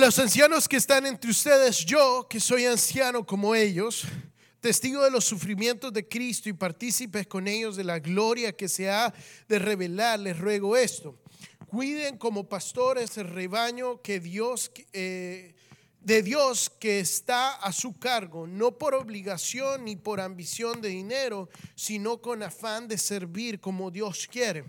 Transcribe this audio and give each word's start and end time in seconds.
los 0.00 0.18
ancianos 0.18 0.66
que 0.66 0.78
están 0.78 1.04
entre 1.04 1.30
ustedes, 1.30 1.84
yo, 1.84 2.26
que 2.26 2.40
soy 2.40 2.64
anciano 2.64 3.26
como 3.26 3.54
ellos, 3.54 4.04
testigo 4.58 5.04
de 5.04 5.10
los 5.10 5.26
sufrimientos 5.26 5.92
de 5.92 6.08
Cristo 6.08 6.48
y 6.48 6.54
partícipes 6.54 7.26
con 7.26 7.46
ellos 7.46 7.76
de 7.76 7.84
la 7.84 7.98
gloria 7.98 8.56
que 8.56 8.66
se 8.66 8.88
ha 8.88 9.12
de 9.46 9.58
revelar, 9.58 10.18
les 10.18 10.38
ruego 10.38 10.74
esto. 10.74 11.18
Cuiden 11.66 12.16
como 12.16 12.48
pastores 12.48 13.18
el 13.18 13.28
rebaño 13.28 14.00
que 14.00 14.20
Dios, 14.20 14.72
eh, 14.94 15.54
de 16.00 16.22
Dios 16.22 16.70
que 16.70 17.00
está 17.00 17.52
a 17.56 17.70
su 17.70 17.98
cargo, 17.98 18.46
no 18.46 18.78
por 18.78 18.94
obligación 18.94 19.84
ni 19.84 19.96
por 19.96 20.22
ambición 20.22 20.80
de 20.80 20.88
dinero, 20.88 21.50
sino 21.74 22.22
con 22.22 22.42
afán 22.42 22.88
de 22.88 22.96
servir 22.96 23.60
como 23.60 23.90
Dios 23.90 24.26
quiere. 24.32 24.64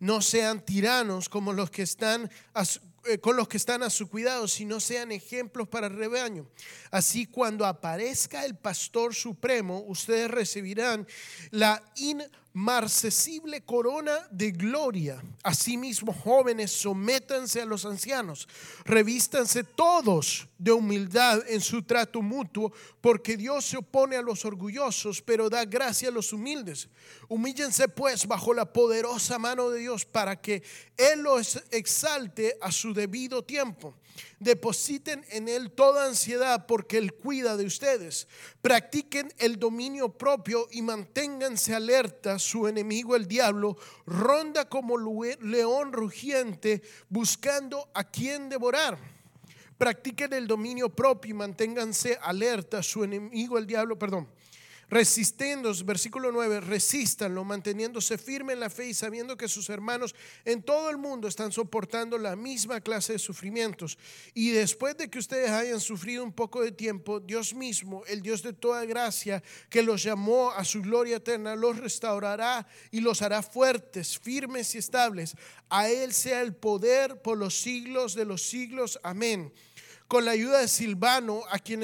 No 0.00 0.20
sean 0.20 0.64
tiranos 0.64 1.28
como 1.28 1.52
los 1.52 1.70
que 1.70 1.82
están 1.82 2.28
a 2.52 2.64
su, 2.64 2.80
con 3.20 3.36
los 3.36 3.48
que 3.48 3.56
están 3.56 3.82
a 3.82 3.90
su 3.90 4.08
cuidado, 4.08 4.48
sino 4.48 4.80
sean 4.80 5.12
ejemplos 5.12 5.68
para 5.68 5.86
el 5.88 5.96
rebaño. 5.96 6.46
Así 6.90 7.26
cuando 7.26 7.66
aparezca 7.66 8.44
el 8.44 8.56
pastor 8.56 9.14
supremo, 9.14 9.84
ustedes 9.86 10.30
recibirán 10.30 11.06
la 11.50 11.82
inmarcesible 12.54 13.62
corona 13.62 14.28
de 14.30 14.52
gloria. 14.52 15.20
Asimismo, 15.42 16.12
jóvenes, 16.12 16.70
sométanse 16.70 17.60
a 17.60 17.64
los 17.66 17.84
ancianos, 17.84 18.48
revístanse 18.84 19.64
todos 19.64 20.46
de 20.56 20.70
humildad 20.70 21.42
en 21.48 21.60
su 21.60 21.82
trato 21.82 22.22
mutuo, 22.22 22.72
porque 23.00 23.36
Dios 23.36 23.64
se 23.64 23.76
opone 23.76 24.16
a 24.16 24.22
los 24.22 24.44
orgullosos, 24.44 25.20
pero 25.20 25.50
da 25.50 25.64
gracia 25.64 26.08
a 26.08 26.12
los 26.12 26.32
humildes. 26.32 26.88
Humíllense 27.28 27.88
pues 27.88 28.26
bajo 28.26 28.54
la 28.54 28.72
poderosa 28.72 29.38
mano 29.38 29.70
de 29.70 29.80
Dios 29.80 30.04
para 30.04 30.40
que 30.40 30.62
Él 30.96 31.22
los 31.22 31.60
exalte 31.72 32.56
a 32.60 32.70
su 32.70 32.94
debido 32.94 33.42
tiempo. 33.42 33.96
Depositen 34.38 35.24
en 35.30 35.48
Él 35.48 35.72
toda 35.72 36.06
ansiedad 36.06 36.66
porque 36.66 36.98
Él 36.98 37.14
cuida 37.14 37.56
de 37.56 37.64
ustedes. 37.64 38.28
Practiquen 38.62 39.32
el 39.38 39.58
dominio 39.58 40.10
propio 40.16 40.68
y 40.70 40.82
manténganse 40.82 41.74
alerta. 41.74 42.38
Su 42.38 42.68
enemigo, 42.68 43.16
el 43.16 43.26
diablo, 43.26 43.76
ronda 44.06 44.68
como 44.68 44.98
león 44.98 45.92
rugiente 45.92 46.82
buscando 47.08 47.90
a 47.94 48.04
quien 48.04 48.48
devorar. 48.48 48.98
Practiquen 49.78 50.32
el 50.32 50.46
dominio 50.46 50.88
propio 50.88 51.30
y 51.30 51.34
manténganse 51.34 52.18
alerta. 52.22 52.82
Su 52.82 53.04
enemigo, 53.04 53.58
el 53.58 53.66
diablo, 53.66 53.98
perdón 53.98 54.28
Resistiéndose, 54.94 55.82
versículo 55.82 56.30
9, 56.30 56.60
resístanlo, 56.60 57.42
manteniéndose 57.42 58.16
firme 58.16 58.52
en 58.52 58.60
la 58.60 58.70
fe 58.70 58.86
y 58.86 58.94
sabiendo 58.94 59.36
que 59.36 59.48
sus 59.48 59.68
hermanos 59.68 60.14
en 60.44 60.62
todo 60.62 60.88
el 60.88 60.98
mundo 60.98 61.26
están 61.26 61.50
soportando 61.50 62.16
la 62.16 62.36
misma 62.36 62.80
clase 62.80 63.14
de 63.14 63.18
sufrimientos. 63.18 63.98
Y 64.34 64.50
después 64.50 64.96
de 64.96 65.10
que 65.10 65.18
ustedes 65.18 65.50
hayan 65.50 65.80
sufrido 65.80 66.22
un 66.22 66.32
poco 66.32 66.62
de 66.62 66.70
tiempo, 66.70 67.18
Dios 67.18 67.54
mismo, 67.54 68.04
el 68.06 68.22
Dios 68.22 68.44
de 68.44 68.52
toda 68.52 68.84
gracia, 68.84 69.42
que 69.68 69.82
los 69.82 70.00
llamó 70.00 70.52
a 70.52 70.64
su 70.64 70.80
gloria 70.80 71.16
eterna, 71.16 71.56
los 71.56 71.76
restaurará 71.76 72.64
y 72.92 73.00
los 73.00 73.20
hará 73.20 73.42
fuertes, 73.42 74.16
firmes 74.16 74.76
y 74.76 74.78
estables. 74.78 75.34
A 75.70 75.88
Él 75.88 76.12
sea 76.12 76.40
el 76.40 76.54
poder 76.54 77.20
por 77.20 77.36
los 77.36 77.60
siglos 77.60 78.14
de 78.14 78.26
los 78.26 78.42
siglos. 78.42 79.00
Amén 79.02 79.52
con 80.08 80.24
la 80.24 80.32
ayuda 80.32 80.60
de 80.60 80.68
Silvano, 80.68 81.42
a, 81.50 81.58
quien 81.58 81.82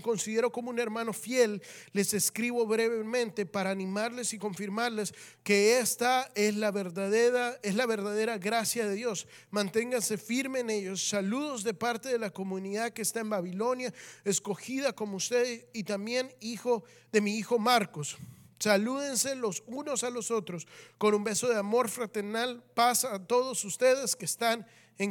considero 0.00 0.50
como 0.50 0.70
un 0.70 0.78
hermano 0.78 1.12
fiel, 1.12 1.62
les 1.92 2.14
escribo 2.14 2.66
brevemente 2.66 3.46
para 3.46 3.70
animarles 3.70 4.32
y 4.32 4.38
confirmarles 4.38 5.14
que 5.42 5.78
esta 5.78 6.30
es 6.34 6.56
la 6.56 6.70
verdadera, 6.70 7.58
es 7.62 7.74
la 7.74 7.86
verdadera 7.86 8.38
gracia 8.38 8.86
de 8.86 8.94
Dios. 8.94 9.28
Manténganse 9.50 10.18
firmes 10.18 10.62
en 10.62 10.70
ellos. 10.70 11.08
Saludos 11.08 11.62
de 11.62 11.74
parte 11.74 12.08
de 12.08 12.18
la 12.18 12.30
comunidad 12.30 12.90
que 12.90 13.02
está 13.02 13.20
en 13.20 13.30
Babilonia, 13.30 13.94
escogida 14.24 14.92
como 14.92 15.16
usted 15.16 15.66
y 15.72 15.84
también 15.84 16.34
hijo 16.40 16.84
de 17.12 17.20
mi 17.20 17.36
hijo 17.36 17.58
Marcos. 17.58 18.16
Salúdense 18.62 19.34
los 19.34 19.64
unos 19.66 20.04
a 20.04 20.10
los 20.10 20.30
otros 20.30 20.68
con 20.96 21.14
un 21.14 21.24
beso 21.24 21.48
de 21.48 21.56
amor 21.56 21.88
fraternal. 21.88 22.62
Paz 22.74 23.04
a 23.04 23.18
todos 23.18 23.64
ustedes 23.64 24.14
que 24.14 24.24
están 24.24 24.60
en 24.60 24.66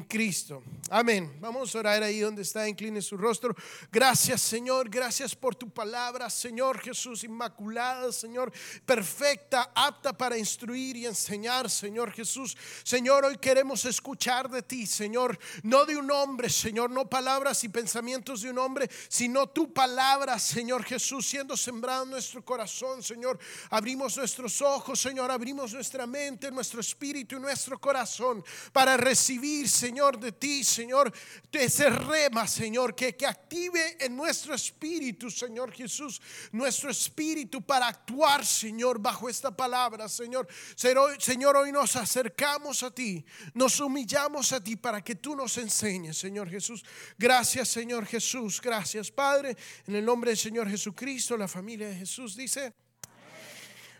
Cristo. 0.07 0.63
Amén. 0.89 1.37
Vamos 1.39 1.75
a 1.75 1.79
orar 1.79 2.03
ahí 2.03 2.19
donde 2.19 2.43
está, 2.43 2.67
incline 2.67 3.01
su 3.01 3.17
rostro. 3.17 3.55
Gracias 3.91 4.41
Señor, 4.41 4.89
gracias 4.89 5.35
por 5.35 5.55
tu 5.55 5.69
palabra, 5.69 6.29
Señor 6.29 6.79
Jesús, 6.79 7.23
inmaculada, 7.23 8.11
Señor, 8.11 8.51
perfecta, 8.85 9.71
apta 9.75 10.13
para 10.13 10.37
instruir 10.37 10.95
y 10.95 11.05
enseñar, 11.05 11.69
Señor 11.69 12.11
Jesús. 12.11 12.57
Señor, 12.83 13.25
hoy 13.25 13.37
queremos 13.37 13.85
escuchar 13.85 14.49
de 14.49 14.61
ti, 14.61 14.85
Señor, 14.85 15.37
no 15.63 15.85
de 15.85 15.97
un 15.97 16.11
hombre, 16.11 16.49
Señor, 16.49 16.89
no 16.89 17.09
palabras 17.09 17.63
y 17.63 17.69
pensamientos 17.69 18.41
de 18.41 18.49
un 18.49 18.59
hombre, 18.59 18.89
sino 19.09 19.47
tu 19.47 19.73
palabra, 19.73 20.39
Señor 20.39 20.83
Jesús, 20.83 21.27
siendo 21.27 21.55
sembrado 21.57 22.03
en 22.03 22.11
nuestro 22.11 22.43
corazón, 22.43 23.03
Señor. 23.03 23.39
Abrimos 23.69 24.17
nuestros 24.17 24.61
ojos, 24.61 24.99
Señor, 24.99 25.31
abrimos 25.31 25.73
nuestra 25.73 26.05
mente, 26.05 26.51
nuestro 26.51 26.81
espíritu 26.81 27.37
y 27.37 27.39
nuestro 27.39 27.79
corazón 27.79 28.43
para 28.71 28.97
recibir, 28.97 29.69
Señor, 29.71 30.19
de 30.19 30.33
ti, 30.33 30.63
Señor, 30.63 31.11
de 31.51 31.63
ese 31.63 31.89
rema, 31.89 32.47
Señor, 32.47 32.93
que, 32.93 33.15
que 33.15 33.25
active 33.25 33.97
en 33.99 34.15
nuestro 34.15 34.53
espíritu, 34.53 35.31
Señor 35.31 35.71
Jesús, 35.71 36.21
nuestro 36.51 36.89
espíritu 36.89 37.61
para 37.61 37.87
actuar, 37.87 38.45
Señor, 38.45 38.99
bajo 38.99 39.29
esta 39.29 39.49
palabra, 39.55 40.07
Señor. 40.07 40.47
Señor, 40.75 41.57
hoy 41.57 41.71
nos 41.71 41.95
acercamos 41.95 42.83
a 42.83 42.91
ti, 42.91 43.25
nos 43.53 43.79
humillamos 43.79 44.51
a 44.53 44.63
ti 44.63 44.75
para 44.75 45.03
que 45.03 45.15
tú 45.15 45.35
nos 45.35 45.57
enseñes, 45.57 46.17
Señor 46.17 46.49
Jesús. 46.49 46.83
Gracias, 47.17 47.69
Señor 47.69 48.05
Jesús. 48.05 48.61
Gracias, 48.61 49.09
Padre. 49.11 49.55
En 49.87 49.95
el 49.95 50.05
nombre 50.05 50.31
del 50.31 50.37
Señor 50.37 50.69
Jesucristo, 50.69 51.37
la 51.37 51.47
familia 51.47 51.87
de 51.87 51.95
Jesús 51.95 52.35
dice, 52.35 52.73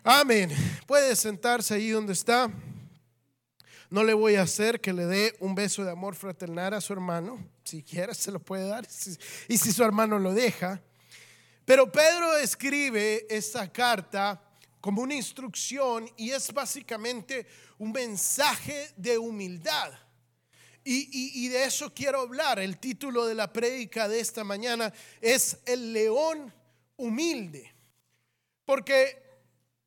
amén. 0.04 0.52
Puede 0.86 1.16
sentarse 1.16 1.74
ahí 1.74 1.90
donde 1.90 2.14
está. 2.14 2.52
No 3.92 4.06
le 4.06 4.14
voy 4.14 4.36
a 4.36 4.44
hacer 4.44 4.80
que 4.80 4.94
le 4.94 5.06
dé 5.06 5.36
un 5.42 5.54
beso 5.54 5.84
de 5.84 5.92
amor 5.92 6.16
fraternal 6.16 6.74
a 6.74 6.80
su 6.80 6.94
hermano. 6.94 7.46
Si 7.66 7.84
quiere, 7.84 8.16
se 8.16 8.32
lo 8.32 8.40
puede 8.40 8.66
dar. 8.66 8.88
Y 9.50 9.58
si 9.58 9.74
su 9.74 9.84
hermano 9.84 10.18
lo 10.18 10.34
deja. 10.34 10.82
Pero 11.66 11.92
Pedro 11.92 12.38
escribe 12.38 13.28
esta 13.30 13.70
carta 13.70 14.42
como 14.80 15.02
una 15.02 15.14
instrucción 15.14 16.10
y 16.16 16.32
es 16.32 16.54
básicamente 16.54 17.46
un 17.80 17.92
mensaje 17.92 18.92
de 18.96 19.18
humildad. 19.18 19.92
Y, 20.86 21.44
y, 21.44 21.50
de 21.50 21.66
eso 21.66 21.94
quiero 21.94 22.22
hablar. 22.22 22.60
El 22.60 22.78
título 22.78 23.26
de 23.26 23.36
la 23.36 23.52
prédica 23.52 24.08
de 24.08 24.22
esta 24.22 24.46
mañana 24.46 24.94
es 25.20 25.58
El 25.66 25.92
león 25.92 26.54
humilde. 26.96 27.76
Porque 28.64 29.31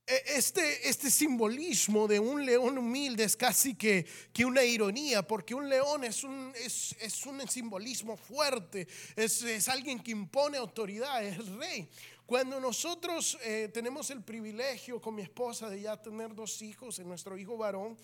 este, 0.07 0.89
este 0.89 1.11
simbolismo 1.11 2.07
de 2.07 2.21
un 2.21 2.45
león 2.45 2.77
humilde 2.77 3.25
es 3.25 3.37
casi 3.37 3.75
que, 3.75 4.07
que 4.33 4.45
una 4.45 4.63
ironía, 4.63 5.27
porque 5.27 5.55
un 5.55 5.69
león 5.69 6.05
es 6.05 6.25
un, 6.25 6.53
es, 6.57 6.95
es 7.01 7.25
un 7.25 7.47
simbolismo 7.49 8.17
fuerte, 8.17 8.87
es, 9.17 9.43
es, 9.43 9.69
alguien 9.69 9.99
que 10.01 10.11
impone 10.11 10.59
autoridad, 10.59 11.25
es 11.25 11.39
el 11.39 11.59
rey. 11.59 11.89
Cuando 12.27 12.61
nosotros 12.61 13.39
eh, 13.43 13.71
tenemos 13.73 14.11
el 14.11 14.23
privilegio 14.23 15.01
con 15.01 15.15
mi 15.15 15.23
esposa 15.23 15.69
de 15.69 15.83
ya 15.83 16.01
tener 16.01 16.35
dos 16.35 16.61
hijos, 16.63 16.99
en 16.99 17.09
nuestro 17.09 17.37
hijo 17.37 17.57
varón 17.57 17.97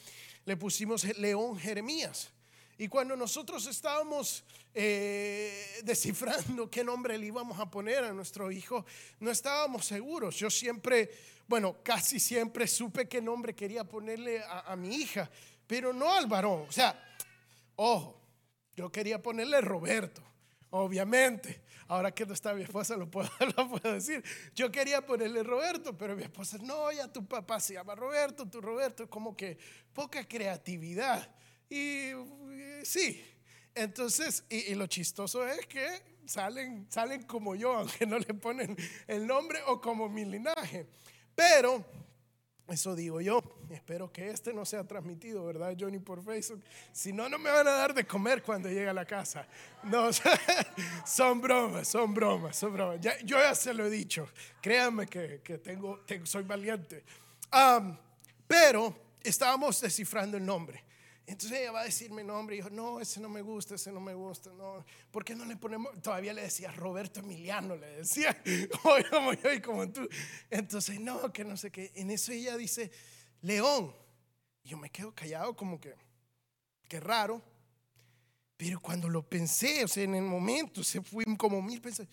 le 0.44 0.56
pusimos 0.56 1.04
león 1.18 1.58
Jeremías. 1.58 2.30
Y 2.80 2.88
cuando 2.88 3.14
nosotros 3.14 3.66
estábamos 3.66 4.42
eh, 4.72 5.82
descifrando 5.84 6.70
qué 6.70 6.82
nombre 6.82 7.18
le 7.18 7.26
íbamos 7.26 7.60
a 7.60 7.70
poner 7.70 8.04
a 8.04 8.12
nuestro 8.14 8.50
hijo, 8.50 8.86
no 9.18 9.30
estábamos 9.30 9.84
seguros. 9.84 10.36
Yo 10.36 10.48
siempre, 10.48 11.10
bueno, 11.46 11.76
casi 11.82 12.18
siempre 12.18 12.66
supe 12.66 13.06
qué 13.06 13.20
nombre 13.20 13.54
quería 13.54 13.84
ponerle 13.84 14.42
a, 14.42 14.74
mi 14.76 14.94
hija, 14.94 15.30
pero 15.66 15.92
no 15.92 16.10
al 16.10 16.26
varón. 16.26 16.64
O 16.66 16.72
sea, 16.72 16.98
ojo, 17.76 18.18
yo 18.74 18.90
quería 18.90 19.20
ponerle 19.20 19.60
Roberto, 19.60 20.22
obviamente. 20.70 21.60
Ahora 21.86 22.14
que 22.14 22.24
no 22.24 22.32
está 22.32 22.54
mi 22.54 22.62
esposa, 22.62 22.96
lo 22.96 23.10
puedo, 23.10 23.28
lo 23.58 23.68
puedo 23.68 23.92
decir. 23.92 24.24
Yo 24.54 24.72
quería 24.72 25.04
ponerle 25.04 25.42
Roberto, 25.42 25.98
pero 25.98 26.16
mi 26.16 26.22
esposa, 26.22 26.56
no, 26.62 26.90
ya 26.92 27.12
tu 27.12 27.26
papá 27.26 27.60
se 27.60 27.74
llama 27.74 27.94
Roberto, 27.94 28.48
tu 28.48 28.58
Roberto, 28.58 29.06
como 29.10 29.36
que 29.36 29.58
poca 29.92 30.26
creatividad. 30.26 31.30
Y 31.70 32.10
sí, 32.82 33.24
entonces, 33.74 34.44
y, 34.48 34.74
lo 34.74 34.88
chistoso 34.88 35.46
es 35.46 35.64
que 35.66 35.86
salen, 36.26 36.86
salen 36.90 37.22
como 37.22 37.54
yo, 37.54 37.72
aunque 37.76 38.04
no 38.06 38.18
le 38.18 38.34
ponen 38.34 38.76
el 39.06 39.26
nombre 39.26 39.60
o 39.66 39.80
como 39.80 40.08
mi 40.08 40.24
linaje. 40.24 40.88
Pero, 41.34 41.84
eso 42.68 42.94
digo 42.94 43.20
yo, 43.20 43.40
espero 43.70 44.12
que 44.12 44.30
este 44.30 44.52
no 44.52 44.64
sea 44.64 44.84
transmitido, 44.84 45.46
¿verdad, 45.46 45.76
Johnny, 45.78 46.00
por 46.00 46.24
Facebook? 46.24 46.62
Si 46.92 47.12
no, 47.12 47.28
no 47.28 47.38
me 47.38 47.50
van 47.50 47.66
a 47.68 47.72
dar 47.72 47.94
de 47.94 48.04
comer 48.04 48.42
cuando 48.42 48.68
llegue 48.68 48.88
a 48.88 48.92
la 48.92 49.04
casa. 49.04 49.46
No, 49.84 50.10
son 51.06 51.40
bromas, 51.40 51.86
son 51.86 52.12
bromas, 52.12 52.56
son 52.56 52.72
bromas. 52.72 53.00
Ya, 53.00 53.18
yo 53.20 53.38
ya 53.38 53.54
se 53.54 53.72
lo 53.72 53.86
he 53.86 53.90
dicho, 53.90 54.28
créanme 54.60 55.06
que, 55.06 55.40
que 55.42 55.58
tengo, 55.58 56.00
soy 56.24 56.42
valiente. 56.42 57.04
pero 58.46 58.94
estábamos 59.22 59.80
descifrando 59.80 60.36
el 60.36 60.44
nombre. 60.44 60.89
Entonces 61.30 61.60
ella 61.60 61.70
va 61.70 61.82
a 61.82 61.84
decirme 61.84 62.24
nombre 62.24 62.56
y 62.56 62.58
dijo, 62.58 62.70
no, 62.70 62.98
ese 62.98 63.20
no 63.20 63.28
me 63.28 63.40
gusta, 63.40 63.76
ese 63.76 63.92
no 63.92 64.00
me 64.00 64.14
gusta, 64.14 64.50
no. 64.50 64.84
¿Por 65.12 65.24
qué 65.24 65.36
no 65.36 65.44
le 65.44 65.56
ponemos? 65.56 66.02
Todavía 66.02 66.32
le 66.32 66.42
decía 66.42 66.72
Roberto 66.72 67.20
Emiliano, 67.20 67.76
le 67.76 67.86
decía, 67.98 68.36
hoy 68.82 69.04
como 69.04 69.32
yo 69.34 69.52
y 69.52 69.60
como 69.60 69.88
tú. 69.88 70.08
Entonces, 70.50 70.98
no, 70.98 71.32
que 71.32 71.44
no 71.44 71.56
sé 71.56 71.70
qué. 71.70 71.92
En 71.94 72.10
eso 72.10 72.32
ella 72.32 72.56
dice, 72.56 72.90
León. 73.42 73.94
Y 74.64 74.70
yo 74.70 74.76
me 74.76 74.90
quedo 74.90 75.14
callado 75.14 75.54
como 75.54 75.80
que, 75.80 75.94
qué 76.88 76.98
raro. 76.98 77.40
Pero 78.56 78.80
cuando 78.80 79.08
lo 79.08 79.22
pensé, 79.22 79.84
o 79.84 79.88
sea, 79.88 80.02
en 80.02 80.16
el 80.16 80.24
momento, 80.24 80.82
se 80.82 81.00
fue 81.00 81.24
como 81.38 81.62
mil 81.62 81.80
pensé, 81.80 82.08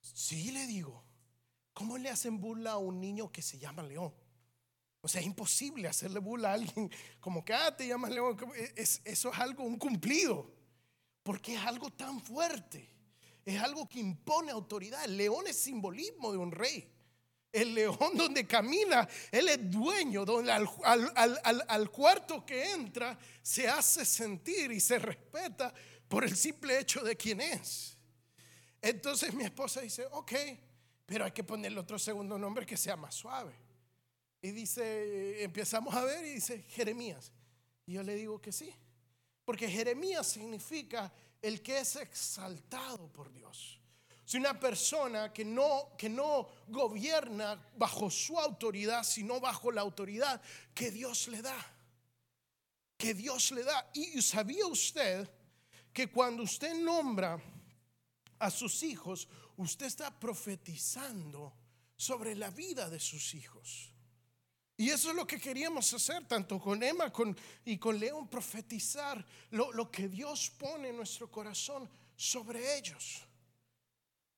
sí 0.00 0.52
le 0.52 0.68
digo, 0.68 1.02
¿cómo 1.74 1.98
le 1.98 2.08
hacen 2.08 2.40
burla 2.40 2.70
a 2.72 2.78
un 2.78 3.00
niño 3.00 3.32
que 3.32 3.42
se 3.42 3.58
llama 3.58 3.82
León? 3.82 4.14
O 5.04 5.08
sea, 5.08 5.20
es 5.20 5.26
imposible 5.26 5.88
hacerle 5.88 6.20
burla 6.20 6.50
a 6.50 6.54
alguien 6.54 6.90
como 7.20 7.44
que, 7.44 7.52
ah, 7.52 7.76
te 7.76 7.86
llamas 7.86 8.12
león. 8.12 8.38
Es, 8.76 9.02
eso 9.04 9.32
es 9.32 9.38
algo, 9.38 9.64
un 9.64 9.76
cumplido. 9.76 10.48
Porque 11.24 11.56
es 11.56 11.60
algo 11.60 11.90
tan 11.90 12.20
fuerte. 12.20 12.88
Es 13.44 13.60
algo 13.60 13.88
que 13.88 13.98
impone 13.98 14.52
autoridad. 14.52 15.04
El 15.04 15.16
león 15.16 15.46
es 15.48 15.56
simbolismo 15.56 16.30
de 16.30 16.38
un 16.38 16.52
rey. 16.52 16.88
El 17.50 17.74
león 17.74 17.98
donde 18.14 18.46
camina, 18.46 19.06
él 19.32 19.48
es 19.48 19.70
dueño, 19.70 20.24
donde 20.24 20.52
al, 20.52 20.68
al, 21.16 21.64
al, 21.68 21.90
cuarto 21.90 22.46
que 22.46 22.70
entra 22.70 23.18
se 23.42 23.68
hace 23.68 24.04
sentir 24.04 24.70
y 24.70 24.80
se 24.80 25.00
respeta 25.00 25.74
por 26.08 26.24
el 26.24 26.36
simple 26.36 26.78
hecho 26.78 27.02
de 27.02 27.16
quién 27.16 27.40
es. 27.40 27.98
Entonces 28.80 29.34
mi 29.34 29.44
esposa 29.44 29.80
dice, 29.80 30.06
ok, 30.12 30.32
pero 31.04 31.24
hay 31.24 31.32
que 31.32 31.44
ponerle 31.44 31.80
otro 31.80 31.98
segundo 31.98 32.38
nombre 32.38 32.64
que 32.64 32.76
sea 32.76 32.96
más 32.96 33.14
suave. 33.14 33.52
Y 34.42 34.50
dice, 34.50 35.44
empezamos 35.44 35.94
a 35.94 36.04
ver 36.04 36.26
y 36.26 36.34
dice 36.34 36.62
Jeremías. 36.62 37.30
Y 37.86 37.92
yo 37.92 38.02
le 38.02 38.16
digo 38.16 38.40
que 38.42 38.50
sí. 38.50 38.74
Porque 39.44 39.70
Jeremías 39.70 40.26
significa 40.26 41.12
el 41.40 41.62
que 41.62 41.78
es 41.78 41.96
exaltado 41.96 43.08
por 43.12 43.32
Dios. 43.32 43.78
Si 44.24 44.38
una 44.38 44.58
persona 44.58 45.32
que 45.32 45.44
no, 45.44 45.94
que 45.96 46.08
no 46.08 46.48
gobierna 46.68 47.60
bajo 47.76 48.10
su 48.10 48.38
autoridad, 48.38 49.04
sino 49.04 49.40
bajo 49.40 49.70
la 49.70 49.80
autoridad 49.80 50.40
que 50.74 50.90
Dios 50.90 51.28
le 51.28 51.42
da. 51.42 51.76
Que 52.96 53.14
Dios 53.14 53.52
le 53.52 53.62
da. 53.62 53.90
Y 53.94 54.20
sabía 54.22 54.66
usted 54.66 55.28
que 55.92 56.10
cuando 56.10 56.42
usted 56.42 56.74
nombra 56.74 57.40
a 58.38 58.50
sus 58.50 58.82
hijos, 58.82 59.28
usted 59.56 59.86
está 59.86 60.18
profetizando 60.18 61.54
sobre 61.96 62.34
la 62.34 62.50
vida 62.50 62.88
de 62.88 62.98
sus 62.98 63.34
hijos. 63.34 63.91
Y 64.82 64.90
eso 64.90 65.10
es 65.10 65.14
lo 65.14 65.24
que 65.24 65.38
queríamos 65.38 65.94
hacer, 65.94 66.26
tanto 66.26 66.58
con 66.58 66.82
Emma 66.82 67.12
y 67.64 67.78
con 67.78 68.00
León, 68.00 68.26
profetizar 68.26 69.24
lo, 69.50 69.88
que 69.92 70.08
Dios 70.08 70.50
pone 70.58 70.88
en 70.88 70.96
nuestro 70.96 71.30
corazón 71.30 71.88
sobre 72.16 72.76
ellos. 72.76 73.22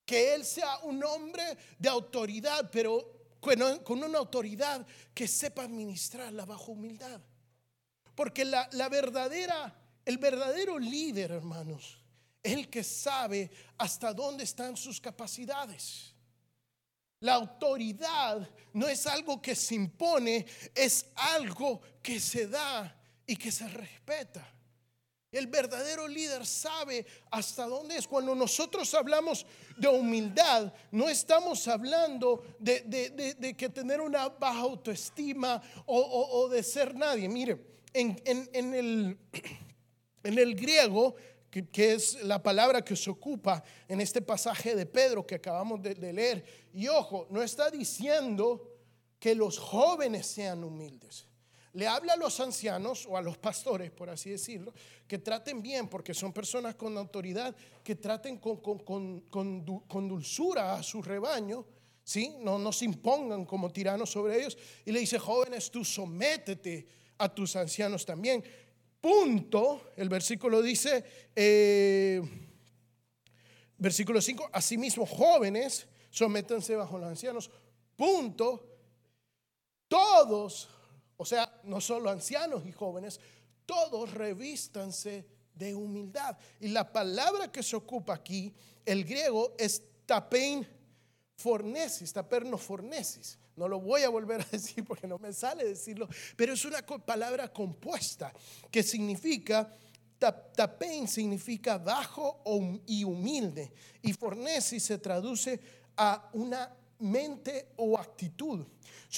Que 0.05 0.35
Él 0.35 0.45
sea 0.45 0.81
un 0.81 1.03
hombre 1.03 1.57
de 1.79 1.89
autoridad, 1.89 2.71
pero 2.71 3.39
con, 3.41 4.03
una 4.03 4.19
autoridad 4.19 4.87
que 5.15 5.27
sepa 5.27 5.63
administrarla 5.63 6.45
bajo 6.45 6.73
humildad. 6.73 7.23
Porque 8.15 8.45
la, 8.45 8.69
la 8.73 8.91
verdadera, 8.91 9.75
el 10.05 10.19
verdadero 10.19 10.79
líder, 10.79 11.31
hermanos, 11.31 12.03
es 12.43 12.53
el 12.53 12.69
que 12.69 12.85
sabe 12.85 13.51
hasta 13.79 14.13
dónde 14.13 14.45
están 14.45 14.77
sus 14.77 15.01
capacidades. 15.01 16.14
La 17.25 17.37
autoridad 17.37 18.47
no 18.75 18.87
es 18.87 19.07
algo 19.07 19.41
que 19.41 19.55
se 19.55 19.77
impone, 19.77 20.45
es 20.75 21.07
algo 21.15 21.81
que 22.03 22.21
se 22.21 22.47
da 22.47 22.95
y 23.27 23.35
que 23.35 23.51
se 23.51 23.67
respeta. 23.67 24.47
El 25.33 25.47
verdadero 25.47 26.07
líder 26.07 26.45
sabe 26.45 27.07
hasta 27.31 27.65
dónde 27.65 27.97
es. 27.97 28.07
Cuando 28.07 28.35
nosotros 28.35 28.93
hablamos 28.93 29.47
de 29.79 29.89
humildad, 29.89 30.71
no 30.91 31.09
estamos 31.09 31.67
hablando 31.67 32.45
de, 32.59 33.55
que 33.57 33.71
tener 33.71 34.03
una 34.03 34.29
baja 34.29 34.61
autoestima 34.61 35.63
o, 35.87 36.47
de 36.51 36.63
ser 36.63 36.95
nadie. 36.95 37.27
Mire, 37.27 37.59
en, 37.95 38.21
el, 38.55 39.19
en 40.25 40.39
el 40.39 40.55
griego 40.55 41.17
que, 41.63 41.93
es 41.93 42.23
la 42.25 42.43
palabra 42.43 42.85
que 42.85 42.97
se 42.97 43.11
ocupa 43.11 43.63
en 43.87 44.01
este 44.01 44.21
pasaje 44.21 44.75
de 44.75 44.87
Pedro 44.87 45.25
que 45.25 45.37
acabamos 45.37 45.81
de, 45.81 46.13
leer. 46.13 46.45
Y 46.73 46.89
ojo, 46.89 47.29
no 47.31 47.43
está 47.43 47.71
diciendo 47.71 48.73
que 49.21 49.35
los 49.35 49.59
jóvenes 49.59 50.27
sean 50.27 50.65
humildes. 50.65 51.27
Le 51.75 51.87
habla 51.87 52.15
a 52.15 52.17
los 52.17 52.39
ancianos 52.41 53.07
o 53.07 53.17
a 53.17 53.23
los 53.23 53.39
pastores, 53.39 53.91
por 53.91 54.09
así 54.11 54.31
decirlo, 54.31 54.73
que 55.07 55.19
traten 55.19 55.63
bien, 55.63 55.89
porque 55.89 56.15
son 56.15 56.33
personas 56.33 56.75
con 56.75 56.97
autoridad, 56.97 57.55
que 57.83 57.97
traten 57.97 58.39
con, 58.39 58.59
con, 58.59 60.09
dulzura 60.09 60.75
a 60.75 60.83
su 60.83 61.03
rebaño, 61.03 61.67
¿sí? 62.05 62.37
No, 62.41 62.59
no 62.59 62.73
se 62.73 62.85
impongan 62.85 63.45
como 63.45 63.73
tiranos 63.73 64.11
sobre 64.11 64.39
ellos. 64.39 64.57
Y 64.85 64.93
le 64.93 65.01
dice, 65.01 65.19
jóvenes, 65.19 65.71
tú 65.71 65.85
sométete 65.85 66.87
a 67.19 67.33
tus 67.33 67.57
ancianos 67.57 68.05
también 68.05 68.43
punto, 69.05 69.91
el 69.97 70.09
versículo 70.09 70.63
dice, 70.63 71.05
eh, 71.37 72.23
versículo 73.77 74.19
5, 74.19 74.49
asimismo 74.51 75.05
jóvenes, 75.05 75.87
sométanse 76.09 76.75
bajo 76.75 76.97
los 76.97 77.11
ancianos, 77.11 77.51
punto, 77.97 78.67
todos, 79.89 80.71
o 81.19 81.25
sea, 81.27 81.61
no 81.65 81.83
solo 81.83 82.09
ancianos 82.09 82.65
y 82.65 82.73
jóvenes, 82.73 83.21
todos 83.67 84.11
revístanse 84.11 85.27
de 85.53 85.75
humildad. 85.75 86.39
Y 86.59 86.69
la 86.69 86.91
palabra 86.91 87.53
que 87.53 87.63
se 87.63 87.77
ocupa 87.77 88.15
aquí, 88.15 88.55
el 88.87 89.05
griego, 89.05 89.55
es 89.59 89.83
tapein 90.07 90.67
fornesis, 91.37 92.11
taperno 92.11 92.57
fornesis. 92.57 93.39
No 93.57 93.69
lo 93.69 93.81
voy 93.81 94.03
a 94.03 94.09
volver 94.09 94.41
a 94.41 94.45
decir 94.51 94.85
porque 94.85 95.07
no 95.07 95.19
me 95.19 95.33
sale 95.33 95.65
decirlo, 95.65 96.09
pero 96.37 96.55
es 96.55 96.65
una 96.65 96.83
palabra 96.83 97.53
compuesta 97.53 98.33
que 98.71 98.83
significa, 98.83 99.71
tapein 100.19 101.07
significa 101.07 101.79
bajo 101.79 102.43
y 102.87 103.05
humilde, 103.05 103.73
y 104.03 104.13
fornesis 104.13 104.83
se 104.83 104.99
traduce 104.99 105.61
a 105.97 106.31
una 106.33 106.75
mente 107.01 107.69
o 107.77 107.99
actitud. 107.99 108.65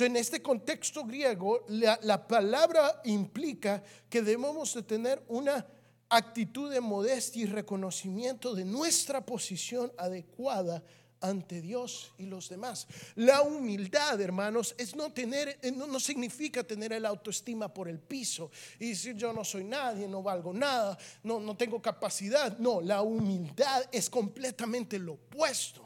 en 0.01 0.17
este 0.17 0.43
contexto 0.43 1.05
griego, 1.05 1.65
la, 1.69 1.99
la, 2.03 2.27
palabra 2.27 3.01
implica 3.05 3.83
que 4.11 4.23
debemos 4.23 4.75
de 4.75 4.83
tener 4.83 5.23
una 5.29 5.67
actitud 6.09 6.71
de 6.71 6.81
modestia 6.81 7.43
y 7.43 7.47
reconocimiento 7.47 8.55
de 8.55 8.65
nuestra 8.65 9.25
posición 9.25 9.93
adecuada 9.97 10.83
ante 11.21 11.61
Dios 11.61 12.13
y 12.19 12.27
los 12.27 12.49
demás. 12.49 12.87
La 13.15 13.43
humildad, 13.43 14.21
hermanos, 14.21 14.75
es 14.79 14.95
no 14.95 15.13
tener, 15.13 15.59
eh, 15.63 15.71
no, 15.71 15.99
significa 16.01 16.63
tener 16.65 16.93
el 16.93 17.07
autoestima 17.07 17.73
por 17.73 17.89
el 17.89 17.99
piso 17.99 18.51
y 18.79 18.91
decir 18.91 19.17
yo 19.17 19.33
no 19.33 19.45
soy 19.45 19.65
nadie, 19.65 20.09
no 20.09 20.23
valgo 20.23 20.53
nada, 20.53 20.97
no, 21.23 21.41
no 21.41 21.57
tengo 21.57 21.81
capacidad. 21.81 22.59
No, 22.59 22.81
la 22.81 23.03
humildad 23.03 23.85
es 23.93 24.11
completamente 24.11 24.99
lo 24.99 25.15
opuesto. 25.15 25.83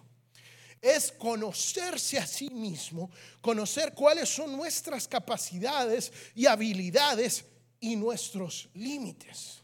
Es 0.80 1.12
conocerse 1.12 2.18
a 2.18 2.26
sí 2.26 2.48
mismo, 2.48 3.10
conocer 3.42 3.92
cuáles 3.92 4.30
son 4.30 4.56
nuestras 4.56 5.06
capacidades 5.06 6.10
y 6.34 6.46
habilidades 6.46 7.44
y 7.80 7.96
nuestros 7.96 8.70
límites. 8.74 9.58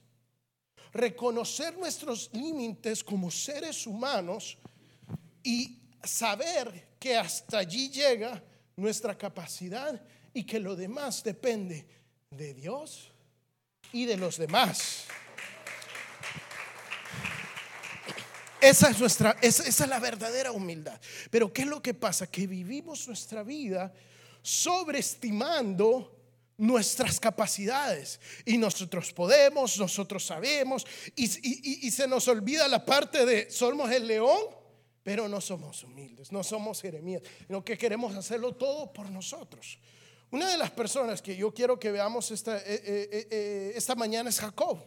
Reconocer 0.93 1.77
nuestros 1.79 2.31
límites 2.33 3.03
como 3.03 3.31
seres 3.31 3.87
humanos 3.87 4.59
y 5.47 5.79
saber 6.03 6.88
que 6.99 7.17
hasta 7.17 7.59
allí 7.59 7.88
llega 7.88 8.43
nuestra 8.75 9.17
capacidad 9.17 10.03
y 10.35 10.43
que 10.43 10.59
lo 10.59 10.75
demás 10.75 11.23
depende 11.23 11.87
de 12.29 12.53
Dios 12.53 13.12
y 13.93 14.07
de 14.07 14.17
los 14.17 14.38
demás. 14.38 15.05
Esa 18.61 18.91
es 18.91 18.99
nuestra, 18.99 19.37
esa, 19.41 19.62
es 19.69 19.88
la 19.88 20.00
verdadera 20.00 20.50
humildad. 20.50 21.00
Pero 21.31 21.53
¿qué 21.53 21.62
es 21.62 21.69
lo 21.69 21.81
que 21.81 21.95
pasa? 21.95 22.29
Que 22.29 22.49
vivimos 22.49 23.07
nuestra 23.07 23.45
vida 23.45 23.95
sobreestimando 24.43 26.12
nuestras 26.57 27.21
capacidades 27.21 28.19
y 28.45 28.59
nosotros 28.59 29.12
podemos, 29.12 29.79
nosotros 29.79 30.26
sabemos 30.26 30.85
y, 31.15 31.87
y 31.87 31.91
se 31.93 32.09
nos 32.09 32.26
olvida 32.26 32.67
la 32.67 32.85
parte 32.85 33.25
de 33.25 33.49
somos 33.49 33.93
el 33.93 34.09
león 34.09 34.66
pero 35.07 35.29
no 35.29 35.41
somos 35.41 35.85
humildes, 35.85 36.33
no 36.33 36.43
somos 36.43 36.83
Jeremías, 36.83 37.23
sino 37.47 37.65
que 37.65 37.79
queremos 37.79 38.17
hacerlo 38.17 38.57
todo 38.57 38.93
por 38.93 39.09
nosotros. 39.09 39.79
Una 40.33 40.51
de 40.51 40.57
las 40.57 40.73
personas 40.73 41.23
que 41.23 41.37
yo 41.37 41.55
quiero 41.55 41.79
que 41.79 41.93
veamos 41.93 42.33
esta, 42.33 42.59
eh, 42.59 42.63
eh, 42.67 43.29
eh, 43.31 43.73
esta 43.77 43.95
mañana 43.95 44.31
es 44.31 44.41
Jacob. 44.41 44.81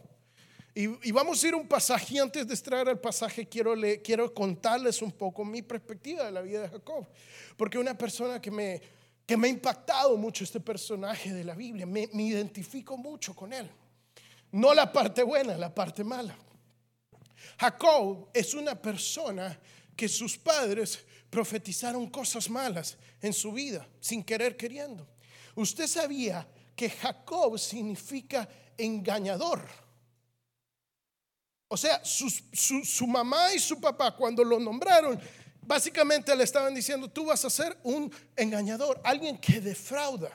Y, 0.74 1.10
vamos 1.10 1.42
a 1.42 1.48
ir 1.48 1.54
un 1.54 1.66
pasaje, 1.66 2.20
antes 2.20 2.46
de 2.46 2.52
extraer 2.52 2.88
el 2.88 2.98
pasaje, 2.98 3.48
quiero, 3.48 3.74
le, 3.74 4.02
quiero 4.02 4.34
contarles 4.34 5.00
un 5.00 5.10
poco 5.10 5.42
mi 5.42 5.62
perspectiva 5.62 6.26
de 6.26 6.32
la 6.32 6.42
vida 6.42 6.60
de 6.60 6.68
Jacob. 6.68 7.08
Porque 7.56 7.78
una 7.78 7.96
persona 7.96 8.42
que 8.42 8.50
me, 8.50 8.78
que 9.24 9.38
me 9.38 9.48
ha 9.48 9.50
impactado 9.50 10.18
mucho 10.18 10.44
este 10.44 10.60
personaje 10.60 11.32
de 11.32 11.44
la 11.44 11.54
Biblia, 11.54 11.86
me, 11.86 12.10
me 12.12 12.24
identifico 12.24 12.98
mucho 12.98 13.34
con 13.34 13.54
él. 13.54 13.70
No 14.52 14.74
la 14.74 14.92
parte 14.92 15.22
buena, 15.22 15.56
la 15.56 15.74
parte 15.74 16.04
mala. 16.04 16.36
Jacob 17.58 18.28
es 18.34 18.52
una 18.52 18.74
persona 18.74 19.58
que 20.00 20.08
sus 20.08 20.38
padres 20.38 20.98
profetizaron 21.28 22.08
cosas 22.08 22.48
malas 22.48 22.96
en 23.20 23.34
su 23.34 23.52
vida, 23.52 23.86
sin 24.00 24.24
querer 24.24 24.56
queriendo. 24.56 25.06
Usted 25.54 25.86
sabía 25.86 26.48
que 26.74 26.88
Jacob 26.88 27.58
significa 27.58 28.48
engañador. 28.78 29.60
O 31.68 31.76
sea, 31.76 32.02
su, 32.02 33.06
mamá 33.06 33.52
y 33.52 33.58
su 33.58 33.78
papá 33.78 34.16
cuando 34.16 34.42
lo 34.42 34.58
nombraron, 34.58 35.20
básicamente 35.60 36.34
le 36.34 36.44
estaban 36.44 36.74
diciendo, 36.74 37.06
tú 37.06 37.26
vas 37.26 37.44
a 37.44 37.50
ser 37.50 37.76
un 37.82 38.10
engañador, 38.34 39.02
alguien 39.04 39.36
que 39.36 39.60
defrauda. 39.60 40.32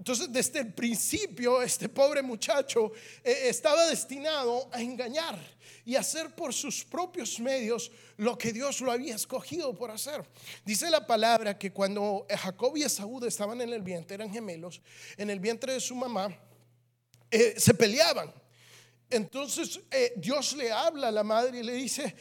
Entonces, 0.00 0.32
desde 0.32 0.60
el 0.60 0.72
principio, 0.72 1.60
este 1.60 1.86
pobre 1.86 2.22
muchacho 2.22 2.90
eh, 3.22 3.48
estaba 3.50 3.84
destinado 3.84 4.70
a 4.72 4.80
engañar 4.80 5.38
y 5.84 5.94
hacer 5.94 6.34
por 6.34 6.54
sus 6.54 6.82
propios 6.82 7.38
medios 7.38 7.92
lo 8.16 8.38
que 8.38 8.50
Dios 8.50 8.80
lo 8.80 8.92
había 8.92 9.14
escogido 9.14 9.74
por 9.74 9.90
hacer. 9.90 10.26
Dice 10.64 10.88
la 10.88 11.06
palabra 11.06 11.58
que 11.58 11.70
cuando 11.70 12.26
Jacob 12.30 12.78
y 12.78 12.84
Esaú 12.84 13.22
estaban 13.26 13.60
en 13.60 13.74
el 13.74 13.82
vientre, 13.82 14.14
eran 14.14 14.32
gemelos, 14.32 14.80
en 15.18 15.28
el 15.28 15.38
vientre 15.38 15.74
de 15.74 15.80
su 15.80 15.94
mamá, 15.94 16.34
eh, 17.30 17.56
se 17.58 17.74
peleaban. 17.74 18.32
Entonces 19.10 19.80
eh, 19.90 20.14
Dios 20.16 20.54
le 20.54 20.72
habla 20.72 21.08
a 21.08 21.12
la 21.12 21.24
madre 21.24 21.58
y 21.58 21.62
le 21.62 21.74
dice, 21.74 22.16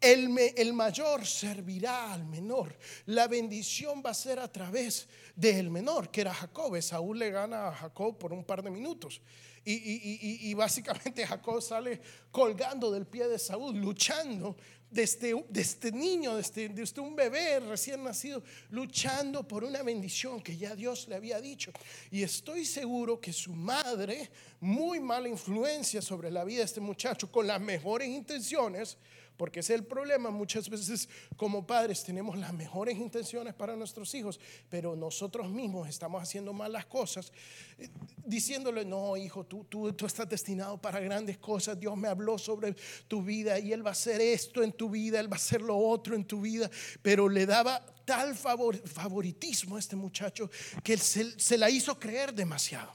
el, 0.00 0.72
mayor 0.72 1.26
servirá 1.26 2.12
al 2.12 2.24
menor. 2.24 2.76
La 3.06 3.26
bendición 3.26 4.02
va 4.04 4.10
a 4.10 4.14
ser 4.14 4.38
a 4.38 4.50
través 4.50 5.08
del 5.34 5.70
menor, 5.70 6.10
que 6.10 6.20
era 6.20 6.32
Jacob. 6.32 6.80
Saúl 6.80 7.18
le 7.18 7.30
gana 7.30 7.68
a 7.68 7.72
Jacob 7.72 8.16
por 8.16 8.32
un 8.32 8.44
par 8.44 8.62
de 8.62 8.70
minutos. 8.70 9.20
Y, 9.64 10.54
básicamente 10.54 11.26
Jacob 11.26 11.60
sale 11.60 12.00
colgando 12.30 12.90
del 12.90 13.06
pie 13.06 13.28
de 13.28 13.38
Saúl, 13.38 13.76
luchando 13.76 14.56
desde, 14.90 15.34
este 15.54 15.92
niño, 15.92 16.36
desde, 16.36 16.70
desde, 16.70 17.02
un 17.02 17.14
bebé 17.14 17.60
recién 17.60 18.02
nacido, 18.02 18.42
luchando 18.70 19.46
por 19.46 19.64
una 19.64 19.82
bendición 19.82 20.40
que 20.40 20.56
ya 20.56 20.74
Dios 20.74 21.06
le 21.08 21.16
había 21.16 21.40
dicho. 21.40 21.70
Y 22.10 22.22
estoy 22.22 22.64
seguro 22.64 23.20
que 23.20 23.32
su 23.32 23.52
madre, 23.52 24.30
muy 24.60 25.00
mala 25.00 25.28
influencia 25.28 26.00
sobre 26.00 26.30
la 26.30 26.44
vida 26.44 26.60
de 26.60 26.64
este 26.64 26.80
muchacho, 26.80 27.30
con 27.30 27.46
las 27.46 27.60
mejores 27.60 28.08
intenciones, 28.08 28.96
porque 29.38 29.60
ese 29.60 29.72
es 29.72 29.80
el 29.80 29.86
problema. 29.86 30.30
Muchas 30.30 30.68
veces 30.68 31.08
como 31.36 31.66
padres 31.66 32.02
tenemos 32.04 32.36
las 32.36 32.52
mejores 32.52 32.98
intenciones 32.98 33.54
para 33.54 33.76
nuestros 33.76 34.12
hijos, 34.14 34.38
pero 34.68 34.96
nosotros 34.96 35.48
mismos 35.48 35.88
estamos 35.88 36.22
haciendo 36.22 36.52
malas 36.52 36.84
cosas, 36.84 37.32
eh, 37.78 37.88
diciéndole, 38.26 38.84
no, 38.84 39.16
hijo, 39.16 39.44
tú, 39.44 39.64
tú, 39.64 39.92
tú 39.92 40.04
estás 40.04 40.28
destinado 40.28 40.76
para 40.76 41.00
grandes 41.00 41.38
cosas. 41.38 41.78
Dios 41.78 41.96
me 41.96 42.08
habló 42.08 42.36
sobre 42.36 42.74
tu 43.06 43.22
vida 43.22 43.58
y 43.58 43.72
Él 43.72 43.86
va 43.86 43.90
a 43.90 43.92
hacer 43.92 44.20
esto 44.20 44.62
en 44.62 44.72
tu 44.72 44.90
vida, 44.90 45.20
Él 45.20 45.32
va 45.32 45.36
a 45.36 45.40
hacer 45.40 45.62
lo 45.62 45.78
otro 45.78 46.16
en 46.16 46.24
tu 46.24 46.40
vida, 46.40 46.68
pero 47.00 47.28
le 47.28 47.46
daba 47.46 47.80
tal 48.04 48.34
favoritismo 48.34 49.76
a 49.76 49.78
este 49.78 49.94
muchacho 49.94 50.50
que 50.82 50.94
él 50.94 51.00
se, 51.00 51.58
la 51.58 51.68
hizo 51.68 51.98
creer 51.98 52.32
demasiado. 52.32 52.90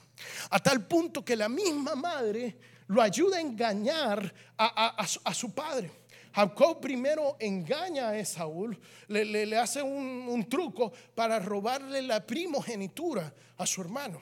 A 0.49 0.59
tal 0.59 0.87
punto 0.87 1.23
que 1.23 1.35
la 1.35 1.47
misma 1.47 1.93
madre 1.93 2.57
lo 2.87 2.99
ayuda 2.99 3.37
a 3.37 3.41
engañar 3.41 4.33
a 4.57 5.33
su 5.33 5.53
padre. 5.53 6.02
Jacob 6.33 6.81
primero 6.81 7.37
engaña 7.39 8.09
a 8.09 8.17
Esaú, 8.17 8.75
le, 9.07 9.57
hace 9.57 9.83
un, 9.83 10.47
truco 10.49 10.91
para 11.13 11.37
robarle 11.37 12.01
la 12.01 12.25
primogenitura 12.25 13.31
a 13.57 13.65
su 13.67 13.81
hermano. 13.81 14.19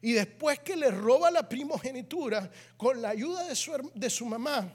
Y 0.00 0.12
después 0.12 0.60
que 0.60 0.74
le 0.74 0.90
roba 0.90 1.30
la 1.30 1.46
primogenitura, 1.48 2.50
con 2.78 3.02
la 3.02 3.10
ayuda 3.10 3.46
de 3.46 3.54
su, 3.54 3.90
de 3.94 4.08
su 4.08 4.24
mamá, 4.24 4.74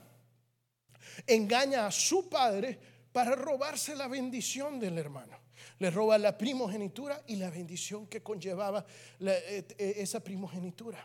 engaña 1.26 1.86
a 1.86 1.90
su 1.90 2.28
padre 2.28 2.78
para 3.12 3.34
robarse 3.34 3.96
la 3.96 4.06
bendición 4.06 4.78
del 4.78 4.98
hermano. 4.98 5.36
Le 5.78 5.90
roba 5.90 6.18
la 6.18 6.38
primogenitura 6.38 7.20
y 7.26 7.36
la 7.36 7.50
bendición 7.50 8.06
que 8.06 8.22
conllevaba 8.22 8.84
eh, 9.20 9.64
eh, 9.76 9.94
esa 9.98 10.20
primogenitura. 10.22 11.04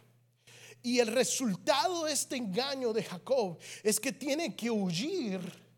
Y 0.84 1.00
el 1.00 1.08
resultado 1.08 2.06
de 2.06 2.14
este 2.14 2.36
engaño 2.38 2.94
de 2.94 3.04
Jacob 3.04 3.58
es 3.84 4.00
que 4.00 4.12
tiene 4.12 4.56
que 4.56 4.70
huir 4.70 5.71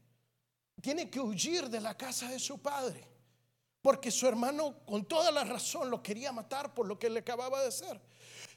tiene 0.84 1.10
que 1.10 1.22
huir 1.22 1.70
de 1.70 1.80
la 1.80 1.96
casa 1.96 2.28
de 2.28 2.38
su 2.38 2.62
padre. 2.62 3.08
Porque 3.82 4.12
su 4.12 4.28
hermano 4.28 4.86
con 4.86 5.06
toda 5.06 5.32
la 5.32 5.46
razón 5.46 5.90
lo 5.90 6.04
quería 6.04 6.34
matar 6.34 6.74
por 6.74 6.86
lo 6.86 7.00
que 7.00 7.10
le 7.10 7.20
acababa 7.20 7.62
de 7.62 7.70
hacer. 7.70 8.02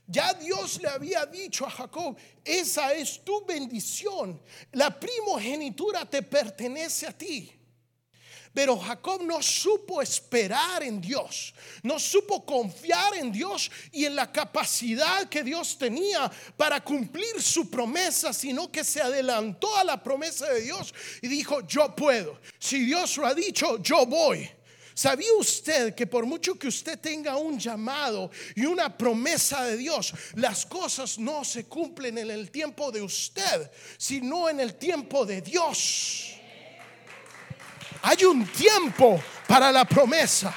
Ya 0.08 0.34
Dios 0.34 0.82
le 0.82 0.88
había 0.88 1.24
dicho 1.24 1.64
a 1.64 1.70
Jacob, 1.70 2.16
esa 2.44 2.92
es 2.94 3.24
tu 3.24 3.44
bendición. 3.46 4.42
La 4.72 4.98
primogenitura 4.98 6.04
te 6.04 6.22
pertenece 6.22 7.06
a 7.06 7.16
ti. 7.16 7.52
Pero 8.56 8.78
Jacob 8.78 9.22
no 9.22 9.42
supo 9.42 10.00
esperar 10.00 10.82
en 10.82 10.98
Dios, 10.98 11.52
no 11.82 11.98
supo 11.98 12.42
confiar 12.42 13.14
en 13.16 13.30
Dios 13.30 13.70
y 13.92 14.06
en 14.06 14.16
la 14.16 14.32
capacidad 14.32 15.28
que 15.28 15.44
Dios 15.44 15.76
tenía 15.76 16.32
para 16.56 16.82
cumplir 16.82 17.42
su 17.42 17.68
promesa, 17.68 18.32
sino 18.32 18.72
que 18.72 18.82
se 18.82 19.02
adelantó 19.02 19.76
a 19.76 19.84
la 19.84 20.02
promesa 20.02 20.48
de 20.48 20.62
Dios 20.62 20.94
y 21.20 21.28
dijo, 21.28 21.66
yo 21.66 21.94
puedo. 21.94 22.40
Si 22.58 22.86
Dios 22.86 23.18
lo 23.18 23.26
ha 23.26 23.34
dicho, 23.34 23.82
yo 23.82 24.06
voy. 24.06 24.48
¿Sabía 24.94 25.34
usted 25.38 25.94
que 25.94 26.06
por 26.06 26.24
mucho 26.24 26.58
que 26.58 26.68
usted 26.68 26.98
tenga 26.98 27.36
un 27.36 27.58
llamado 27.58 28.30
y 28.54 28.64
una 28.64 28.96
promesa 28.96 29.64
de 29.64 29.76
Dios, 29.76 30.14
las 30.34 30.64
cosas 30.64 31.18
no 31.18 31.44
se 31.44 31.66
cumplen 31.66 32.16
en 32.16 32.30
el 32.30 32.50
tiempo 32.50 32.90
de 32.90 33.02
usted, 33.02 33.70
sino 33.98 34.48
en 34.48 34.60
el 34.60 34.76
tiempo 34.76 35.26
de 35.26 35.42
Dios? 35.42 36.35
Hay 38.08 38.24
un 38.24 38.46
tiempo 38.46 39.20
para 39.48 39.72
la 39.72 39.84
promesa. 39.84 40.54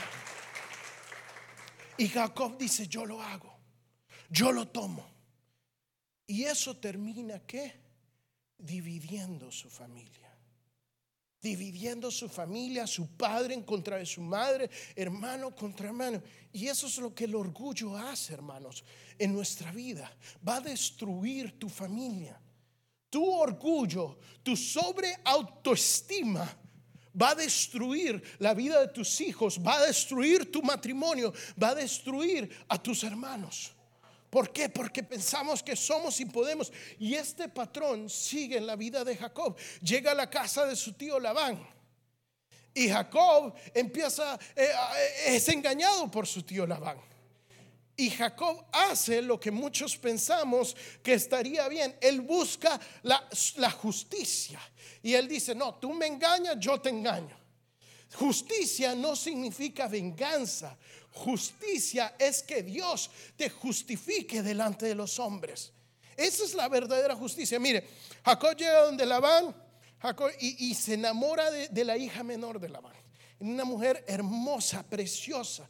Y 1.97 2.07
Jacob 2.07 2.55
dice, 2.59 2.87
yo 2.87 3.07
lo 3.07 3.23
hago, 3.23 3.51
yo 4.29 4.51
lo 4.51 4.67
tomo. 4.67 5.03
Y 6.27 6.43
eso 6.43 6.77
termina 6.77 7.39
qué? 7.39 7.73
Dividiendo 8.55 9.51
su 9.51 9.67
familia. 9.67 10.31
Dividiendo 11.41 12.11
su 12.11 12.29
familia, 12.29 12.85
su 12.85 13.17
padre 13.17 13.55
en 13.55 13.63
contra 13.63 13.97
de 13.97 14.05
su 14.05 14.21
madre, 14.21 14.69
hermano 14.95 15.55
contra 15.55 15.87
hermano. 15.87 16.21
Y 16.53 16.67
eso 16.67 16.85
es 16.85 16.99
lo 16.99 17.15
que 17.15 17.23
el 17.23 17.33
orgullo 17.33 17.97
hace, 17.97 18.33
hermanos, 18.33 18.83
en 19.17 19.33
nuestra 19.33 19.71
vida. 19.71 20.15
Va 20.47 20.57
a 20.57 20.61
destruir 20.61 21.57
tu 21.57 21.67
familia. 21.67 22.39
Tu 23.09 23.27
orgullo, 23.27 24.19
tu 24.43 24.55
sobreautoestima 24.55 26.68
va 27.19 27.31
a 27.31 27.35
destruir 27.35 28.21
la 28.39 28.53
vida 28.53 28.79
de 28.81 28.87
tus 28.87 29.21
hijos, 29.21 29.59
va 29.59 29.77
a 29.77 29.85
destruir 29.85 30.51
tu 30.51 30.61
matrimonio, 30.61 31.33
va 31.61 31.69
a 31.69 31.75
destruir 31.75 32.49
a 32.67 32.81
tus 32.81 33.03
hermanos. 33.03 33.71
¿Por 34.29 34.51
qué? 34.53 34.69
Porque 34.69 35.01
pensamos 35.01 35.63
que 35.63 35.75
somos 35.75 36.19
y 36.19 36.25
podemos. 36.25 36.71
Y 36.99 37.15
este 37.15 37.49
patrón 37.49 38.09
sigue 38.09 38.57
en 38.57 38.67
la 38.67 38.75
vida 38.75 39.03
de 39.03 39.17
Jacob. 39.17 39.57
Llega 39.81 40.11
a 40.11 40.15
la 40.15 40.29
casa 40.29 40.65
de 40.65 40.75
su 40.75 40.93
tío 40.93 41.19
Labán. 41.19 41.59
Y 42.73 42.87
Jacob 42.87 43.53
empieza, 43.73 44.39
eh, 44.55 44.69
eh, 44.69 45.35
es 45.35 45.49
engañado 45.49 46.09
por 46.11 46.27
su 46.27 46.43
tío 46.43 46.67
Labán. 46.67 46.97
Y 47.99 48.09
Jacob 48.11 48.65
hace 48.71 49.21
lo 49.21 49.37
que 49.37 49.51
muchos 49.51 49.97
pensamos 49.97 50.73
que 51.03 51.15
estaría 51.15 51.67
bien. 51.67 51.97
Él 51.99 52.21
busca 52.21 52.79
la, 53.01 53.71
justicia. 53.71 54.57
Y 55.01 55.13
él 55.13 55.27
dice, 55.27 55.55
no, 55.55 55.75
tú 55.75 55.93
me 55.93 56.07
engañas, 56.07 56.57
yo 56.59 56.79
te 56.79 56.89
engaño. 56.89 57.37
Justicia 58.15 58.95
no 58.95 59.15
significa 59.15 59.87
venganza. 59.87 60.77
Justicia 61.11 62.15
es 62.17 62.43
que 62.43 62.63
Dios 62.63 63.09
te 63.35 63.49
justifique 63.49 64.41
delante 64.41 64.85
de 64.85 64.95
los 64.95 65.19
hombres. 65.19 65.71
Esa 66.17 66.43
es 66.43 66.53
la 66.53 66.67
verdadera 66.67 67.15
justicia. 67.15 67.59
Mire, 67.59 67.87
Jacob 68.23 68.55
llega 68.55 68.81
donde 68.83 69.05
Labán 69.05 69.55
Jacob, 70.01 70.31
y, 70.39 70.73
se 70.75 70.93
enamora 70.93 71.51
de, 71.51 71.67
de 71.67 71.83
la 71.83 71.97
hija 71.97 72.23
menor 72.23 72.59
de 72.59 72.69
Labán. 72.69 72.93
Una 73.39 73.65
mujer 73.65 74.03
hermosa, 74.07 74.83
preciosa. 74.83 75.67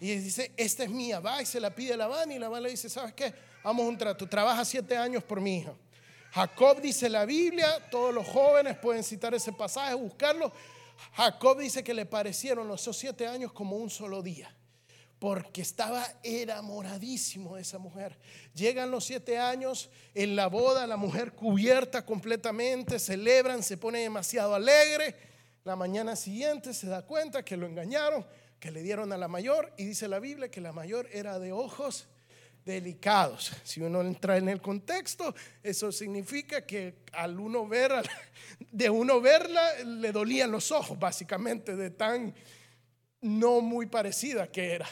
Y 0.00 0.14
dice, 0.16 0.52
esta 0.56 0.84
es 0.84 0.90
mía, 0.90 1.20
va 1.20 1.42
y 1.42 1.46
se 1.46 1.60
la 1.60 1.74
pide 1.74 1.94
a 1.94 1.96
Labán 1.96 2.30
y 2.32 2.38
Labán 2.38 2.62
le 2.62 2.70
dice, 2.70 2.88
¿sabes 2.88 3.12
qué? 3.14 3.32
Vamos 3.62 3.86
a 3.86 3.88
un 3.88 3.98
trato, 3.98 4.28
trabaja 4.28 4.64
siete 4.64 4.96
años 4.96 5.22
por 5.22 5.40
mi 5.40 5.58
hija. 5.58 5.72
Jacob 6.32 6.80
dice 6.80 7.10
la 7.10 7.26
Biblia, 7.26 7.78
todos 7.90 8.14
los 8.14 8.26
jóvenes 8.26 8.78
pueden 8.78 9.04
citar 9.04 9.34
ese 9.34 9.52
pasaje, 9.52 9.94
buscarlo. 9.94 10.50
Jacob 11.14 11.58
dice 11.58 11.84
que 11.84 11.92
le 11.92 12.06
parecieron 12.06 12.66
los 12.68 12.88
siete 12.92 13.26
años 13.26 13.52
como 13.52 13.76
un 13.76 13.90
solo 13.90 14.22
día, 14.22 14.54
porque 15.18 15.60
estaba 15.60 16.06
enamoradísimo 16.22 17.56
de 17.56 17.62
esa 17.62 17.78
mujer. 17.78 18.18
Llegan 18.54 18.90
los 18.90 19.04
siete 19.04 19.38
años, 19.38 19.90
en 20.14 20.34
la 20.34 20.46
boda 20.46 20.86
la 20.86 20.96
mujer 20.96 21.32
cubierta 21.32 22.06
completamente, 22.06 22.98
celebran, 22.98 23.62
se 23.62 23.76
pone 23.76 24.00
demasiado 24.00 24.54
alegre. 24.54 25.14
La 25.64 25.76
mañana 25.76 26.16
siguiente 26.16 26.72
se 26.72 26.86
da 26.86 27.02
cuenta 27.02 27.44
que 27.44 27.58
lo 27.58 27.66
engañaron 27.66 28.24
que 28.62 28.70
le 28.70 28.82
dieron 28.84 29.12
a 29.12 29.16
la 29.16 29.26
mayor 29.26 29.72
y 29.76 29.86
dice 29.86 30.06
la 30.06 30.20
Biblia 30.20 30.48
que 30.48 30.60
la 30.60 30.72
mayor 30.72 31.08
era 31.12 31.40
de 31.40 31.50
ojos 31.50 32.06
delicados. 32.64 33.52
Si 33.64 33.80
uno 33.80 34.02
entra 34.02 34.36
en 34.36 34.48
el 34.48 34.60
contexto, 34.60 35.34
eso 35.62 35.90
significa 35.90 36.64
que 36.64 36.96
al 37.12 37.38
uno 37.38 37.66
ver, 37.66 37.92
de 38.70 38.90
uno 38.90 39.20
verla, 39.20 39.82
le 39.84 40.12
dolían 40.12 40.50
los 40.50 40.70
ojos, 40.70 40.98
básicamente, 40.98 41.76
de 41.76 41.90
tan 41.90 42.34
no 43.20 43.60
muy 43.60 43.86
parecida 43.86 44.50
que 44.50 44.72
era 44.72 44.88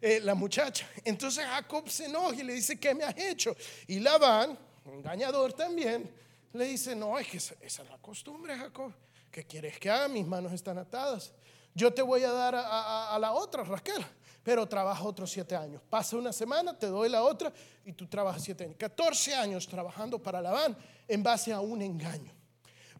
eh, 0.00 0.20
la 0.20 0.34
muchacha. 0.34 0.88
Entonces 1.04 1.44
Jacob 1.44 1.88
se 1.88 2.06
enoja 2.06 2.34
y 2.36 2.42
le 2.42 2.54
dice, 2.54 2.78
¿qué 2.78 2.94
me 2.94 3.04
has 3.04 3.16
hecho? 3.16 3.56
Y 3.86 4.00
Labán, 4.00 4.58
engañador 4.86 5.52
también, 5.52 6.10
le 6.52 6.66
dice, 6.66 6.94
no, 6.94 7.18
es 7.18 7.26
que 7.26 7.38
esa, 7.38 7.54
es 7.60 7.78
la 7.78 7.98
costumbre, 7.98 8.56
Jacob. 8.56 8.92
¿Qué 9.30 9.44
quieres 9.44 9.78
que 9.78 9.90
haga? 9.90 10.06
Mis 10.08 10.26
manos 10.26 10.52
están 10.52 10.78
atadas. 10.78 11.32
Yo 11.74 11.92
te 11.92 12.02
voy 12.02 12.22
a 12.22 12.30
dar 12.30 12.54
a, 12.54 13.14
a 13.14 13.18
la 13.18 13.32
otra, 13.32 13.64
Raquel 13.64 14.04
pero 14.44 14.68
trabaja 14.68 15.02
otros 15.02 15.32
siete 15.32 15.56
años. 15.56 15.80
Pasa 15.88 16.16
una 16.16 16.32
semana, 16.32 16.78
te 16.78 16.86
doy 16.86 17.08
la 17.08 17.24
otra 17.24 17.50
y 17.82 17.94
tú 17.94 18.06
trabajas 18.06 18.42
siete 18.42 18.64
años. 18.64 18.76
14 18.78 19.34
años 19.34 19.66
trabajando 19.66 20.22
para 20.22 20.42
Labán 20.42 20.76
en 21.08 21.22
base 21.22 21.50
a 21.50 21.60
un 21.60 21.80
engaño. 21.80 22.30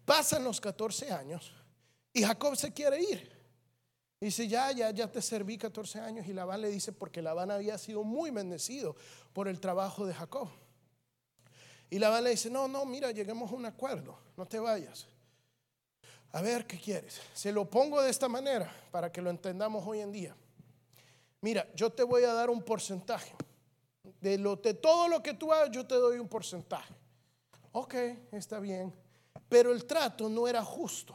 Pasan 0.07 0.43
los 0.43 0.59
14 0.59 1.13
años 1.13 1.53
y 2.15 2.23
Jacob 2.23 2.57
se 2.57 2.73
quiere 2.73 2.99
ir. 3.03 3.31
Dice, 4.19 4.49
ya, 4.49 4.73
ya, 4.73 4.91
ya 4.91 5.13
te 5.13 5.21
serví 5.21 5.59
14 5.59 6.01
años. 6.01 6.27
Y 6.27 6.33
Labán 6.33 6.63
le 6.63 6.71
dice, 6.71 6.93
porque 6.93 7.21
Labán 7.21 7.51
había 7.51 7.77
sido 7.77 8.05
muy 8.05 8.31
bendecido 8.31 8.97
por 9.35 9.47
el 9.47 9.61
trabajo 9.61 10.07
de 10.07 10.15
Jacob. 10.15 10.49
Y 11.91 11.99
Labán 11.99 12.25
le 12.25 12.31
dice, 12.31 12.49
no, 12.49 12.67
no, 12.69 12.87
mira, 12.87 13.11
lleguemos 13.11 13.53
a 13.53 13.55
un 13.55 13.67
acuerdo, 13.67 14.19
no 14.39 14.47
te 14.47 14.59
vayas. 14.59 15.09
A 16.33 16.41
ver, 16.41 16.67
¿qué 16.67 16.81
quieres? 16.81 17.21
Se 17.35 17.53
lo 17.53 17.69
pongo 17.69 18.01
de 18.01 18.11
esta 18.11 18.31
manera 18.31 18.75
para 18.91 19.13
que 19.13 19.21
lo 19.21 19.29
entendamos 19.29 19.87
hoy 19.87 20.01
en 20.01 20.11
día 20.11 20.35
mira, 21.45 21.69
yo 21.75 21.93
te 21.93 22.03
voy 22.03 22.25
a 22.25 22.33
dar 22.33 22.49
un 22.49 22.63
porcentaje. 22.63 23.35
De, 24.19 24.39
lo, 24.39 24.57
de 24.57 24.73
todo 24.73 25.09
lo 25.09 25.23
que 25.23 25.35
tú 25.35 25.53
hagas, 25.53 25.71
yo 25.71 25.87
te 25.87 25.95
doy 25.95 26.19
un 26.19 26.27
porcentaje. 26.27 26.95
Ok, 27.73 27.95
está 28.33 28.59
bien. 28.61 28.95
Pero 29.51 29.71
el 29.71 29.85
trato 29.85 30.31
no 30.31 30.49
era 30.49 30.65
justo. 30.65 31.15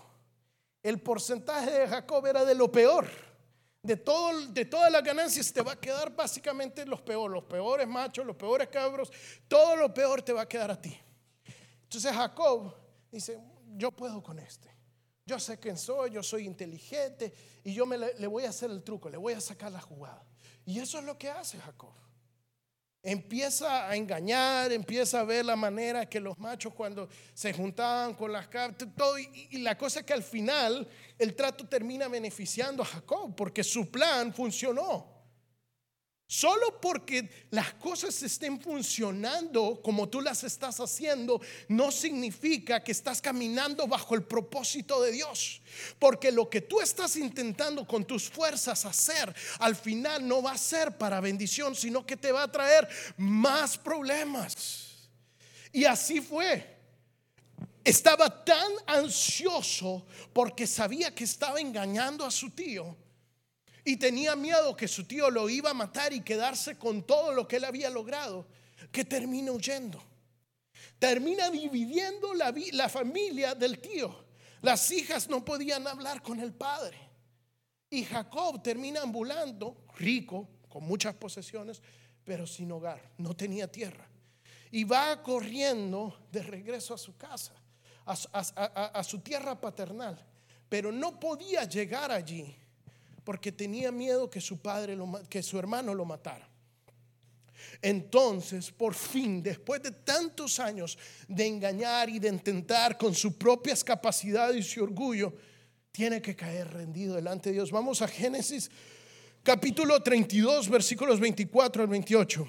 El 0.83 1.01
porcentaje 1.01 1.71
de 1.71 1.87
Jacob 1.87 2.27
era 2.27 2.45
de 2.45 2.53
lo 2.53 2.71
peor. 2.71 3.07
De, 3.81 3.97
todo, 3.97 4.39
de 4.49 4.65
todas 4.65 4.91
las 4.91 5.03
ganancias 5.03 5.51
te 5.51 5.63
va 5.63 5.71
a 5.71 5.79
quedar 5.79 6.15
básicamente 6.15 6.85
los 6.85 7.01
peores, 7.01 7.33
los 7.33 7.45
peores 7.45 7.87
machos, 7.87 8.23
los 8.23 8.35
peores 8.35 8.67
cabros, 8.67 9.11
todo 9.47 9.75
lo 9.77 9.91
peor 9.91 10.21
te 10.21 10.31
va 10.31 10.41
a 10.41 10.47
quedar 10.47 10.69
a 10.69 10.79
ti. 10.79 10.95
Entonces 11.83 12.13
Jacob 12.13 12.71
dice, 13.11 13.39
yo 13.75 13.91
puedo 13.91 14.21
con 14.21 14.37
este. 14.37 14.78
Yo 15.29 15.37
sé 15.37 15.59
quién 15.59 15.77
soy, 15.77 16.09
yo 16.09 16.23
soy 16.23 16.47
inteligente 16.47 17.31
y 17.63 17.71
yo 17.71 17.85
me 17.85 17.99
le, 17.99 18.25
voy 18.25 18.45
a 18.45 18.49
hacer 18.49 18.71
el 18.71 18.81
truco, 18.81 19.11
le 19.11 19.17
voy 19.17 19.33
a 19.33 19.39
sacar 19.39 19.71
la 19.71 19.79
jugada. 19.79 20.25
Y 20.65 20.79
eso 20.79 20.97
es 20.97 21.05
lo 21.05 21.19
que 21.19 21.29
hace 21.29 21.59
Jacob. 21.59 21.93
Empieza 23.03 23.87
a 23.87 23.95
engañar, 23.95 24.71
empieza 24.71 25.19
a 25.19 25.23
ver 25.23 25.45
la 25.45 25.55
manera 25.55 26.09
que 26.09 26.19
los 26.19 26.35
machos 26.39 26.73
cuando 26.73 27.07
se 27.35 27.53
juntaban 27.53 28.15
con 28.15 28.33
las 28.33 28.47
cartas, 28.47 28.89
y, 29.19 29.57
y 29.57 29.59
la 29.59 29.77
cosa 29.77 29.99
es 29.99 30.05
que 30.07 30.13
al 30.13 30.23
final 30.23 30.87
el 31.19 31.35
trato 31.35 31.67
termina 31.67 32.07
beneficiando 32.07 32.81
a 32.81 32.87
Jacob 32.87 33.35
porque 33.35 33.63
su 33.63 33.87
plan 33.91 34.33
funcionó. 34.33 35.18
Solo 36.31 36.79
porque 36.79 37.47
las 37.49 37.73
cosas 37.73 38.21
estén 38.21 38.61
funcionando 38.61 39.81
como 39.81 40.09
tú 40.09 40.21
las 40.21 40.43
estás 40.43 40.79
haciendo, 40.79 41.41
no 41.69 41.89
significa 41.89 42.83
que 42.83 42.91
estás 42.91 43.19
caminando 43.19 43.87
bajo 43.87 44.13
el 44.13 44.21
propósito 44.21 45.01
de 45.01 45.11
Dios. 45.11 45.59
Porque 45.97 46.31
lo 46.31 46.47
que 46.47 46.61
tú 46.61 46.81
estás 46.81 47.15
intentando 47.15 47.87
con 47.87 48.05
tus 48.05 48.29
fuerzas 48.29 48.85
hacer, 48.85 49.33
al 49.57 49.75
final 49.75 50.27
no 50.27 50.43
va 50.43 50.51
a 50.51 50.57
ser 50.59 50.99
para 50.99 51.19
bendición, 51.19 51.73
sino 51.73 52.05
que 52.05 52.15
te 52.15 52.31
va 52.31 52.43
a 52.43 52.51
traer 52.51 52.87
más 53.17 53.75
problemas. 53.75 55.09
Y 55.73 55.85
así 55.85 56.21
fue. 56.21 56.77
Estaba 57.83 58.45
tan 58.45 58.71
ansioso 58.85 60.05
porque 60.31 60.67
sabía 60.67 61.15
que 61.15 61.23
estaba 61.23 61.59
engañando 61.59 62.23
a 62.23 62.29
su 62.29 62.51
tío 62.51 62.95
y 63.83 63.97
tenía 63.97 64.35
miedo 64.35 64.75
que 64.75 64.87
su 64.87 65.05
tío 65.05 65.29
lo 65.29 65.49
iba 65.49 65.71
a 65.71 65.73
matar 65.73 66.13
y 66.13 66.21
quedarse 66.21 66.77
con 66.77 67.03
todo 67.03 67.33
lo 67.33 67.47
que 67.47 67.57
él 67.57 67.65
había 67.65 67.89
logrado, 67.89 68.47
que 68.91 69.05
termina 69.05 69.51
huyendo. 69.51 70.01
Termina 70.97 71.49
dividiendo 71.49 72.33
la, 72.33 72.53
la 72.73 72.89
familia 72.89 73.55
del 73.55 73.79
tío. 73.79 74.25
Las 74.61 74.91
hijas 74.91 75.29
no 75.29 75.43
podían 75.45 75.87
hablar 75.87 76.21
con 76.21 76.39
el 76.39 76.53
padre. 76.53 76.97
Y 77.89 78.03
Jacob 78.03 78.61
termina 78.61 79.01
ambulando, 79.01 79.85
rico, 79.97 80.47
con 80.67 80.83
muchas 80.83 81.15
posesiones, 81.15 81.81
pero 82.23 82.45
sin 82.45 82.71
hogar, 82.71 83.01
no 83.17 83.35
tenía 83.35 83.71
tierra. 83.71 84.07
Y 84.71 84.83
va 84.83 85.23
corriendo 85.23 86.27
de 86.31 86.43
regreso 86.43 86.93
a 86.93 86.97
su 86.97 87.17
casa, 87.17 87.53
a 88.05 89.03
su 89.03 89.19
tierra 89.19 89.59
paternal, 89.59 90.23
pero 90.67 90.91
no 90.91 91.19
podía 91.19 91.63
llegar 91.63 92.11
allí 92.11 92.55
porque 93.23 93.51
tenía 93.51 93.91
miedo 93.91 94.29
que 94.29 94.41
su 94.41 94.59
padre, 94.59 94.97
que 95.29 95.43
su 95.43 95.57
hermano 95.59 95.93
lo 95.93 96.05
matara. 96.05 96.49
Entonces, 97.81 98.71
por 98.71 98.93
fin, 98.93 99.41
después 99.43 99.81
de 99.81 99.91
tantos 99.91 100.59
años 100.59 100.97
de 101.27 101.45
engañar 101.45 102.09
y 102.09 102.19
de 102.19 102.29
intentar 102.29 102.97
con 102.97 103.13
sus 103.13 103.33
propias 103.33 103.83
capacidades 103.83 104.57
y 104.57 104.69
su 104.69 104.83
orgullo, 104.83 105.33
tiene 105.91 106.21
que 106.21 106.35
caer 106.35 106.71
rendido 106.71 107.15
delante 107.15 107.49
de 107.49 107.55
Dios. 107.55 107.71
Vamos 107.71 108.01
a 108.01 108.07
Génesis 108.07 108.69
capítulo 109.43 110.01
32, 110.01 110.69
versículos 110.69 111.19
24 111.19 111.83
al 111.83 111.89
28. 111.89 112.47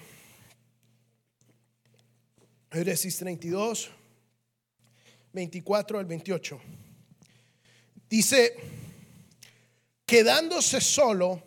Génesis 2.72 3.16
32, 3.16 3.90
24 5.32 5.98
al 5.98 6.06
28. 6.06 6.60
Dice, 8.08 8.54
Quedándose 10.10 10.80
solo, 10.80 11.40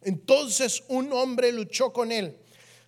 entonces 0.00 0.82
un 0.88 1.12
hombre 1.12 1.52
luchó 1.52 1.92
con 1.92 2.10
él 2.10 2.34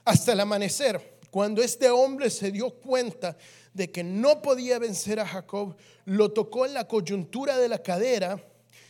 hasta 0.07 0.33
el 0.33 0.41
amanecer. 0.41 1.19
Cuando 1.31 1.63
este 1.63 1.91
hombre 1.91 2.31
se 2.31 2.51
dio 2.51 2.71
cuenta 2.71 3.37
de 3.75 3.91
que 3.91 4.03
no 4.03 4.41
podía 4.41 4.79
vencer 4.79 5.21
a 5.21 5.27
Jacob, 5.27 5.77
lo 6.07 6.33
tocó 6.33 6.65
en 6.65 6.73
la 6.73 6.89
coyuntura 6.89 7.59
de 7.59 7.69
la 7.69 7.83
cadera 7.83 8.43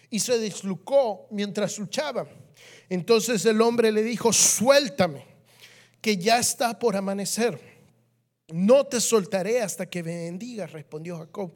y 0.08 0.20
se 0.20 0.38
deslucó 0.38 1.26
mientras 1.32 1.76
luchaba. 1.80 2.28
Entonces 2.88 3.44
el 3.44 3.60
hombre 3.60 3.90
le 3.90 4.04
dijo, 4.04 4.32
suéltame, 4.32 5.26
que 6.00 6.16
ya 6.16 6.38
está 6.38 6.78
por 6.78 6.94
amanecer. 6.94 7.60
No 8.52 8.86
te 8.86 9.00
soltaré 9.00 9.62
hasta 9.62 9.86
que 9.86 10.04
me 10.04 10.14
bendiga, 10.14 10.68
respondió 10.68 11.18
Jacob. 11.18 11.52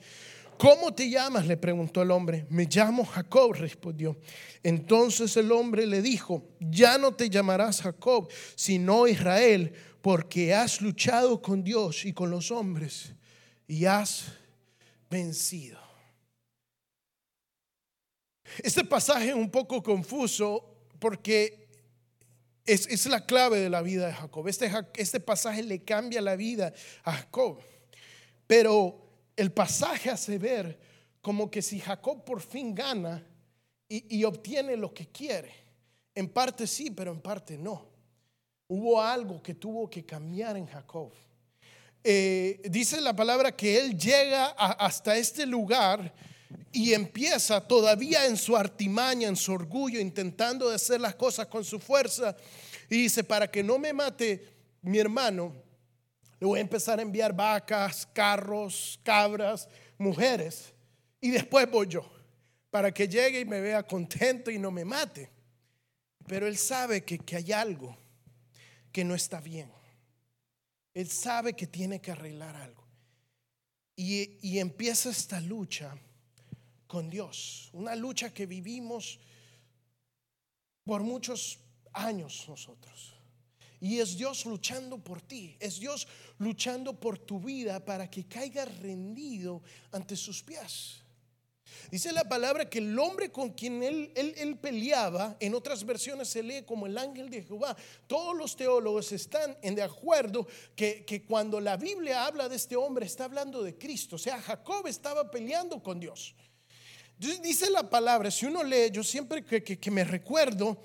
¿Cómo 0.62 0.94
te 0.94 1.10
llamas? 1.10 1.44
le 1.48 1.56
preguntó 1.56 2.02
el 2.02 2.12
hombre. 2.12 2.46
Me 2.48 2.66
llamo 2.66 3.04
Jacob, 3.04 3.52
respondió. 3.54 4.16
Entonces 4.62 5.36
el 5.36 5.50
hombre 5.50 5.88
le 5.88 6.00
dijo, 6.00 6.50
ya 6.60 6.98
no 6.98 7.16
te 7.16 7.28
llamarás 7.28 7.82
Jacob, 7.82 8.30
sino 8.54 9.08
Israel, 9.08 9.72
porque 10.02 10.54
has 10.54 10.80
luchado 10.80 11.42
con 11.42 11.64
Dios 11.64 12.04
y 12.04 12.12
con 12.12 12.30
los 12.30 12.52
hombres 12.52 13.12
y 13.66 13.86
has 13.86 14.26
vencido. 15.10 15.80
Este 18.62 18.84
pasaje 18.84 19.30
es 19.30 19.34
un 19.34 19.50
poco 19.50 19.82
confuso 19.82 20.76
porque 21.00 21.66
es, 22.64 23.06
la 23.06 23.26
clave 23.26 23.58
de 23.58 23.68
la 23.68 23.82
vida 23.82 24.06
de 24.06 24.12
Jacob. 24.12 24.46
Este, 24.46 24.70
este 24.94 25.18
pasaje 25.18 25.64
le 25.64 25.82
cambia 25.82 26.20
la 26.20 26.36
vida 26.36 26.72
a 27.02 27.14
Jacob. 27.14 27.58
Pero 28.46 29.01
el 29.36 29.52
pasaje 29.52 30.10
hace 30.10 30.38
ver 30.38 30.78
como 31.20 31.50
que 31.50 31.62
si 31.62 31.78
Jacob 31.78 32.24
por 32.24 32.40
fin 32.40 32.74
gana 32.74 33.24
y, 33.88 34.24
obtiene 34.24 34.74
lo 34.74 34.94
que 34.94 35.08
quiere, 35.08 35.52
en 36.14 36.30
parte 36.30 36.66
sí, 36.66 36.90
pero 36.90 37.12
en 37.12 37.20
parte 37.20 37.58
no. 37.58 37.86
Hubo 38.66 39.02
algo 39.02 39.42
que 39.42 39.54
tuvo 39.54 39.88
que 39.90 40.06
cambiar 40.06 40.56
en 40.56 40.66
Jacob. 40.66 41.12
Eh, 42.02 42.62
dice 42.70 43.02
la 43.02 43.14
palabra 43.14 43.54
que 43.54 43.78
él 43.78 43.98
llega 43.98 44.46
hasta 44.46 45.14
este 45.16 45.44
lugar 45.44 46.12
y 46.72 46.94
empieza 46.94 47.60
todavía 47.60 48.24
en 48.24 48.38
su 48.38 48.56
artimaña, 48.56 49.28
en 49.28 49.36
su 49.36 49.52
orgullo, 49.52 50.00
intentando 50.00 50.70
hacer 50.70 51.00
las 51.00 51.14
cosas 51.14 51.46
con 51.48 51.62
su 51.62 51.78
fuerza. 51.78 52.34
Y 52.88 52.96
dice, 52.96 53.22
para 53.22 53.50
que 53.50 53.62
no 53.62 53.78
me 53.78 53.92
mate 53.92 54.42
mi 54.80 54.98
hermano, 54.98 55.52
le 56.42 56.46
voy 56.46 56.58
a 56.58 56.62
empezar 56.62 56.98
a 56.98 57.02
enviar 57.02 57.32
vacas, 57.32 58.04
carros, 58.12 58.98
cabras, 59.04 59.68
mujeres. 59.96 60.74
Y 61.20 61.30
después 61.30 61.70
voy 61.70 61.86
yo, 61.86 62.02
para 62.68 62.92
que 62.92 63.06
llegue 63.06 63.38
y 63.38 63.44
me 63.44 63.60
vea 63.60 63.86
contento 63.86 64.50
y 64.50 64.58
no 64.58 64.72
me 64.72 64.84
mate. 64.84 65.30
Pero 66.26 66.48
él 66.48 66.56
sabe 66.56 67.04
que, 67.04 67.20
que 67.20 67.36
hay 67.36 67.52
algo 67.52 67.96
que 68.90 69.04
no 69.04 69.14
está 69.14 69.40
bien. 69.40 69.70
Él 70.94 71.08
sabe 71.08 71.54
que 71.54 71.68
tiene 71.68 72.00
que 72.00 72.10
arreglar 72.10 72.56
algo. 72.56 72.88
Y, 73.94 74.40
y, 74.42 74.58
empieza 74.58 75.10
esta 75.10 75.40
lucha 75.40 75.96
con 76.88 77.08
Dios. 77.08 77.70
Una 77.72 77.94
lucha 77.94 78.34
que 78.34 78.46
vivimos 78.46 79.20
por 80.82 81.04
muchos 81.04 81.60
años 81.92 82.46
nosotros. 82.48 83.11
Y 83.82 83.98
es 83.98 84.16
Dios 84.16 84.46
luchando 84.46 84.96
por 84.96 85.20
ti, 85.20 85.56
es 85.58 85.80
Dios 85.80 86.06
luchando 86.38 87.00
por 87.00 87.18
tu 87.18 87.40
vida 87.40 87.84
para 87.84 88.08
que 88.08 88.28
caiga 88.28 88.64
rendido 88.64 89.60
ante 89.90 90.14
sus 90.14 90.40
pies. 90.40 91.02
Dice 91.90 92.12
la 92.12 92.22
palabra 92.22 92.70
que 92.70 92.78
el 92.78 92.96
hombre 92.96 93.32
con 93.32 93.50
quien 93.50 93.82
él, 93.82 94.12
él, 94.14 94.56
peleaba, 94.58 95.36
en 95.40 95.52
otras 95.52 95.84
versiones 95.84 96.28
se 96.28 96.44
lee 96.44 96.62
como 96.62 96.86
el 96.86 96.96
ángel 96.96 97.28
de 97.28 97.42
Jehová. 97.42 97.76
Todos 98.06 98.36
los 98.36 98.54
teólogos 98.54 99.10
están 99.10 99.58
en 99.62 99.74
de 99.74 99.82
acuerdo 99.82 100.46
que, 100.76 101.04
que 101.04 101.24
cuando 101.24 101.58
la 101.58 101.76
Biblia 101.76 102.24
habla 102.24 102.48
de 102.48 102.54
este 102.54 102.76
hombre 102.76 103.06
está 103.06 103.24
hablando 103.24 103.64
de 103.64 103.76
Cristo. 103.76 104.14
O 104.14 104.18
sea, 104.18 104.40
Jacob 104.40 104.86
estaba 104.86 105.28
peleando 105.28 105.82
con 105.82 105.98
Dios. 105.98 106.36
dice 107.18 107.68
la 107.68 107.90
palabra, 107.90 108.30
si 108.30 108.46
uno 108.46 108.62
lee, 108.62 108.92
yo 108.92 109.02
siempre 109.02 109.44
que, 109.44 109.64
que 109.64 109.90
me 109.90 110.04
recuerdo 110.04 110.78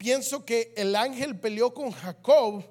pienso 0.00 0.46
que 0.46 0.72
el 0.78 0.96
ángel 0.96 1.38
peleó 1.38 1.74
con 1.74 1.90
Jacob, 1.90 2.64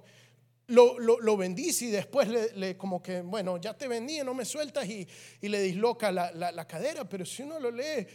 lo, 0.65 0.97
lo, 0.97 1.37
bendice 1.37 1.85
y 1.85 1.91
después 1.91 2.27
le, 2.27 2.75
como 2.75 3.03
que, 3.03 3.21
bueno, 3.21 3.57
ya 3.57 3.77
te 3.77 3.87
vendí, 3.87 4.17
no 4.23 4.33
me 4.33 4.45
sueltas 4.45 4.87
y, 4.87 5.07
le 5.41 5.61
disloca 5.61 6.11
la, 6.11 6.31
la, 6.31 6.67
cadera, 6.67 7.07
pero 7.07 7.27
si 7.27 7.43
uno 7.43 7.59
lo 7.59 7.69
lee, 7.69 8.07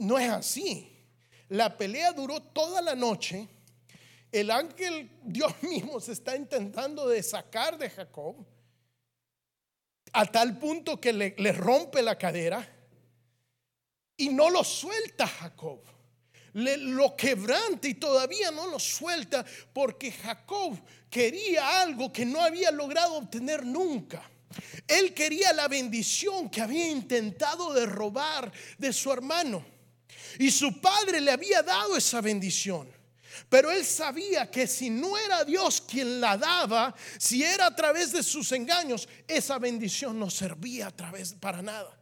no 0.00 0.18
es 0.18 0.30
así. 0.30 0.88
La 1.50 1.76
pelea 1.76 2.12
duró 2.12 2.40
toda 2.40 2.80
la 2.80 2.94
noche. 2.94 3.46
El 4.30 4.50
ángel, 4.50 5.10
Dios 5.22 5.52
mismo, 5.62 6.00
se 6.00 6.12
está 6.12 6.34
intentando 6.34 7.06
de 7.06 7.22
sacar 7.22 7.76
de 7.76 7.90
Jacob 7.90 8.36
a 10.14 10.24
tal 10.24 10.58
punto 10.58 10.98
que 10.98 11.12
le, 11.12 11.34
le 11.36 11.52
rompe 11.52 12.00
la 12.00 12.16
cadera 12.16 12.66
y 14.16 14.30
no 14.30 14.48
lo 14.48 14.64
suelta 14.64 15.26
Jacob 15.26 15.91
lo 16.54 17.16
quebrante 17.16 17.88
y 17.88 17.94
todavía 17.94 18.50
no 18.50 18.66
lo 18.66 18.78
suelta 18.78 19.44
porque 19.72 20.12
Jacob 20.12 20.78
quería 21.08 21.82
algo 21.82 22.12
que 22.12 22.24
no 22.24 22.40
había 22.40 22.70
logrado 22.70 23.14
obtener 23.14 23.64
nunca. 23.64 24.22
Él 24.86 25.14
quería 25.14 25.52
la 25.52 25.68
bendición 25.68 26.50
que 26.50 26.60
había 26.60 26.88
intentado 26.88 27.72
de 27.72 27.86
robar 27.86 28.52
de 28.78 28.92
su 28.92 29.10
hermano. 29.12 29.64
Y 30.38 30.50
su 30.50 30.80
padre 30.80 31.20
le 31.20 31.30
había 31.30 31.62
dado 31.62 31.96
esa 31.96 32.20
bendición. 32.20 32.88
Pero 33.48 33.70
él 33.70 33.84
sabía 33.84 34.50
que 34.50 34.66
si 34.66 34.90
no 34.90 35.16
era 35.16 35.44
Dios 35.44 35.80
quien 35.80 36.20
la 36.20 36.36
daba, 36.36 36.94
si 37.18 37.42
era 37.42 37.66
a 37.66 37.76
través 37.76 38.12
de 38.12 38.22
sus 38.22 38.52
engaños, 38.52 39.08
esa 39.26 39.58
bendición 39.58 40.18
no 40.18 40.30
servía 40.30 40.88
a 40.88 40.90
través 40.90 41.34
para 41.34 41.62
nada. 41.62 41.98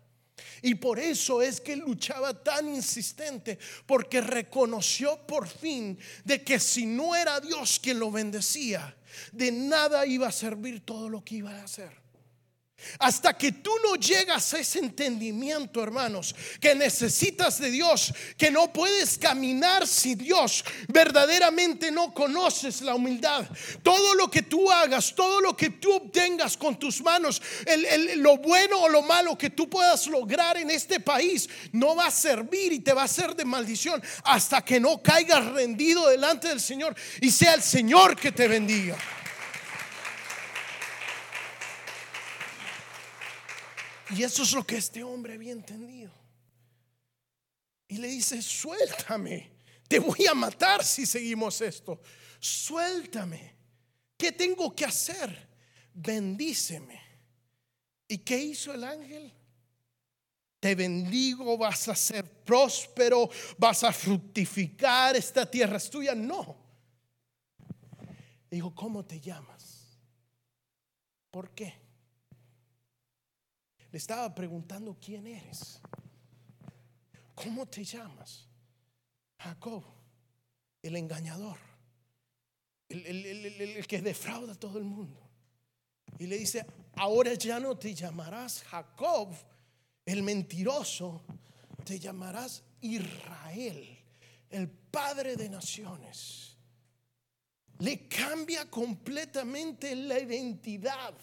Y 0.62 0.74
por 0.76 0.98
eso 0.98 1.42
es 1.42 1.60
que 1.60 1.76
luchaba 1.76 2.34
tan 2.34 2.68
insistente, 2.68 3.58
porque 3.86 4.20
reconoció 4.20 5.18
por 5.26 5.48
fin 5.48 5.98
de 6.24 6.42
que 6.42 6.58
si 6.58 6.86
no 6.86 7.14
era 7.14 7.40
Dios 7.40 7.78
quien 7.82 7.98
lo 7.98 8.10
bendecía, 8.10 8.96
de 9.32 9.52
nada 9.52 10.06
iba 10.06 10.28
a 10.28 10.32
servir 10.32 10.84
todo 10.84 11.08
lo 11.08 11.24
que 11.24 11.36
iba 11.36 11.50
a 11.50 11.64
hacer. 11.64 11.99
Hasta 12.98 13.36
que 13.36 13.52
tú 13.52 13.70
no 13.82 13.96
llegas 13.96 14.54
a 14.54 14.58
ese 14.58 14.78
entendimiento, 14.78 15.82
hermanos, 15.82 16.34
que 16.60 16.74
necesitas 16.74 17.58
de 17.58 17.70
Dios, 17.70 18.12
que 18.36 18.50
no 18.50 18.72
puedes 18.72 19.18
caminar 19.18 19.86
sin 19.86 20.18
Dios, 20.18 20.64
verdaderamente 20.88 21.90
no 21.90 22.12
conoces 22.12 22.82
la 22.82 22.94
humildad. 22.94 23.46
Todo 23.82 24.14
lo 24.14 24.30
que 24.30 24.42
tú 24.42 24.70
hagas, 24.70 25.14
todo 25.14 25.40
lo 25.40 25.56
que 25.56 25.70
tú 25.70 25.92
obtengas 25.92 26.56
con 26.56 26.78
tus 26.78 27.02
manos, 27.02 27.40
lo 28.16 28.38
bueno 28.38 28.80
o 28.82 28.88
lo 28.88 29.02
malo 29.02 29.36
que 29.36 29.50
tú 29.50 29.68
puedas 29.68 30.06
lograr 30.06 30.56
en 30.56 30.70
este 30.70 31.00
país, 31.00 31.48
no 31.72 31.96
va 31.96 32.06
a 32.06 32.10
servir 32.10 32.72
y 32.72 32.80
te 32.80 32.92
va 32.92 33.04
a 33.04 33.08
ser 33.08 33.34
de 33.34 33.44
maldición 33.44 34.02
hasta 34.24 34.62
que 34.62 34.80
no 34.80 35.02
caigas 35.02 35.44
rendido 35.46 36.08
delante 36.08 36.48
del 36.48 36.60
Señor 36.60 36.94
y 37.20 37.30
sea 37.30 37.54
el 37.54 37.62
Señor 37.62 38.16
que 38.16 38.32
te 38.32 38.48
bendiga. 38.48 38.96
Y 44.16 44.22
eso 44.22 44.42
es 44.42 44.52
lo 44.52 44.66
que 44.66 44.76
este 44.76 45.02
hombre 45.02 45.34
había 45.34 45.52
entendido. 45.52 46.12
Y 47.88 47.98
le 47.98 48.08
dice, 48.08 48.40
suéltame, 48.42 49.50
te 49.88 49.98
voy 49.98 50.26
a 50.26 50.34
matar 50.34 50.84
si 50.84 51.06
seguimos 51.06 51.60
esto. 51.60 52.00
Suéltame. 52.38 53.56
¿Qué 54.16 54.32
tengo 54.32 54.74
que 54.74 54.84
hacer? 54.84 55.48
Bendíceme. 55.92 57.00
¿Y 58.06 58.18
qué 58.18 58.38
hizo 58.38 58.72
el 58.72 58.84
ángel? 58.84 59.32
Te 60.60 60.74
bendigo, 60.74 61.56
vas 61.56 61.88
a 61.88 61.94
ser 61.94 62.44
próspero, 62.44 63.30
vas 63.56 63.82
a 63.82 63.92
fructificar, 63.92 65.16
esta 65.16 65.50
tierra 65.50 65.78
es 65.78 65.88
tuya. 65.88 66.14
No. 66.14 66.56
Dijo, 68.50 68.74
¿cómo 68.74 69.04
te 69.04 69.20
llamas? 69.20 69.98
¿Por 71.30 71.50
qué? 71.54 71.79
Le 73.90 73.98
estaba 73.98 74.34
preguntando 74.34 74.96
quién 75.00 75.26
eres. 75.26 75.80
¿Cómo 77.34 77.66
te 77.66 77.84
llamas? 77.84 78.46
Jacob, 79.38 79.82
el 80.82 80.96
engañador, 80.96 81.56
el, 82.88 83.86
que 83.86 84.02
defrauda 84.02 84.52
a 84.52 84.58
todo 84.58 84.78
el 84.78 84.84
mundo. 84.84 85.18
Y 86.18 86.26
le 86.26 86.36
dice, 86.36 86.66
ahora 86.96 87.34
ya 87.34 87.58
no 87.58 87.78
te 87.78 87.94
llamarás 87.94 88.62
Jacob, 88.64 89.34
el 90.04 90.22
mentiroso, 90.22 91.22
te 91.84 91.98
llamarás 91.98 92.62
Israel, 92.82 93.98
el 94.50 94.68
Padre 94.68 95.36
de 95.36 95.48
Naciones. 95.48 96.56
Le 97.78 98.06
cambia 98.08 98.68
completamente 98.68 99.96
la 99.96 100.18
identidad. 100.18 101.14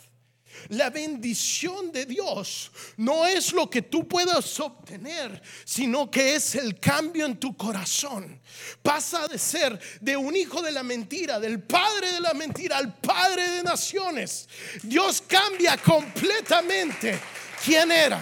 La 0.69 0.89
bendición 0.89 1.91
de 1.91 2.05
Dios 2.05 2.71
no 2.97 3.25
es 3.25 3.53
lo 3.53 3.69
que 3.69 3.83
tú 3.83 4.07
puedas 4.07 4.59
obtener, 4.59 5.41
sino 5.63 6.09
que 6.09 6.35
es 6.35 6.55
el 6.55 6.79
cambio 6.79 7.25
en 7.25 7.37
tu 7.37 7.55
corazón. 7.55 8.41
Pasa 8.81 9.27
de 9.27 9.37
ser 9.37 9.79
de 10.01 10.17
un 10.17 10.35
hijo 10.35 10.61
de 10.61 10.71
la 10.71 10.83
mentira, 10.83 11.39
del 11.39 11.61
padre 11.61 12.11
de 12.11 12.19
la 12.19 12.33
mentira, 12.33 12.77
al 12.77 12.95
padre 12.95 13.49
de 13.51 13.63
naciones. 13.63 14.47
Dios 14.83 15.21
cambia 15.27 15.77
completamente 15.77 17.19
quién 17.63 17.91
era. 17.91 18.21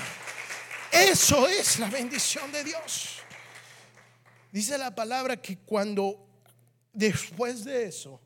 Eso 0.92 1.48
es 1.48 1.80
la 1.80 1.90
bendición 1.90 2.52
de 2.52 2.64
Dios. 2.64 3.18
Dice 4.52 4.78
la 4.78 4.94
palabra 4.94 5.42
que 5.42 5.58
cuando 5.58 6.28
después 6.94 7.66
de 7.66 7.88
eso, 7.88 8.22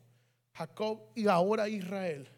Jacob 0.53 0.99
y 1.15 1.27
ahora 1.27 1.67
Israel, 1.67 2.29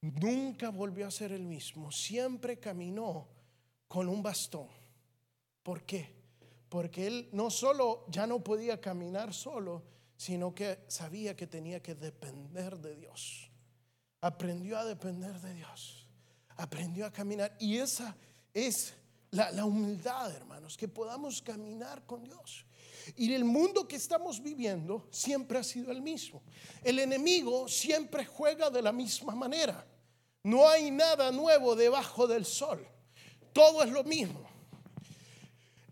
nunca 0.00 0.70
volvió 0.70 1.06
a 1.06 1.10
ser 1.10 1.32
el 1.32 1.44
mismo, 1.44 1.90
siempre 1.92 2.58
caminó 2.58 3.28
con 3.88 4.08
un 4.08 4.22
bastón. 4.22 4.68
¿Por 5.62 5.84
qué? 5.84 6.14
Porque 6.68 7.06
él 7.06 7.28
no 7.32 7.50
solo 7.50 8.04
ya 8.08 8.26
no 8.26 8.42
podía 8.42 8.80
caminar 8.80 9.32
solo, 9.32 9.82
sino 10.16 10.54
que 10.54 10.84
sabía 10.88 11.36
que 11.36 11.46
tenía 11.46 11.82
que 11.82 11.94
depender 11.94 12.78
de 12.78 12.96
Dios. 12.96 13.50
Aprendió 14.20 14.78
a 14.78 14.84
depender 14.84 15.40
de 15.40 15.54
Dios. 15.54 16.08
Aprendió 16.56 17.06
a 17.06 17.12
caminar. 17.12 17.56
Y 17.60 17.76
esa 17.76 18.16
es 18.52 18.94
la, 19.30 19.50
la 19.50 19.64
humildad, 19.64 20.34
hermanos, 20.34 20.76
que 20.76 20.88
podamos 20.88 21.42
caminar 21.42 22.04
con 22.06 22.24
Dios. 22.24 22.64
Y 23.14 23.32
el 23.34 23.44
mundo 23.44 23.86
que 23.86 23.96
estamos 23.96 24.42
viviendo 24.42 25.06
siempre 25.10 25.58
ha 25.58 25.62
sido 25.62 25.92
el 25.92 26.02
mismo. 26.02 26.42
El 26.82 26.98
enemigo 26.98 27.68
siempre 27.68 28.24
juega 28.24 28.70
de 28.70 28.82
la 28.82 28.92
misma 28.92 29.34
manera. 29.34 29.86
No 30.42 30.68
hay 30.68 30.90
nada 30.90 31.30
nuevo 31.30 31.76
debajo 31.76 32.26
del 32.26 32.44
sol. 32.44 32.86
Todo 33.52 33.82
es 33.82 33.90
lo 33.90 34.04
mismo. 34.04 34.46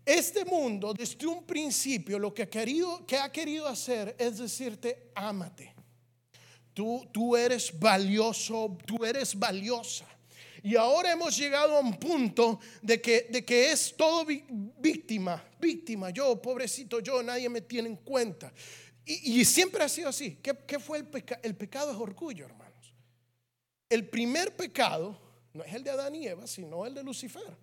Este 0.05 0.45
mundo, 0.45 0.93
desde 0.93 1.25
un 1.25 1.43
principio, 1.45 2.19
lo 2.19 2.33
que 2.33 2.43
ha 2.43 2.49
querido, 2.49 3.05
que 3.07 3.17
ha 3.17 3.31
querido 3.31 3.67
hacer 3.67 4.15
es 4.19 4.37
decirte, 4.37 5.11
ámate. 5.15 5.73
Tú, 6.73 7.07
tú 7.11 7.35
eres 7.35 7.77
valioso, 7.79 8.77
tú 8.85 9.03
eres 9.03 9.37
valiosa. 9.37 10.05
Y 10.65 10.75
ahora 10.75 11.11
hemos 11.11 11.37
llegado 11.37 11.77
a 11.77 11.79
un 11.79 11.93
punto 11.93 12.59
de 12.81 12.99
que, 12.99 13.27
de 13.29 13.45
que 13.45 13.71
es 13.71 13.95
todo 13.95 14.25
víctima, 14.25 15.47
víctima. 15.59 16.09
Yo, 16.09 16.41
pobrecito, 16.41 17.01
yo, 17.01 17.21
nadie 17.21 17.47
me 17.49 17.61
tiene 17.61 17.89
en 17.89 17.97
cuenta. 17.97 18.51
Y, 19.05 19.45
siempre 19.45 19.83
ha 19.83 19.87
sido 19.87 20.09
así. 20.09 20.39
¿Qué, 20.41 20.79
fue 20.79 20.97
el 20.97 21.05
pecado? 21.05 21.39
El 21.43 21.55
pecado 21.55 21.91
es 21.91 21.97
orgullo, 21.97 22.45
hermano. 22.45 22.73
El 23.87 24.09
primer 24.09 24.55
pecado 24.55 25.21
no 25.53 25.63
es 25.63 25.71
el 25.71 25.83
de 25.83 25.91
Adán 25.91 26.15
y 26.15 26.25
Eva, 26.25 26.47
sino 26.47 26.83
el 26.87 26.95
de 26.95 27.03
Lucifer. 27.03 27.55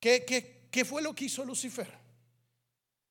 ¿Qué, 0.00 0.66
qué, 0.72 0.84
fue 0.84 1.00
lo 1.00 1.14
que 1.14 1.26
hizo 1.26 1.44
Lucifer? 1.44 1.88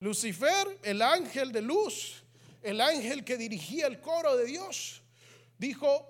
Lucifer, 0.02 0.80
el 0.84 1.02
ángel 1.02 1.54
de 1.54 1.62
luz, 1.62 2.26
el 2.62 2.82
ángel 2.82 3.24
que 3.24 3.38
dirigía 3.38 3.88
el 3.88 4.02
coro 4.02 4.36
de 4.36 4.48
Dios, 4.48 5.02
dijo, 5.58 6.06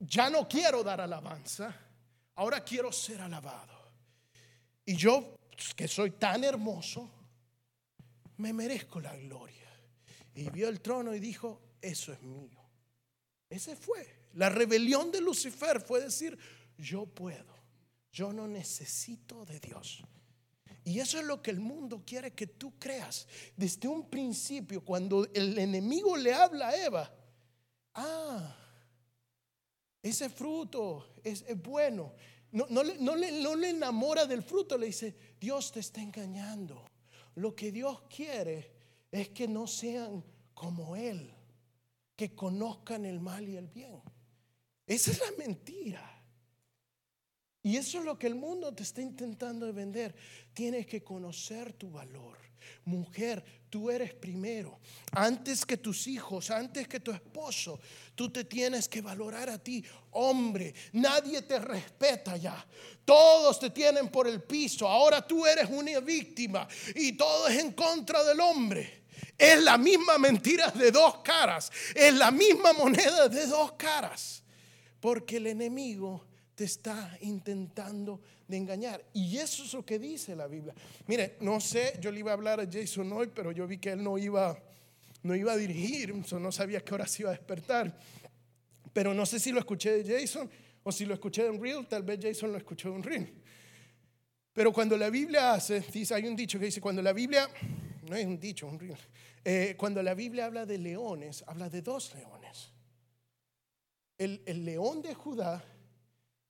ya 0.00 0.28
no 0.28 0.48
quiero 0.48 0.82
dar 0.82 1.00
alabanza, 1.00 1.72
ahora 2.42 2.64
quiero 2.64 2.90
ser 2.90 3.20
alabado. 3.20 3.72
Y 4.84 4.96
yo, 4.96 5.36
que 5.76 5.86
soy 5.86 6.10
tan 6.12 6.42
hermoso, 6.42 7.08
me 8.38 8.52
merezco 8.52 9.00
la 9.00 9.16
gloria. 9.16 9.68
Y 10.34 10.50
vio 10.50 10.68
el 10.68 10.80
trono 10.80 11.14
y 11.14 11.20
dijo, 11.20 11.76
eso 11.80 12.12
es 12.12 12.20
mío. 12.22 12.60
Ese 13.48 13.76
fue. 13.76 14.22
La 14.34 14.48
rebelión 14.48 15.12
de 15.12 15.20
Lucifer 15.20 15.80
fue 15.80 16.00
decir, 16.00 16.36
yo 16.76 17.06
puedo, 17.06 17.54
yo 18.10 18.32
no 18.32 18.48
necesito 18.48 19.44
de 19.44 19.60
Dios. 19.60 20.02
Y 20.84 20.98
eso 20.98 21.20
es 21.20 21.24
lo 21.24 21.40
que 21.40 21.52
el 21.52 21.60
mundo 21.60 22.02
quiere 22.04 22.32
que 22.32 22.48
tú 22.48 22.76
creas. 22.76 23.28
Desde 23.56 23.86
un 23.86 24.10
principio, 24.10 24.84
cuando 24.84 25.28
el 25.32 25.56
enemigo 25.56 26.16
le 26.16 26.34
habla 26.34 26.70
a 26.70 26.76
Eva, 26.76 27.14
ah, 27.94 28.56
ese 30.02 30.28
fruto 30.28 31.14
es, 31.22 31.44
bueno. 31.62 32.12
No, 32.52 32.66
no, 32.68 32.82
le, 32.82 32.96
no 32.98 33.56
le 33.56 33.70
enamora 33.70 34.26
del 34.26 34.42
fruto, 34.42 34.78
le 34.78 34.86
dice, 34.86 35.14
Dios 35.40 35.72
te 35.72 35.80
está 35.80 36.00
engañando. 36.00 36.84
Lo 37.34 37.54
que 37.54 37.72
Dios 37.72 38.02
quiere 38.14 38.70
es 39.10 39.30
que 39.30 39.48
no 39.48 39.66
sean 39.66 40.22
como 40.54 40.94
Él, 40.96 41.32
que 42.14 42.34
conozcan 42.34 43.04
el 43.04 43.20
mal 43.20 43.48
y 43.48 43.56
el 43.56 43.68
bien. 43.68 44.00
Esa 44.86 45.10
es 45.12 45.20
la 45.20 45.32
mentira. 45.38 46.08
Y 47.62 47.76
eso 47.76 48.00
es 48.00 48.04
lo 48.04 48.18
que 48.18 48.26
el 48.26 48.34
mundo 48.34 48.74
te 48.74 48.82
está 48.82 49.00
intentando 49.00 49.66
de 49.66 49.72
vender. 49.72 50.14
Tienes 50.52 50.86
que 50.86 51.02
conocer 51.02 51.72
tu 51.72 51.90
valor. 51.90 52.41
Mujer, 52.84 53.44
tú 53.70 53.90
eres 53.90 54.12
primero. 54.12 54.78
Antes 55.12 55.64
que 55.64 55.76
tus 55.76 56.06
hijos, 56.06 56.50
antes 56.50 56.86
que 56.88 57.00
tu 57.00 57.10
esposo, 57.10 57.80
tú 58.14 58.30
te 58.30 58.44
tienes 58.44 58.88
que 58.88 59.00
valorar 59.00 59.48
a 59.48 59.58
ti. 59.58 59.84
Hombre, 60.10 60.74
nadie 60.92 61.42
te 61.42 61.58
respeta 61.58 62.36
ya. 62.36 62.66
Todos 63.04 63.58
te 63.58 63.70
tienen 63.70 64.08
por 64.08 64.26
el 64.26 64.42
piso. 64.42 64.86
Ahora 64.86 65.26
tú 65.26 65.46
eres 65.46 65.68
una 65.70 66.00
víctima 66.00 66.68
y 66.94 67.12
todo 67.12 67.48
es 67.48 67.58
en 67.58 67.72
contra 67.72 68.22
del 68.24 68.40
hombre. 68.40 69.04
Es 69.38 69.62
la 69.62 69.78
misma 69.78 70.18
mentira 70.18 70.70
de 70.70 70.90
dos 70.90 71.18
caras. 71.18 71.70
Es 71.94 72.14
la 72.14 72.30
misma 72.30 72.72
moneda 72.72 73.28
de 73.28 73.46
dos 73.46 73.72
caras. 73.72 74.42
Porque 75.00 75.38
el 75.38 75.48
enemigo 75.48 76.26
te 76.54 76.64
está 76.64 77.16
intentando 77.22 78.20
de 78.46 78.56
engañar. 78.56 79.04
Y 79.12 79.38
eso 79.38 79.64
es 79.64 79.72
lo 79.72 79.84
que 79.84 79.98
dice 79.98 80.36
la 80.36 80.46
Biblia. 80.46 80.74
Mire, 81.06 81.36
no 81.40 81.60
sé, 81.60 81.98
yo 82.00 82.10
le 82.10 82.20
iba 82.20 82.30
a 82.30 82.34
hablar 82.34 82.60
a 82.60 82.68
Jason 82.70 83.10
hoy, 83.12 83.30
pero 83.34 83.52
yo 83.52 83.66
vi 83.66 83.78
que 83.78 83.92
él 83.92 84.02
no 84.02 84.18
iba, 84.18 84.58
no 85.22 85.34
iba 85.34 85.52
a 85.52 85.56
dirigir, 85.56 86.14
no 86.14 86.52
sabía 86.52 86.80
qué 86.84 86.94
hora 86.94 87.06
se 87.06 87.22
iba 87.22 87.30
a 87.30 87.34
despertar. 87.34 87.98
Pero 88.92 89.14
no 89.14 89.24
sé 89.24 89.38
si 89.38 89.52
lo 89.52 89.58
escuché 89.58 90.02
de 90.02 90.20
Jason 90.20 90.50
o 90.82 90.92
si 90.92 91.06
lo 91.06 91.14
escuché 91.14 91.44
de 91.44 91.50
un 91.50 91.62
reel, 91.62 91.86
tal 91.86 92.02
vez 92.02 92.20
Jason 92.20 92.52
lo 92.52 92.58
escuchó 92.58 92.90
de 92.90 92.96
un 92.96 93.02
reel. 93.02 93.32
Pero 94.52 94.72
cuando 94.72 94.98
la 94.98 95.08
Biblia 95.08 95.54
hace, 95.54 95.80
dice, 95.80 96.14
hay 96.14 96.26
un 96.26 96.36
dicho 96.36 96.58
que 96.58 96.66
dice, 96.66 96.80
cuando 96.80 97.00
la 97.00 97.14
Biblia, 97.14 97.48
no 98.02 98.14
es 98.14 98.26
un 98.26 98.38
dicho, 98.38 98.66
un 98.66 98.78
reel, 98.78 98.98
eh, 99.44 99.74
cuando 99.78 100.02
la 100.02 100.12
Biblia 100.12 100.44
habla 100.44 100.66
de 100.66 100.76
leones, 100.76 101.42
habla 101.46 101.70
de 101.70 101.80
dos 101.80 102.14
leones. 102.14 102.70
El, 104.18 104.42
el 104.44 104.64
león 104.64 105.00
de 105.00 105.14
Judá 105.14 105.64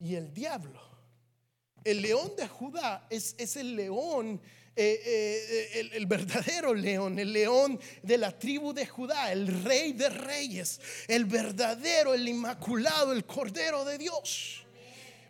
y 0.03 0.17
el 0.17 0.35
diablo. 0.35 0.81
El 1.85 2.03
león 2.03 2.33
de 2.37 2.49
Judá 2.49 3.07
es, 3.09 3.35
es 3.39 3.57
el 3.57 3.77
león, 3.77 4.41
eh, 4.75 5.01
eh, 5.05 5.91
el, 5.93 6.07
verdadero 6.07 6.75
león, 6.75 7.19
el 7.19 7.33
león 7.33 7.79
de 8.03 8.19
la 8.19 8.37
tribu 8.37 8.73
de 8.73 8.87
Judá, 8.87 9.33
el 9.33 9.63
rey 9.63 9.93
de 9.93 10.09
reyes, 10.09 10.81
el 11.09 11.25
verdadero, 11.25 12.15
el 12.15 12.29
inmaculado, 12.29 13.13
el 13.13 13.25
cordero 13.25 13.85
de 13.85 13.99
Dios. 13.99 14.65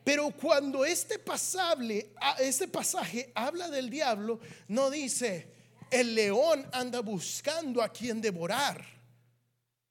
Pero 0.05 0.31
cuando 0.31 0.85
este, 0.85 1.19
pasable, 1.19 2.11
este 2.39 2.67
pasaje 2.67 3.31
habla 3.35 3.69
del 3.69 3.89
diablo, 3.89 4.41
no 4.69 4.91
dice, 4.91 5.49
el 5.91 6.15
león 6.15 6.67
anda 6.73 7.01
buscando 7.01 7.83
a 7.83 7.91
quien 7.91 8.21
devorar. 8.21 8.85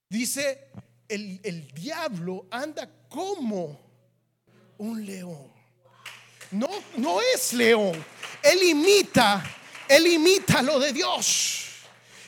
Dice, 0.10 0.68
el, 1.08 1.40
el 1.44 1.68
diablo 1.72 2.48
anda 2.52 2.90
como 3.08 3.91
un 4.82 5.06
león. 5.06 5.48
No, 6.52 6.70
no 6.98 7.22
es 7.22 7.54
león. 7.54 8.04
Él 8.44 8.64
imita, 8.64 9.44
él 9.88 10.08
imita 10.08 10.62
lo 10.64 10.80
de 10.80 10.92
Dios. 10.92 11.68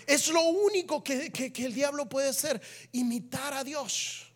Es 0.05 0.27
lo 0.27 0.41
único 0.43 1.03
que, 1.03 1.31
que, 1.31 1.65
el 1.65 1.73
diablo 1.73 2.07
puede 2.07 2.29
hacer, 2.29 2.61
imitar 2.91 3.53
a 3.53 3.63
Dios. 3.63 4.31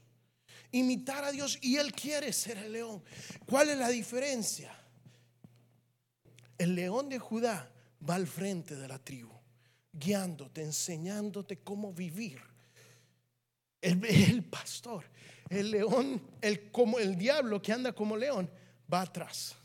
Imitar 0.72 1.24
a 1.24 1.32
Dios 1.32 1.60
y 1.62 1.78
él 1.78 1.94
quiere 1.94 2.34
ser 2.34 2.58
el 2.58 2.72
león. 2.72 3.04
¿Cuál 3.46 3.70
es 3.70 3.78
la 3.78 3.90
diferencia? 3.90 4.76
El 6.58 6.74
león 6.74 7.10
de 7.10 7.20
Judá 7.20 7.72
va 8.08 8.16
al 8.16 8.26
frente 8.26 8.76
de 8.76 8.88
la 8.88 8.98
tribu, 8.98 9.34
guiándote, 9.94 10.64
enseñándote 10.64 11.60
cómo 11.60 11.94
vivir. 11.94 12.42
El, 13.80 14.04
el 14.04 14.44
pastor 14.44 15.06
el 15.50 15.72
león, 15.72 16.22
el, 16.42 16.72
como 16.72 17.00
el 17.00 17.18
diablo 17.18 17.62
que 17.62 17.74
anda 17.74 17.94
como 17.94 18.18
león, 18.18 18.50
va 18.92 19.02
atrás, 19.02 19.56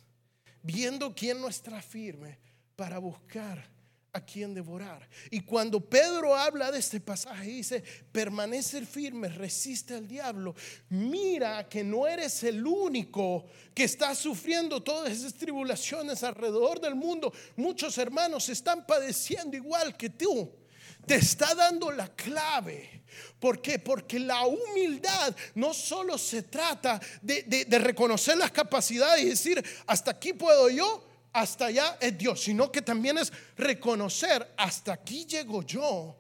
viendo 0.62 1.14
quién 1.14 1.40
no 1.40 1.49
está 1.49 1.81
firme 1.81 2.38
para 2.77 2.99
buscar 2.99 3.73
a 4.14 4.21
quien 4.21 4.53
devorar. 4.53 5.09
Y 5.31 5.40
cuando 5.40 5.81
Pedro 5.81 6.35
habla 6.35 6.71
de 6.71 6.79
este 6.79 7.01
pasaje, 7.01 7.49
dice, 7.49 7.83
permanece 8.12 8.85
firme, 8.85 9.29
resiste 9.29 9.95
al 9.95 10.07
diablo. 10.07 10.55
Mira 10.90 11.66
que 11.68 11.83
no 11.83 12.07
eres 12.07 12.42
el 12.45 12.66
único 12.66 13.47
que 13.75 13.85
está 13.85 14.14
sufriendo 14.14 14.83
todas 14.83 15.11
esas 15.12 15.35
tribulaciones 15.35 16.23
alrededor 16.23 16.81
del 16.81 16.95
mundo. 16.95 17.33
Muchos 17.57 17.97
hermanos 17.97 18.49
están 18.51 18.87
padeciendo 18.87 19.57
igual 19.57 19.97
que 19.97 20.11
tú 20.11 20.62
te 21.07 21.17
está 21.17 21.55
dando 21.55 21.91
la 21.91 22.09
clave. 22.15 23.03
¿Por 23.38 23.61
qué? 23.61 23.79
Porque 23.79 24.19
la 24.19 24.47
humildad 24.47 25.35
no 25.55 25.75
solo 25.75 26.17
se 26.17 26.45
trata 26.45 27.01
de, 27.21 27.67
reconocer 27.71 28.37
las 28.37 28.51
capacidades 28.51 29.23
y 29.23 29.29
decir, 29.31 29.65
hasta 29.87 30.12
aquí 30.12 30.33
puedo 30.33 30.71
yo, 30.71 31.07
hasta 31.33 31.67
allá 31.67 31.99
es 32.01 32.17
Dios, 32.17 32.43
sino 32.43 32.71
que 32.71 32.83
también 32.83 33.19
es 33.19 33.33
reconocer, 33.57 34.55
hasta 34.57 34.93
aquí 34.93 35.27
llego 35.27 35.62
yo, 35.62 36.17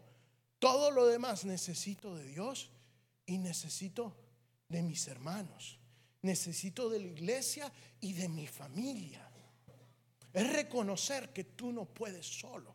todo 0.58 0.90
lo 0.90 1.06
demás 1.06 1.44
necesito 1.44 2.14
de 2.16 2.24
Dios 2.24 2.70
y 3.26 3.38
necesito 3.38 4.16
de 4.68 4.82
mis 4.82 5.06
hermanos, 5.08 5.78
necesito 6.22 6.88
de 6.88 7.00
la 7.00 7.06
iglesia 7.06 7.72
y 8.00 8.14
de 8.14 8.28
mi 8.28 8.46
familia. 8.46 9.28
Es 10.32 10.50
reconocer 10.50 11.32
que 11.32 11.44
tú 11.44 11.72
no 11.72 11.84
puedes 11.84 12.26
solo. 12.26 12.71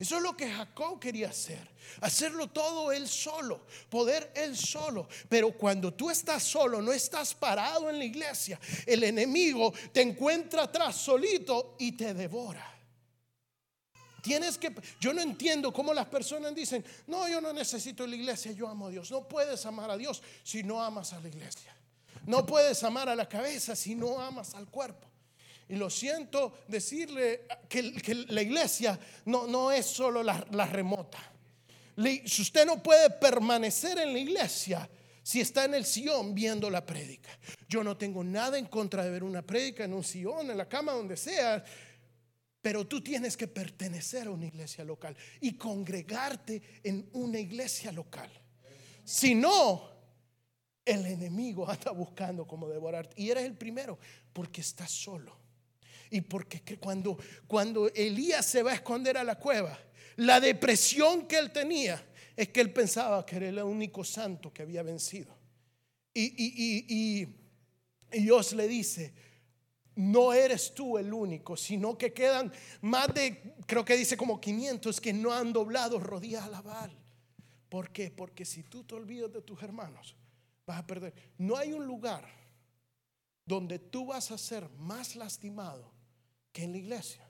Eso 0.00 0.16
es 0.16 0.22
lo 0.22 0.34
que 0.34 0.50
Jacob 0.50 0.98
quería 0.98 1.28
hacer. 1.28 1.60
Hacerlo 2.00 2.46
todo 2.46 2.90
él 2.90 3.06
solo. 3.06 3.66
Poder 3.90 4.32
él 4.34 4.56
solo. 4.56 5.06
Pero 5.28 5.52
cuando 5.52 5.92
tú 5.92 6.08
estás 6.08 6.42
solo, 6.42 6.80
no 6.80 6.90
estás 6.90 7.34
parado 7.34 7.90
en 7.90 7.98
la 7.98 8.04
iglesia, 8.06 8.58
el 8.86 9.04
enemigo 9.04 9.74
te 9.92 10.00
encuentra 10.00 10.62
atrás 10.62 10.96
solito 10.96 11.76
y 11.78 11.92
te 11.92 12.14
devora. 12.14 12.66
Tienes 14.22 14.56
que, 14.56 14.74
yo 14.98 15.12
no 15.12 15.20
entiendo 15.20 15.70
cómo 15.70 15.92
las 15.92 16.06
personas 16.06 16.54
dicen, 16.54 16.82
no, 17.06 17.28
yo 17.28 17.42
no 17.42 17.52
necesito 17.52 18.06
la 18.06 18.16
iglesia, 18.16 18.52
yo 18.52 18.68
amo 18.68 18.86
a 18.86 18.90
Dios. 18.90 19.10
No 19.10 19.28
puedes 19.28 19.66
amar 19.66 19.90
a 19.90 19.98
Dios 19.98 20.22
si 20.42 20.62
no 20.62 20.82
amas 20.82 21.12
a 21.12 21.20
la 21.20 21.28
iglesia. 21.28 21.76
No 22.24 22.46
puedes 22.46 22.82
amar 22.84 23.10
a 23.10 23.14
la 23.14 23.28
cabeza 23.28 23.76
si 23.76 23.94
no 23.94 24.18
amas 24.18 24.54
al 24.54 24.66
cuerpo. 24.66 25.09
Y 25.70 25.76
lo 25.76 25.88
siento 25.88 26.52
decirle 26.66 27.46
que, 27.68 28.24
la 28.28 28.42
iglesia 28.42 28.98
no, 29.26 29.46
no 29.46 29.70
es 29.70 29.86
solo 29.86 30.20
la, 30.20 30.66
remota. 30.66 31.18
Si 32.26 32.42
usted 32.42 32.66
no 32.66 32.82
puede 32.82 33.08
permanecer 33.08 33.96
en 34.00 34.12
la 34.12 34.18
iglesia 34.18 34.90
si 35.22 35.40
está 35.40 35.66
en 35.66 35.74
el 35.74 35.84
sillón 35.84 36.34
viendo 36.34 36.68
la 36.70 36.84
prédica. 36.84 37.30
Yo 37.68 37.84
no 37.84 37.96
tengo 37.96 38.24
nada 38.24 38.58
en 38.58 38.66
contra 38.66 39.04
de 39.04 39.10
ver 39.10 39.22
una 39.22 39.42
prédica 39.42 39.84
en 39.84 39.94
un 39.94 40.02
sillón, 40.02 40.50
en 40.50 40.58
la 40.58 40.68
cama, 40.68 40.90
donde 40.90 41.16
sea. 41.16 41.64
Pero 42.60 42.88
tú 42.88 43.00
tienes 43.00 43.36
que 43.36 43.46
pertenecer 43.46 44.26
a 44.26 44.32
una 44.32 44.46
iglesia 44.46 44.84
local 44.84 45.16
y 45.40 45.52
congregarte 45.52 46.80
en 46.82 47.08
una 47.12 47.38
iglesia 47.38 47.92
local. 47.92 48.28
Si 49.04 49.36
no, 49.36 49.88
el 50.84 51.06
enemigo 51.06 51.70
anda 51.70 51.92
buscando 51.92 52.44
cómo 52.44 52.68
devorarte. 52.68 53.14
Y 53.22 53.30
eres 53.30 53.44
el 53.44 53.56
primero 53.56 54.00
porque 54.32 54.62
estás 54.62 54.90
solo. 54.90 55.39
Y 56.10 56.22
porque 56.22 56.78
cuando, 56.78 57.16
cuando 57.46 57.88
Elías 57.88 58.44
se 58.44 58.62
va 58.62 58.72
a 58.72 58.74
esconder 58.74 59.16
a 59.16 59.24
la 59.24 59.38
cueva, 59.38 59.78
la 60.16 60.40
depresión 60.40 61.26
que 61.26 61.38
él 61.38 61.52
tenía 61.52 62.04
es 62.36 62.48
que 62.48 62.60
él 62.60 62.72
pensaba 62.72 63.24
que 63.24 63.36
era 63.36 63.48
el 63.48 63.58
único 63.60 64.02
santo 64.02 64.52
que 64.52 64.62
había 64.62 64.82
vencido. 64.82 65.36
Y, 66.12 67.36
Dios 68.12 68.54
le 68.54 68.66
dice, 68.66 69.14
no 69.94 70.32
eres 70.32 70.74
tú 70.74 70.98
el 70.98 71.12
único, 71.12 71.56
sino 71.56 71.96
que 71.96 72.12
quedan 72.12 72.52
más 72.80 73.14
de, 73.14 73.54
creo 73.66 73.84
que 73.84 73.96
dice 73.96 74.16
como 74.16 74.40
500 74.40 75.00
que 75.00 75.12
no 75.12 75.32
han 75.32 75.52
doblado 75.52 76.00
rodillas 76.00 76.44
a 76.52 76.60
Baal. 76.60 76.90
¿Por 77.68 77.92
qué? 77.92 78.10
Porque 78.10 78.44
si 78.44 78.64
tú 78.64 78.82
te 78.82 78.96
olvidas 78.96 79.32
de 79.32 79.42
tus 79.42 79.62
hermanos, 79.62 80.16
vas 80.66 80.80
a 80.80 80.86
perder. 80.86 81.14
No 81.38 81.56
hay 81.56 81.72
un 81.72 81.86
lugar 81.86 82.28
donde 83.46 83.78
tú 83.78 84.06
vas 84.06 84.32
a 84.32 84.38
ser 84.38 84.68
más 84.70 85.14
lastimado 85.14 85.89
que 86.52 86.64
en 86.64 86.72
la 86.72 86.78
iglesia. 86.78 87.26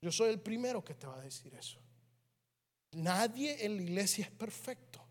Yo 0.00 0.10
soy 0.10 0.30
el 0.30 0.40
primero 0.40 0.84
que 0.84 0.94
te 0.94 1.06
va 1.06 1.16
a 1.16 1.22
decir 1.22 1.54
eso. 1.54 1.78
Nadie 2.92 3.64
en 3.64 3.76
la 3.76 3.82
iglesia 3.82 4.24
es 4.24 4.30
perfecto. 4.30 5.02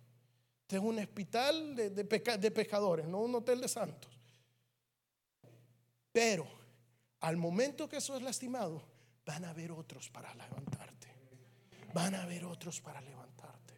Este 0.61 0.77
es 0.77 0.83
un 0.83 0.99
hospital 0.99 1.75
de, 1.75 1.89
de, 1.89 2.51
pecadores, 2.51 3.07
no 3.07 3.19
un 3.19 3.35
hotel 3.35 3.59
de 3.59 3.67
santos. 3.67 4.17
Pero 6.11 6.47
al 7.21 7.37
momento 7.37 7.89
que 7.89 7.97
eso 7.97 8.15
es 8.15 8.21
lastimado, 8.21 8.83
van 9.25 9.45
a 9.45 9.49
haber 9.49 9.71
otros 9.71 10.09
para 10.09 10.33
levantarte. 10.33 11.07
Van 11.93 12.15
a 12.15 12.23
haber 12.23 12.45
otros 12.45 12.79
para 12.79 13.01
levantarte. 13.01 13.73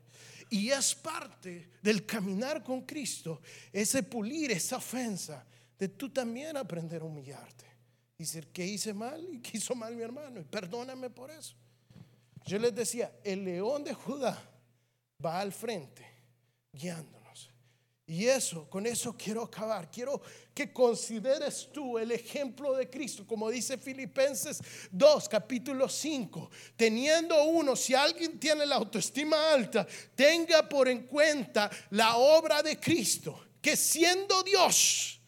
Y 0.50 0.70
es 0.70 0.94
parte 0.94 1.72
del 1.82 2.06
caminar 2.06 2.64
con 2.64 2.82
Cristo, 2.82 3.42
ese 3.72 4.04
pulir 4.04 4.52
esa 4.52 4.78
ofensa, 4.78 5.46
de 5.80 5.88
tú 5.90 6.10
también 6.12 6.58
aprender 6.58 7.02
a 7.02 7.06
humillarte. 7.06 7.73
Decir, 8.18 8.48
que 8.48 8.66
hice 8.66 8.94
mal? 8.94 9.28
Y 9.32 9.40
que 9.40 9.58
hizo 9.58 9.76
mal 9.76 9.96
mi 9.96 10.04
hermano. 10.04 10.40
Y 10.40 10.44
perdóname 10.44 11.10
por 11.10 11.32
eso. 11.32 11.56
Yo 12.46 12.60
les 12.60 12.74
decía, 12.76 13.12
el 13.24 13.44
león 13.44 13.84
de 13.84 13.94
Judá 13.94 14.42
va 15.24 15.40
al 15.40 15.52
frente, 15.52 16.06
guiándonos. 16.72 17.24
Y 18.06 18.26
eso, 18.26 18.70
con 18.70 18.86
eso 18.86 19.16
quiero 19.18 19.44
acabar. 19.44 19.90
Quiero 19.90 20.22
que 20.54 20.74
consideres 20.74 21.70
tú 21.72 21.98
el 21.98 22.12
ejemplo 22.12 22.76
de 22.76 22.90
Cristo, 22.90 23.26
como 23.26 23.50
dice 23.50 23.78
Filipenses 23.78 24.60
2, 24.92 25.30
capítulo 25.30 25.88
5. 25.88 26.52
Teniendo 26.76 27.42
uno, 27.46 27.78
si 27.78 27.96
alguien 27.96 28.40
tiene 28.40 28.66
la 28.66 28.76
autoestima 28.76 29.54
alta, 29.54 29.88
tenga 30.16 30.68
por 30.68 30.90
en 30.90 31.08
cuenta 31.08 31.72
la 31.92 32.18
obra 32.18 32.62
de 32.62 32.78
Cristo, 32.78 33.48
que 33.62 33.78
siendo 33.78 34.44
Dios, 34.44 35.22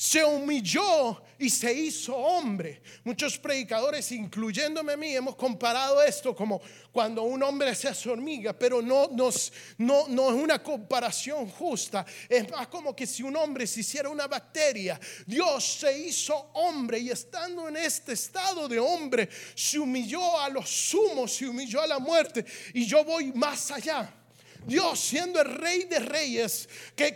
se 0.00 0.24
humilló 0.24 1.22
y 1.38 1.50
se 1.50 1.74
hizo 1.74 2.16
hombre. 2.16 2.80
Muchos 3.04 3.36
predicadores, 3.36 4.10
incluyéndome 4.12 4.94
a 4.94 4.96
mí, 4.96 5.14
hemos 5.14 5.36
comparado 5.36 6.02
esto 6.02 6.34
como 6.34 6.62
cuando 6.90 7.22
un 7.24 7.42
hombre 7.42 7.74
se 7.74 7.86
hace 7.86 8.08
hormiga, 8.08 8.54
pero 8.58 8.80
no, 8.80 9.10
es 9.28 9.52
una 9.78 10.62
comparación 10.62 11.50
justa. 11.50 12.06
Es 12.30 12.50
más 12.50 12.68
como 12.68 12.96
que 12.96 13.06
si 13.06 13.22
un 13.22 13.36
hombre 13.36 13.66
se 13.66 13.80
hiciera 13.80 14.08
una 14.08 14.26
bacteria, 14.26 14.98
Dios 15.26 15.62
se 15.80 15.98
hizo 15.98 16.34
hombre 16.54 16.98
y 16.98 17.10
estando 17.10 17.68
en 17.68 17.76
este 17.76 18.14
estado 18.14 18.68
de 18.68 18.78
hombre, 18.78 19.28
se 19.54 19.78
humilló 19.78 20.40
a 20.40 20.48
los 20.48 20.66
sumos, 20.70 21.34
se 21.34 21.46
humilló 21.46 21.78
a 21.78 21.86
la 21.86 21.98
muerte. 21.98 22.46
Y 22.72 22.86
yo 22.86 23.04
voy 23.04 23.32
más 23.32 23.70
allá. 23.70 24.19
Dios 24.66 25.00
siendo 25.00 25.40
el 25.40 25.54
rey 25.54 25.84
de 25.84 25.98
reyes, 25.98 26.68
que, 26.94 27.12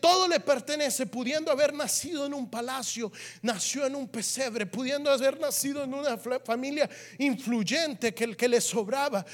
todo 0.00 0.28
le 0.28 0.40
pertenece, 0.40 1.06
pudiendo 1.06 1.50
haber 1.50 1.72
nacido 1.74 2.26
en 2.26 2.34
un 2.34 2.50
palacio, 2.50 3.12
nació 3.42 3.86
en 3.86 3.94
un 3.94 4.08
pesebre, 4.08 4.66
pudiendo 4.66 5.10
haber 5.10 5.40
nacido 5.40 5.84
en 5.84 5.94
una 5.94 6.18
familia 6.18 6.88
influyente 7.18 8.14
que, 8.14 8.36
que 8.36 8.48
le 8.48 8.60
sobraba, 8.60 9.24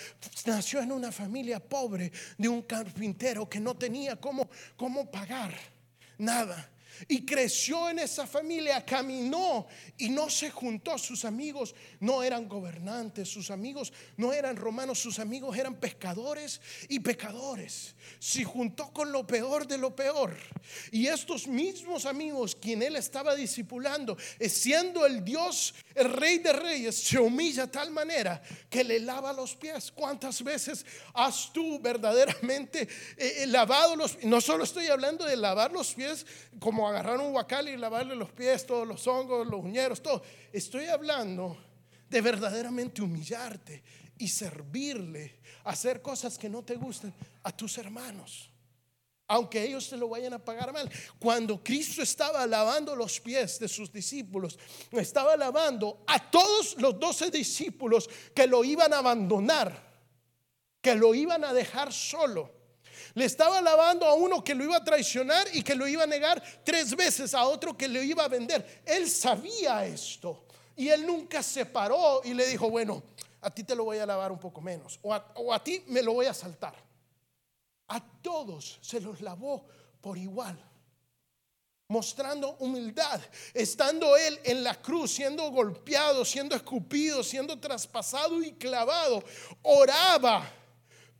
nació 0.47 0.81
en 0.81 0.92
una 0.92 1.12
familia 1.12 1.61
pobre 1.61 2.12
de 2.37 2.49
un 2.49 2.62
carpintero 2.62 3.49
que 3.49 3.61
no 3.61 3.77
tenía 3.77 4.16
cómo, 4.16 4.49
cómo 4.77 5.11
pagar 5.11 5.55
nada 6.18 6.71
y 7.06 7.24
creció 7.24 7.90
en 7.90 8.00
esa 8.00 8.26
familia, 8.26 8.84
caminó 8.84 9.66
y 9.96 10.08
no 10.08 10.28
se 10.30 10.50
juntó. 10.50 10.98
Sus 10.98 11.24
amigos 11.24 11.74
no 12.00 12.22
eran 12.22 12.48
gobernantes, 12.48 13.28
sus 13.28 13.50
amigos 13.50 13.92
no 14.16 14.32
eran 14.32 14.56
romanos, 14.56 14.98
sus 14.98 15.18
amigos 15.18 15.56
eran 15.56 15.76
pescadores 15.76 16.61
y 16.88 17.00
pecadores. 17.00 17.94
Se 18.18 18.44
juntó 18.44 18.92
con 18.92 19.12
lo 19.12 19.26
peor 19.26 19.66
de 19.66 19.78
lo 19.78 19.94
peor. 19.94 20.37
Y 20.90 21.06
estos 21.06 21.46
mismos 21.46 22.06
amigos, 22.06 22.56
quien 22.56 22.82
él 22.82 22.96
estaba 22.96 23.34
discipulando, 23.34 24.16
siendo 24.48 25.06
el 25.06 25.24
Dios, 25.24 25.74
el 25.94 26.12
rey 26.12 26.38
de 26.38 26.52
reyes, 26.52 26.96
se 26.96 27.18
humilla 27.18 27.66
de 27.66 27.72
tal 27.72 27.90
manera 27.90 28.42
que 28.70 28.84
le 28.84 29.00
lava 29.00 29.32
los 29.32 29.54
pies. 29.54 29.92
¿Cuántas 29.92 30.42
veces 30.42 30.84
has 31.14 31.52
tú 31.52 31.78
verdaderamente 31.80 32.82
eh, 33.16 33.42
eh, 33.42 33.46
lavado 33.46 33.96
los 33.96 34.14
pies? 34.14 34.26
No 34.26 34.40
solo 34.40 34.64
estoy 34.64 34.87
hablando 34.87 35.24
de 35.24 35.37
lavar 35.37 35.72
los 35.72 35.94
pies 35.94 36.26
como 36.58 36.88
agarrar 36.88 37.18
un 37.18 37.33
guacal 37.33 37.68
y 37.68 37.77
lavarle 37.77 38.14
los 38.14 38.31
pies, 38.33 38.66
todos 38.66 38.87
los 38.87 39.07
hongos, 39.07 39.46
los 39.46 39.64
uñeros, 39.64 40.03
todo. 40.03 40.22
Estoy 40.53 40.87
hablando 40.87 41.57
de 42.09 42.20
verdaderamente 42.20 43.03
humillarte 43.03 43.83
y 44.18 44.29
servirle, 44.29 45.40
hacer 45.64 46.03
cosas 46.03 46.38
que 46.38 46.48
no 46.48 46.62
te 46.62 46.77
gusten 46.77 47.14
a 47.42 47.57
tus 47.57 47.79
hermanos. 47.79 48.51
Aunque 49.31 49.62
ellos 49.62 49.88
te 49.90 49.96
lo 49.96 50.09
vayan 50.09 50.33
a 50.33 50.38
pagar 50.42 50.72
mal. 50.72 50.90
Cuando 51.18 51.62
Cristo 51.62 52.03
estaba 52.03 52.46
lavando 52.46 52.96
los 52.96 53.20
pies 53.20 53.59
de 53.59 53.68
sus 53.68 53.92
discípulos, 53.92 54.59
estaba 54.90 55.37
lavando 55.37 56.03
a 56.07 56.31
todos 56.31 56.77
los 56.79 56.98
doce 56.98 57.31
discípulos 57.31 58.09
que 58.35 58.46
lo 58.46 58.64
iban 58.64 58.92
a 58.94 58.98
abandonar, 58.98 59.87
que 60.81 60.94
lo 60.94 61.14
iban 61.14 61.44
a 61.44 61.53
dejar 61.53 61.92
solo. 61.92 62.58
Le 63.14 63.25
estaba 63.25 63.61
lavando 63.61 64.07
a 64.07 64.14
uno 64.14 64.42
que 64.42 64.55
lo 64.55 64.64
iba 64.64 64.77
a 64.77 64.85
traicionar 64.85 65.47
y 65.53 65.62
que 65.62 65.75
lo 65.75 65.87
iba 65.87 66.05
a 66.05 66.07
negar 66.07 66.42
tres 66.64 66.94
veces, 66.94 67.35
a 67.35 67.44
otro 67.44 67.77
que 67.77 67.88
lo 67.88 68.03
iba 68.03 68.25
a 68.25 68.29
vender. 68.29 68.83
Él 68.85 69.09
sabía 69.09 69.87
esto 69.87 70.44
y 70.77 70.88
él 70.88 71.07
nunca 71.07 71.42
se 71.42 71.66
paró 71.66 72.21
y 72.25 72.35
le 72.35 72.47
dijo, 72.47 72.71
bueno, 72.71 73.03
a 73.40 73.51
ti 73.51 73.64
te 73.64 73.75
lo 73.75 73.85
voy 73.85 73.99
a 73.99 74.07
lavar 74.07 74.33
un 74.33 74.38
poco 74.38 74.61
menos 74.61 74.99
o 75.03 75.12
a, 75.53 75.64
ti 75.64 75.85
me 75.88 76.03
lo 76.03 76.14
voy 76.14 76.27
a 76.27 76.35
saltar. 76.35 76.75
A 77.88 78.01
todos 78.23 78.79
se 78.83 79.01
los 79.01 79.21
lavó 79.21 79.66
por 80.01 80.18
igual 80.18 80.59
mostrando 81.90 82.55
humildad, 82.59 83.18
estando 83.55 84.14
él 84.14 84.38
en 84.44 84.62
la 84.62 84.75
cruz, 84.75 85.12
siendo 85.12 85.51
golpeado, 85.51 86.23
siendo 86.23 86.55
escupido, 86.55 87.25
siendo 87.25 87.59
traspasado 87.59 88.42
y 88.42 88.53
clavado, 88.53 89.25
oraba 89.62 90.47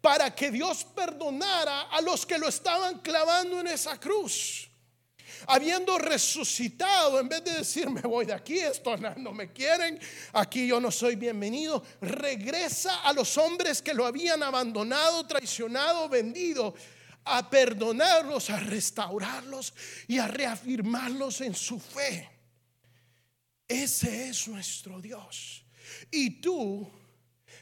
para 0.01 0.35
que 0.35 0.51
Dios 0.51 0.85
perdonara 0.85 1.83
a 1.83 2.01
los 2.01 2.25
que 2.25 2.39
lo 2.39 2.49
estaban 2.49 3.01
clavando 3.01 3.61
en 3.61 3.69
esa 3.69 3.99
cruz. 3.99 4.69
Habiendo 5.47 5.99
resucitado, 5.99 7.21
en 7.21 7.29
vez 7.29 7.45
de 7.45 7.53
decir 7.53 7.89
me 7.89 8.01
voy 8.01 8.27
de 8.27 8.33
aquí, 8.33 8.59
estos 8.59 9.01
no 9.19 9.33
me 9.33 9.53
quieren, 9.53 9.99
aquí 10.33 10.67
yo 10.67 10.81
no 10.81 10.91
soy 10.91 11.17
bienvenido, 11.17 11.83
regresa 12.01 13.03
a 13.03 13.13
los 13.13 13.37
hombres 13.39 13.81
que 13.81 13.95
lo 13.95 14.05
habían 14.05 14.43
abandonado, 14.43 15.27
traicionado, 15.27 16.09
vendido, 16.09 16.75
a 17.25 17.49
perdonarlos, 17.49 18.51
a 18.51 18.59
restaurarlos 18.59 19.75
y 20.07 20.19
a 20.19 20.27
reafirmarlos 20.27 21.41
en 21.43 21.55
su 21.55 21.79
fe. 21.79 22.29
Ese 23.67 24.31
es 24.31 24.49
nuestro 24.49 25.01
Dios. 25.01 25.65
Y 26.11 26.41
tú 26.41 26.91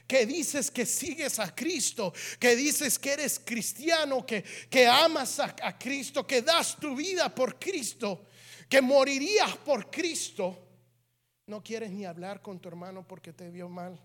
que 0.07 0.27
dices 0.27 0.71
que 0.71 0.87
sigues 0.87 1.39
a 1.39 1.55
Cristo, 1.55 2.13
que 2.39 2.55
dices 2.55 2.99
que 2.99 3.13
eres 3.13 3.39
cristiano, 3.39 4.25
que, 4.25 4.43
que 4.71 4.87
amas 4.87 5.41
a, 5.41 5.55
a 5.63 5.79
Cristo, 5.79 6.27
que 6.27 6.43
das 6.43 6.77
tu 6.77 6.95
vida 6.95 7.35
por 7.35 7.59
Cristo, 7.59 8.27
que 8.69 8.81
morirías 8.81 9.57
por 9.59 9.91
Cristo, 9.91 10.67
no 11.47 11.63
quieres 11.63 11.91
ni 11.91 12.05
hablar 12.05 12.43
con 12.43 12.59
tu 12.61 12.69
hermano 12.69 13.07
porque 13.07 13.33
te 13.33 13.51
vio 13.51 13.69
mal. 13.69 14.01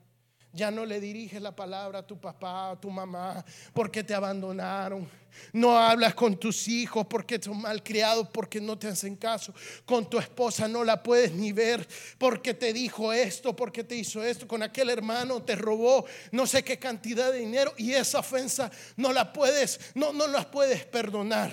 Ya 0.53 0.69
no 0.69 0.85
le 0.85 0.99
diriges 0.99 1.41
la 1.41 1.55
palabra 1.55 1.99
a 1.99 2.07
tu 2.07 2.19
papá, 2.19 2.71
a 2.71 2.79
tu 2.79 2.89
mamá, 2.89 3.43
porque 3.73 4.03
te 4.03 4.13
abandonaron. 4.13 5.09
No 5.53 5.77
hablas 5.77 6.13
con 6.13 6.37
tus 6.37 6.67
hijos 6.67 7.05
porque 7.07 7.39
son 7.41 7.61
malcriados, 7.61 8.27
porque 8.29 8.59
no 8.59 8.77
te 8.77 8.89
hacen 8.89 9.15
caso. 9.15 9.53
Con 9.85 10.09
tu 10.09 10.19
esposa 10.19 10.67
no 10.67 10.83
la 10.83 11.01
puedes 11.01 11.31
ni 11.31 11.53
ver 11.53 11.87
porque 12.17 12.53
te 12.53 12.73
dijo 12.73 13.13
esto, 13.13 13.55
porque 13.55 13.83
te 13.83 13.95
hizo 13.95 14.23
esto. 14.23 14.47
Con 14.47 14.61
aquel 14.61 14.89
hermano 14.89 15.41
te 15.41 15.55
robó 15.55 16.05
no 16.31 16.45
sé 16.45 16.63
qué 16.63 16.77
cantidad 16.77 17.31
de 17.31 17.39
dinero 17.39 17.73
y 17.77 17.93
esa 17.93 18.19
ofensa 18.19 18.69
no 18.97 19.13
la 19.13 19.31
puedes, 19.31 19.79
no, 19.95 20.11
no 20.11 20.27
la 20.27 20.49
puedes 20.49 20.85
perdonar. 20.85 21.51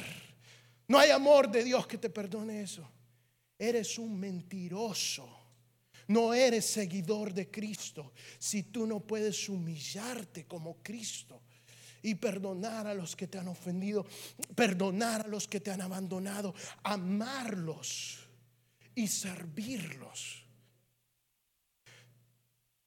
No 0.88 0.98
hay 0.98 1.10
amor 1.10 1.50
de 1.50 1.62
Dios 1.62 1.86
que 1.86 1.98
te 1.98 2.10
perdone 2.10 2.62
eso. 2.62 2.88
Eres 3.58 3.98
un 3.98 4.18
mentiroso. 4.18 5.37
No 6.08 6.32
eres 6.32 6.64
seguidor 6.64 7.34
de 7.34 7.50
Cristo 7.50 8.12
si 8.38 8.64
tú 8.64 8.86
no 8.86 9.00
puedes 9.00 9.48
humillarte 9.48 10.46
como 10.46 10.82
Cristo 10.82 11.42
y 12.02 12.14
perdonar 12.14 12.86
a 12.86 12.94
los 12.94 13.14
que 13.14 13.26
te 13.26 13.38
han 13.38 13.48
ofendido, 13.48 14.06
perdonar 14.54 15.26
a 15.26 15.28
los 15.28 15.46
que 15.46 15.60
te 15.60 15.70
han 15.70 15.82
abandonado, 15.82 16.54
amarlos 16.82 18.20
y 18.94 19.06
servirlos. 19.06 20.44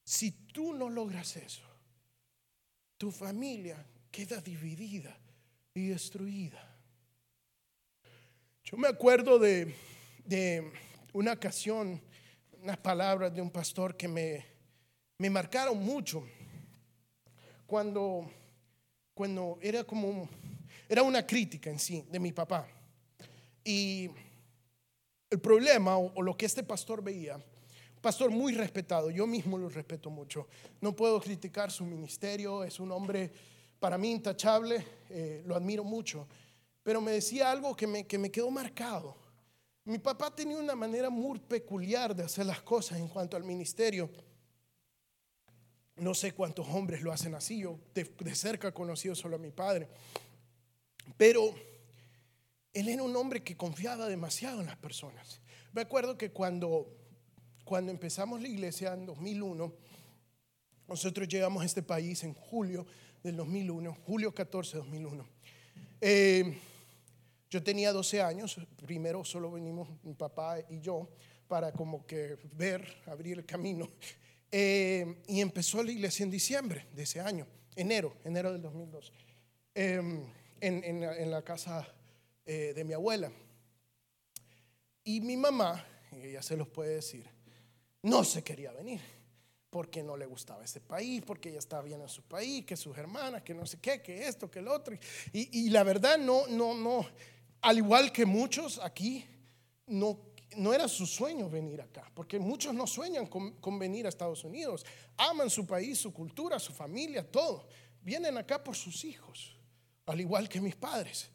Si 0.04 0.32
tú 0.32 0.72
no 0.74 0.90
logras 0.90 1.36
eso, 1.36 1.62
tu 2.98 3.12
familia 3.12 3.86
queda 4.10 4.40
dividida 4.40 5.16
y 5.74 5.86
destruida. 5.86 6.76
Yo 8.64 8.76
me 8.76 8.88
acuerdo 8.88 9.38
de, 9.38 9.74
de 10.24 10.72
una 11.12 11.34
ocasión 11.34 12.02
unas 12.62 12.78
palabras 12.78 13.34
de 13.34 13.42
un 13.42 13.50
pastor 13.50 13.96
que 13.96 14.06
me, 14.06 14.46
me 15.18 15.28
marcaron 15.28 15.78
mucho. 15.78 16.24
Cuando, 17.66 18.30
cuando 19.14 19.58
era 19.60 19.82
como, 19.82 20.28
era 20.88 21.02
una 21.02 21.26
crítica 21.26 21.70
en 21.70 21.80
sí 21.80 22.04
de 22.08 22.20
mi 22.20 22.30
papá. 22.30 22.68
Y 23.64 24.08
el 25.28 25.40
problema 25.40 25.96
o, 25.98 26.22
lo 26.22 26.36
que 26.36 26.46
este 26.46 26.62
pastor 26.62 27.02
veía, 27.02 27.44
pastor 28.00 28.30
muy 28.30 28.54
respetado, 28.54 29.10
yo 29.10 29.26
mismo 29.26 29.58
lo 29.58 29.68
respeto 29.68 30.08
mucho. 30.08 30.46
No 30.80 30.94
puedo 30.94 31.20
criticar 31.20 31.72
su 31.72 31.84
ministerio, 31.84 32.62
es 32.62 32.78
un 32.78 32.92
hombre 32.92 33.32
para 33.80 33.98
mí 33.98 34.12
intachable, 34.12 34.86
eh, 35.10 35.42
lo 35.46 35.56
admiro 35.56 35.82
mucho. 35.82 36.28
pero 36.84 37.00
me 37.00 37.10
decía 37.10 37.50
algo 37.50 37.74
que 37.74 37.88
me, 37.88 38.06
que 38.06 38.18
me 38.18 38.30
quedó 38.30 38.50
marcado. 38.52 39.21
Mi 39.84 39.98
papá 39.98 40.34
tenía 40.34 40.56
una 40.58 40.76
manera 40.76 41.10
muy 41.10 41.40
peculiar 41.40 42.14
de 42.14 42.22
hacer 42.22 42.46
las 42.46 42.62
cosas 42.62 42.98
en 42.98 43.08
cuanto 43.08 43.36
al 43.36 43.42
ministerio. 43.42 44.10
No 45.96 46.14
sé 46.14 46.32
cuántos 46.32 46.68
hombres 46.68 47.02
lo 47.02 47.12
hacen 47.12 47.34
así, 47.34 47.58
yo 47.60 47.78
de, 47.94 48.04
de 48.04 48.34
cerca 48.34 48.72
conocido 48.72 49.14
solo 49.14 49.36
a 49.36 49.38
mi 49.40 49.50
padre. 49.50 49.88
Pero 51.16 51.54
él 52.72 52.88
era 52.88 53.02
un 53.02 53.14
hombre 53.16 53.42
que 53.42 53.56
confiaba 53.56 54.06
demasiado 54.06 54.60
en 54.60 54.66
las 54.66 54.76
personas. 54.76 55.40
Me 55.72 55.82
acuerdo 55.82 56.16
que 56.16 56.30
cuando, 56.30 56.86
cuando 57.64 57.90
empezamos 57.90 58.40
la 58.40 58.48
iglesia 58.48 58.94
en 58.94 59.06
2001, 59.06 59.72
nosotros 60.88 61.28
llegamos 61.28 61.62
a 61.62 61.66
este 61.66 61.82
país 61.82 62.22
en 62.24 62.34
julio 62.34 62.86
del 63.22 63.36
2001, 63.36 63.96
julio 64.06 64.34
14 64.34 64.76
de 64.76 64.78
2001. 64.78 65.28
Eh, 66.00 66.58
yo 67.52 67.62
tenía 67.62 67.92
12 67.92 68.22
años, 68.22 68.58
primero 68.78 69.26
solo 69.26 69.50
venimos 69.52 69.86
mi 70.04 70.14
papá 70.14 70.56
y 70.70 70.80
yo 70.80 71.10
para 71.46 71.70
como 71.70 72.06
que 72.06 72.38
ver, 72.54 73.02
abrir 73.06 73.38
el 73.38 73.46
camino. 73.46 73.88
Eh, 74.54 75.22
y 75.28 75.40
empezó 75.40 75.82
la 75.82 75.90
iglesia 75.90 76.24
en 76.24 76.30
diciembre 76.30 76.86
de 76.92 77.04
ese 77.04 77.20
año, 77.20 77.46
enero, 77.74 78.18
enero 78.22 78.52
del 78.52 78.60
2002, 78.60 79.10
eh, 79.74 79.94
en, 80.60 80.84
en, 80.84 81.02
en 81.02 81.30
la 81.30 81.40
casa 81.40 81.88
eh, 82.44 82.74
de 82.74 82.84
mi 82.84 82.92
abuela. 82.92 83.32
Y 85.04 85.22
mi 85.22 85.38
mamá, 85.38 85.82
ella 86.12 86.42
se 86.42 86.58
los 86.58 86.68
puede 86.68 86.96
decir, 86.96 87.26
no 88.02 88.24
se 88.24 88.44
quería 88.44 88.72
venir 88.72 89.00
porque 89.70 90.02
no 90.02 90.18
le 90.18 90.26
gustaba 90.26 90.64
ese 90.64 90.82
país, 90.82 91.22
porque 91.26 91.48
ella 91.48 91.60
estaba 91.60 91.80
bien 91.80 92.02
en 92.02 92.08
su 92.10 92.20
país, 92.20 92.66
que 92.66 92.76
sus 92.76 92.94
hermanas, 92.98 93.40
que 93.40 93.54
no 93.54 93.64
sé 93.64 93.78
qué, 93.80 94.02
que 94.02 94.28
esto, 94.28 94.50
que 94.50 94.58
el 94.58 94.68
otro. 94.68 94.94
Y, 95.32 95.60
y 95.60 95.70
la 95.70 95.82
verdad, 95.82 96.18
no, 96.18 96.46
no, 96.46 96.74
no, 96.74 97.06
al 97.62 97.78
igual 97.78 98.12
que 98.12 98.26
muchos 98.26 98.78
aquí, 98.80 99.24
no, 99.86 100.18
no 100.56 100.74
era 100.74 100.88
su 100.88 101.06
sueño 101.06 101.48
venir 101.48 101.80
acá, 101.80 102.10
porque 102.14 102.38
muchos 102.38 102.74
no 102.74 102.86
sueñan 102.86 103.26
con, 103.26 103.52
con 103.60 103.78
venir 103.78 104.06
a 104.06 104.08
Estados 104.08 104.44
Unidos, 104.44 104.84
aman 105.16 105.48
su 105.48 105.66
país, 105.66 105.98
su 105.98 106.12
cultura, 106.12 106.58
su 106.58 106.72
familia, 106.72 107.28
todo. 107.30 107.68
Vienen 108.02 108.36
acá 108.36 108.62
por 108.62 108.74
sus 108.74 109.04
hijos, 109.04 109.56
al 110.06 110.20
igual 110.20 110.48
que 110.48 110.60
mis 110.60 110.74
padres. 110.74 111.30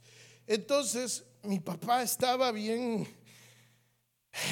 Entonces 0.45 1.23
mi 1.43 1.59
papá 1.59 2.03
estaba 2.03 2.51
bien, 2.51 3.07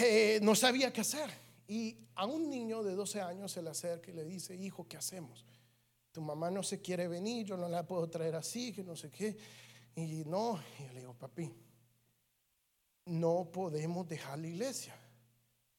eh, 0.02 0.40
no 0.42 0.56
sabía 0.56 0.92
qué 0.94 1.02
hacer. 1.02 1.30
Y 1.68 1.98
a 2.16 2.26
un 2.26 2.50
niño 2.50 2.84
de 2.84 2.96
12 2.96 3.22
años 3.22 3.52
se 3.52 3.62
le 3.62 3.70
acerca 3.70 4.12
y 4.12 4.14
le 4.14 4.24
dice, 4.24 4.56
hijo, 4.56 4.88
¿qué 4.88 4.96
hacemos? 4.96 5.46
Tu 6.12 6.22
mamá 6.22 6.50
no 6.50 6.64
se 6.64 6.82
quiere 6.82 7.10
venir, 7.10 7.46
yo 7.46 7.58
no 7.58 7.68
la 7.68 7.86
puedo 7.86 8.10
traer 8.10 8.36
así, 8.36 8.72
que 8.72 8.84
no 8.84 8.96
sé 8.96 9.12
qué. 9.12 9.36
Y 9.96 10.24
no, 10.26 10.62
y 10.80 10.84
yo 10.84 10.94
le 10.94 11.00
digo, 11.00 11.14
papi, 11.14 11.52
no 13.06 13.50
podemos 13.52 14.08
dejar 14.08 14.40
la 14.40 14.48
iglesia. 14.48 14.96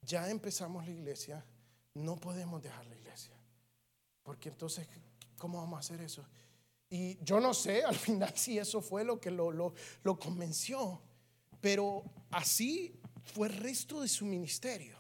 Ya 0.03 0.31
empezamos 0.31 0.87
la 0.87 0.93
iglesia, 0.93 1.45
no 1.95 2.17
podemos 2.17 2.63
dejar 2.63 2.87
la 2.87 2.97
iglesia. 2.97 3.35
Porque 4.23 4.49
entonces, 4.49 4.87
¿cómo 5.39 5.59
vamos 5.59 5.77
a 5.77 5.81
hacer 5.81 6.01
eso? 6.01 6.25
Y 6.89 7.23
yo 7.25 7.41
no 7.41 7.53
sé 7.55 7.83
al 7.85 7.95
final 8.07 8.33
si 8.37 8.59
eso 8.59 8.81
fue 8.81 9.05
lo 9.05 9.21
que 9.21 9.31
lo, 9.31 9.51
lo, 9.51 9.75
lo 10.03 10.19
convenció, 10.19 11.03
pero 11.61 12.05
así 12.31 13.01
fue 13.25 13.49
el 13.49 13.57
resto 13.57 14.01
de 14.01 14.09
su 14.09 14.25
ministerio. 14.25 14.96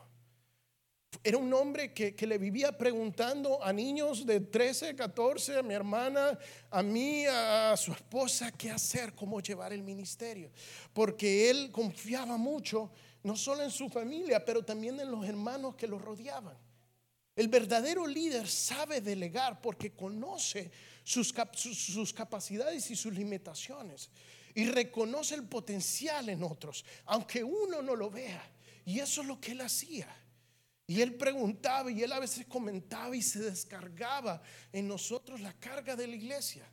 Era 1.22 1.38
un 1.38 1.52
hombre 1.52 1.92
que, 1.92 2.14
que, 2.14 2.26
le 2.26 2.38
vivía 2.38 2.76
preguntando 2.76 3.62
a 3.62 3.72
niños 3.72 4.26
de 4.26 4.40
13, 4.40 4.94
14, 4.94 5.58
a 5.58 5.62
mi 5.62 5.74
hermana, 5.74 6.38
a 6.70 6.82
mí, 6.82 7.24
a 7.26 7.76
su 7.76 7.92
esposa, 7.92 8.52
qué 8.52 8.70
hacer, 8.70 9.14
cómo 9.14 9.40
llevar 9.40 9.72
el 9.72 9.82
ministerio. 9.82 10.50
Porque 10.92 11.50
él 11.50 11.70
confiaba 11.72 12.36
mucho, 12.36 12.90
no 13.22 13.36
solo 13.36 13.62
en 13.62 13.70
su 13.70 13.88
familia, 13.88 14.44
pero 14.44 14.64
también 14.64 15.00
en 15.00 15.10
los 15.10 15.26
hermanos 15.26 15.74
que 15.74 15.86
lo 15.86 15.98
rodeaban. 15.98 16.56
El 17.36 17.48
verdadero 17.48 18.06
líder 18.06 18.48
sabe 18.48 19.02
delegar 19.02 19.60
porque 19.60 19.92
conoce 19.92 20.70
sus, 21.04 21.34
sus, 21.52 22.12
capacidades 22.14 22.90
y 22.90 22.96
sus 22.96 23.12
limitaciones 23.12 24.08
y 24.54 24.64
reconoce 24.64 25.34
el 25.34 25.44
potencial 25.44 26.30
en 26.30 26.42
otros, 26.42 26.82
aunque 27.04 27.44
uno 27.44 27.82
no 27.82 27.94
lo 27.94 28.10
vea. 28.10 28.42
Y 28.86 29.00
eso 29.00 29.20
es 29.20 29.26
lo 29.26 29.38
que 29.38 29.52
él 29.52 29.60
hacía. 29.60 30.08
Y 30.87 31.01
él 31.01 31.14
preguntaba 31.14 31.91
y 31.91 32.03
él 32.03 32.12
a 32.12 32.20
veces 32.20 32.47
comentaba 32.47 33.16
y 33.16 33.22
se 33.22 33.41
descargaba 33.41 34.41
en 34.72 34.87
nosotros 34.87 35.41
la 35.41 35.53
carga 35.55 35.97
de 35.97 36.07
la 36.07 36.16
iglesia. 36.16 36.64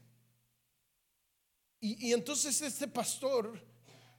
Y, 1.79 2.09
y 2.09 2.13
entonces 2.13 2.61
este 2.61 2.87
pastor 2.87 3.59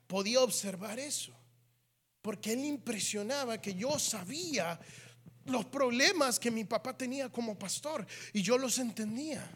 podía 0.07 0.41
observar 0.41 0.99
eso, 0.99 1.33
porque 2.21 2.53
él 2.53 2.65
impresionaba 2.65 3.61
que 3.61 3.75
yo 3.75 3.99
sabía 3.99 4.79
los 5.47 5.65
problemas 5.67 6.39
que 6.39 6.51
mi 6.51 6.65
papá 6.65 6.97
tenía 6.97 7.31
como 7.31 7.59
pastor 7.59 8.07
y 8.33 8.43
yo 8.43 8.59
los 8.59 8.79
entendía. 8.79 9.49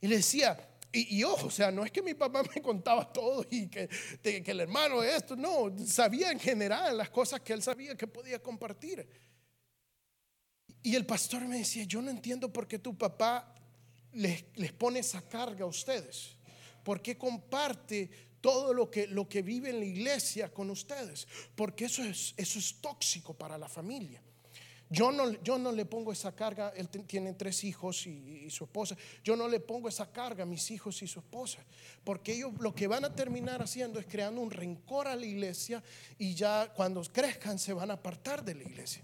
Y 0.00 0.06
le 0.06 0.16
decía, 0.16 0.56
y, 0.92 1.24
ojo, 1.24 1.48
o 1.48 1.50
sea, 1.50 1.72
no 1.72 1.84
es 1.84 1.90
que 1.90 2.02
mi 2.02 2.14
papá 2.14 2.42
me 2.54 2.62
contaba 2.62 3.12
todo 3.12 3.44
y 3.50 3.68
que, 3.68 3.88
que 4.22 4.44
el 4.46 4.60
hermano 4.60 5.02
esto, 5.02 5.34
no, 5.34 5.74
sabía 5.86 6.30
en 6.30 6.38
general 6.38 6.96
las 6.96 7.10
cosas 7.10 7.40
que 7.40 7.52
él 7.52 7.62
sabía 7.62 7.96
que 7.96 8.06
podía 8.06 8.40
compartir. 8.40 9.06
Y 10.84 10.94
el 10.94 11.06
pastor 11.06 11.46
me 11.46 11.56
decía, 11.56 11.84
yo 11.84 12.02
no 12.02 12.10
entiendo 12.10 12.52
por 12.52 12.68
qué 12.68 12.78
tu 12.78 12.94
papá 12.94 13.54
les, 14.12 14.44
les 14.54 14.70
pone 14.70 15.00
esa 15.00 15.22
carga 15.22 15.64
a 15.64 15.66
ustedes. 15.66 16.36
¿Por 16.84 17.00
qué 17.00 17.16
comparte 17.16 18.10
todo 18.42 18.74
lo 18.74 18.90
que, 18.90 19.06
lo 19.06 19.26
que 19.26 19.40
vive 19.40 19.70
en 19.70 19.78
la 19.78 19.86
iglesia 19.86 20.52
con 20.52 20.68
ustedes? 20.68 21.26
Porque 21.56 21.86
eso 21.86 22.04
es, 22.04 22.34
eso 22.36 22.58
es 22.58 22.74
tóxico 22.82 23.32
para 23.32 23.56
la 23.56 23.66
familia. 23.66 24.20
Yo 24.90 25.10
no, 25.10 25.42
yo 25.42 25.58
no 25.58 25.72
le 25.72 25.86
pongo 25.86 26.12
esa 26.12 26.36
carga, 26.36 26.74
él 26.76 26.90
tiene 26.90 27.32
tres 27.32 27.64
hijos 27.64 28.06
y, 28.06 28.44
y, 28.44 28.50
su 28.50 28.64
esposa, 28.64 28.94
yo 29.24 29.34
no 29.34 29.48
le 29.48 29.60
pongo 29.60 29.88
esa 29.88 30.12
carga 30.12 30.42
a 30.42 30.46
mis 30.46 30.70
hijos 30.70 31.00
y 31.00 31.06
su 31.06 31.20
esposa, 31.20 31.64
porque 32.04 32.34
ellos 32.34 32.52
lo 32.60 32.74
que 32.74 32.86
van 32.86 33.06
a 33.06 33.14
terminar 33.14 33.62
haciendo 33.62 33.98
es 33.98 34.04
creando 34.04 34.42
un 34.42 34.50
rencor 34.50 35.08
a 35.08 35.16
la 35.16 35.24
iglesia 35.24 35.82
y 36.18 36.34
ya 36.34 36.70
cuando 36.76 37.02
crezcan 37.04 37.58
se 37.58 37.72
van 37.72 37.90
a 37.90 37.94
apartar 37.94 38.44
de 38.44 38.54
la 38.56 38.62
iglesia. 38.64 39.02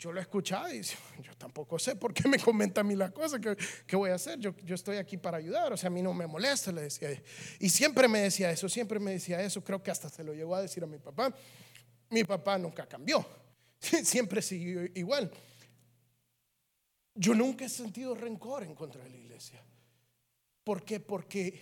Yo 0.00 0.10
lo 0.12 0.18
he 0.18 0.22
escuchado 0.22 0.72
y 0.72 0.80
yo 0.80 1.36
tampoco 1.36 1.78
sé 1.78 1.94
por 1.94 2.14
qué 2.14 2.26
me 2.26 2.38
comenta 2.38 2.80
a 2.80 2.84
mí 2.84 2.96
la 2.96 3.10
cosa, 3.10 3.38
¿qué, 3.38 3.54
qué 3.86 3.96
voy 3.96 4.08
a 4.08 4.14
hacer? 4.14 4.38
Yo, 4.38 4.56
yo, 4.64 4.74
estoy 4.74 4.96
aquí 4.96 5.18
para 5.18 5.36
ayudar, 5.36 5.74
o 5.74 5.76
sea, 5.76 5.88
a 5.88 5.90
mí 5.90 6.00
no 6.00 6.14
me 6.14 6.26
molesta, 6.26 6.72
le 6.72 6.80
decía. 6.80 7.22
Y 7.58 7.68
siempre 7.68 8.08
me 8.08 8.20
decía 8.20 8.50
eso, 8.50 8.66
siempre 8.66 8.98
me 8.98 9.10
decía 9.10 9.42
eso, 9.42 9.62
creo 9.62 9.82
que 9.82 9.90
hasta 9.90 10.08
se 10.08 10.24
lo 10.24 10.32
llegó 10.32 10.54
a 10.54 10.62
decir 10.62 10.82
a 10.82 10.86
mi 10.86 10.96
papá. 10.96 11.34
Mi 12.08 12.24
papá 12.24 12.56
nunca 12.56 12.86
cambió 12.86 13.26
siempre 13.78 14.40
siguió 14.40 14.86
igual. 14.94 15.30
Yo 17.14 17.34
nunca 17.34 17.66
he 17.66 17.68
sentido 17.68 18.14
rencor 18.14 18.62
en 18.62 18.74
contra 18.74 19.04
de 19.04 19.10
la 19.10 19.16
iglesia. 19.18 19.62
¿Por 20.64 20.82
qué? 20.82 21.00
Porque 21.00 21.60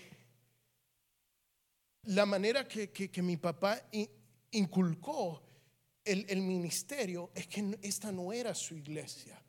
la 2.05 2.25
manera 2.25 2.69
que, 2.69 2.91
que 2.93 3.21
mi 3.21 3.37
papá 3.37 3.83
inculcó 4.53 5.48
el, 6.09 6.41
ministerio 6.41 7.31
es 7.35 7.47
que 7.47 7.79
esta 7.83 8.11
no 8.11 8.33
era 8.33 8.55
su 8.55 8.75
iglesia. 8.75 9.41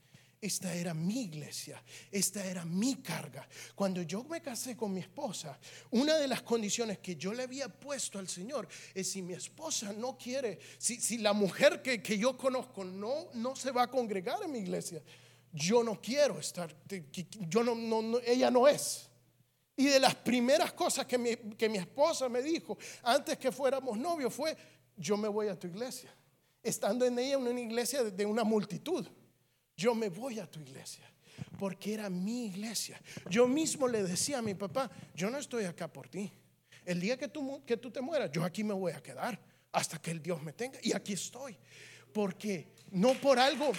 Esta 0.42 0.74
era 0.74 0.94
mi 0.94 1.24
iglesia, 1.24 1.84
esta 2.10 2.46
era 2.46 2.64
mi 2.64 2.96
carga. 3.02 3.46
Cuando 3.76 4.02
yo 4.04 4.24
me 4.24 4.42
casé 4.42 4.78
con 4.78 4.94
mi 4.94 5.02
esposa, 5.02 5.60
una 5.92 6.16
de 6.16 6.30
las 6.30 6.44
condiciones 6.44 7.00
que 7.00 7.18
yo 7.18 7.34
le 7.34 7.44
había 7.44 7.68
puesto 7.68 8.20
al 8.20 8.30
Señor 8.30 8.66
es 8.96 9.12
si 9.12 9.22
mi 9.22 9.34
esposa 9.34 9.92
no 9.92 10.18
quiere, 10.18 10.58
si, 10.78 10.96
si 11.02 11.18
la 11.18 11.34
mujer 11.34 11.82
que, 11.82 12.02
que, 12.02 12.18
yo 12.18 12.38
conozco 12.38 12.86
no, 12.86 13.28
no 13.34 13.54
se 13.54 13.72
va 13.72 13.84
a 13.84 13.92
congregar 13.92 14.42
en 14.44 14.54
mi 14.54 14.60
iglesia, 14.60 15.04
yo 15.52 15.84
no 15.84 16.00
quiero 16.02 16.40
estar, 16.40 16.74
yo 17.50 17.62
no, 17.64 17.76
no 17.76 18.20
ella 18.26 18.50
no 18.50 18.66
es. 18.66 19.10
Y 19.76 19.86
de 19.86 20.00
las 20.00 20.16
primeras 20.16 20.74
cosas 20.74 21.06
que 21.06 21.18
mi, 21.18 21.36
que 21.36 21.68
mi 21.68 21.78
esposa 21.78 22.30
me 22.30 22.42
dijo 22.42 22.78
antes 23.04 23.38
que 23.38 23.52
fuéramos 23.52 23.98
novios 23.98 24.34
fue, 24.34 24.56
yo 24.96 25.16
me 25.18 25.28
voy 25.28 25.48
a 25.48 25.58
tu 25.58 25.68
iglesia, 25.68 26.14
estando 26.64 27.06
en 27.06 27.18
ella 27.20 27.36
en 27.36 27.48
una 27.48 27.60
iglesia 27.60 28.04
de 28.04 28.26
una 28.26 28.44
multitud 28.44 29.08
yo 29.80 29.96
me 29.96 30.10
voy 30.10 30.40
a 30.40 30.46
tu 30.46 30.60
iglesia, 30.60 31.10
porque 31.58 31.94
era 31.94 32.10
mi 32.10 32.48
iglesia. 32.48 33.02
Yo 33.30 33.48
mismo 33.48 33.88
le 33.88 34.04
decía 34.04 34.40
a 34.40 34.42
mi 34.42 34.54
papá, 34.54 34.92
yo 35.16 35.30
no 35.30 35.38
estoy 35.38 35.64
acá 35.64 35.88
por 35.88 36.10
ti. 36.10 36.30
El 36.84 37.00
día 37.00 37.18
que 37.18 37.30
tú, 37.30 37.64
que 37.66 37.78
tú 37.78 37.90
te 37.90 38.02
mueras, 38.02 38.30
yo 38.30 38.44
aquí 38.44 38.62
me 38.62 38.74
voy 38.74 38.92
a 38.92 39.02
quedar 39.02 39.40
hasta 39.72 39.98
que 40.02 40.12
el 40.12 40.22
Dios 40.22 40.44
me 40.44 40.52
tenga. 40.52 40.80
Y 40.84 40.92
aquí 40.92 41.14
estoy, 41.14 41.58
porque 42.14 42.74
no 42.92 43.14
por 43.14 43.40
algo, 43.40 43.72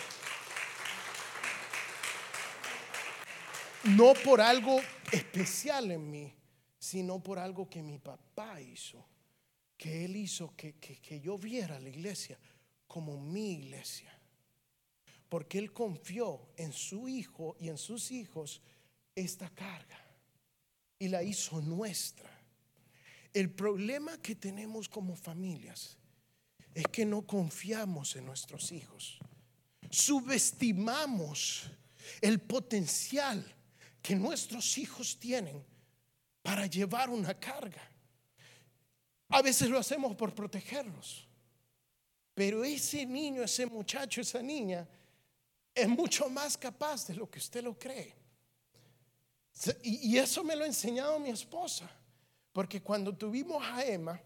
no 3.84 4.14
por 4.24 4.40
algo 4.40 4.80
especial 5.12 5.90
en 5.90 6.10
mí, 6.10 6.34
sino 6.78 7.22
por 7.22 7.38
algo 7.38 7.68
que 7.68 7.82
mi 7.82 7.98
papá 7.98 8.58
hizo, 8.58 9.06
que 9.76 10.06
él 10.06 10.16
hizo 10.16 10.56
que, 10.56 10.76
que, 10.76 10.98
que 10.98 11.20
yo 11.20 11.36
viera 11.36 11.78
la 11.78 11.90
iglesia 11.90 12.38
como 12.90 13.18
mi 13.18 13.52
iglesia 13.52 14.10
porque 15.30 15.58
él 15.58 15.72
confió 15.72 16.50
en 16.56 16.72
su 16.72 17.08
hijo 17.08 17.56
y 17.58 17.68
en 17.68 17.78
sus 17.78 18.10
hijos 18.10 18.60
esta 19.14 19.48
carga 19.48 20.04
y 20.98 21.08
la 21.08 21.22
hizo 21.22 21.62
nuestra. 21.62 22.28
El 23.32 23.48
problema 23.48 24.20
que 24.20 24.34
tenemos 24.34 24.88
como 24.88 25.14
familias 25.14 25.96
es 26.74 26.84
que 26.88 27.06
no 27.06 27.22
confiamos 27.22 28.16
en 28.16 28.26
nuestros 28.26 28.72
hijos. 28.72 29.20
Subestimamos 29.88 31.70
el 32.20 32.40
potencial 32.40 33.54
que 34.02 34.16
nuestros 34.16 34.78
hijos 34.78 35.16
tienen 35.20 35.64
para 36.42 36.66
llevar 36.66 37.08
una 37.08 37.38
carga. 37.38 37.88
A 39.28 39.42
veces 39.42 39.70
lo 39.70 39.78
hacemos 39.78 40.16
por 40.16 40.34
protegerlos. 40.34 41.29
Pero 42.40 42.64
ese 42.64 43.04
niño, 43.04 43.42
ese 43.42 43.66
muchacho, 43.66 44.22
esa 44.22 44.40
niña 44.40 44.88
es 45.74 45.86
mucho 45.86 46.30
más 46.30 46.56
capaz 46.56 47.06
de 47.06 47.14
lo 47.14 47.30
que 47.30 47.38
usted 47.38 47.62
lo 47.62 47.78
cree. 47.78 48.14
Y, 49.82 50.16
eso 50.16 50.42
me 50.42 50.56
lo 50.56 50.64
ha 50.64 50.66
enseñado 50.66 51.20
mi 51.20 51.28
esposa. 51.28 51.90
Porque 52.50 52.80
cuando 52.80 53.14
tuvimos 53.14 53.62
a 53.62 53.84
Emma, 53.84 54.18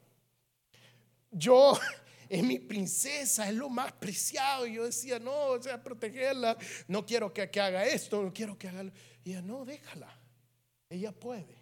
yo 1.28 1.76
es 2.28 2.40
mi 2.44 2.60
princesa, 2.60 3.48
es 3.48 3.54
lo 3.56 3.68
más 3.68 3.90
preciado. 3.90 4.64
Y 4.64 4.74
yo 4.74 4.84
decía, 4.84 5.18
no, 5.18 5.46
o 5.46 5.60
sea, 5.60 5.82
protegerla, 5.82 6.56
no 6.86 7.04
quiero 7.04 7.34
que, 7.34 7.50
que 7.50 7.60
haga 7.60 7.84
esto, 7.84 8.22
no 8.22 8.32
quiero 8.32 8.56
que 8.56 8.68
haga. 8.68 8.92
Y 9.24 9.30
ella, 9.30 9.42
no, 9.42 9.64
déjala. 9.64 10.16
Ella 10.88 11.10
puede. 11.10 11.56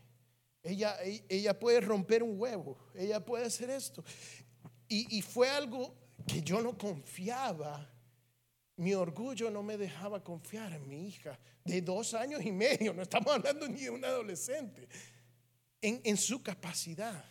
Ella, 0.62 0.98
ella 1.30 1.58
puede 1.58 1.80
romper 1.80 2.22
un 2.22 2.38
huevo. 2.38 2.76
Ella 2.94 3.24
puede 3.24 3.46
hacer 3.46 3.70
esto. 3.70 4.04
Y, 4.86 5.16
y 5.16 5.22
fue 5.22 5.48
algo 5.48 6.01
que 6.26 6.42
yo 6.42 6.60
no 6.62 6.76
confiaba. 6.76 7.88
Mi 8.76 8.94
orgullo 8.94 9.50
no 9.50 9.62
me 9.62 9.76
dejaba 9.76 10.24
confiar 10.24 10.72
en 10.72 10.88
mi 10.88 11.06
hija 11.08 11.38
de 11.64 11.82
dos 11.82 12.14
años 12.14 12.44
y 12.44 12.50
medio, 12.50 12.92
no 12.92 13.02
estamos 13.02 13.32
hablando 13.34 13.68
ni 13.68 13.82
de 13.82 13.90
un 13.90 14.04
adolescente, 14.04 14.88
en, 15.80 16.00
en 16.04 16.16
su 16.16 16.42
capacidad. 16.42 17.24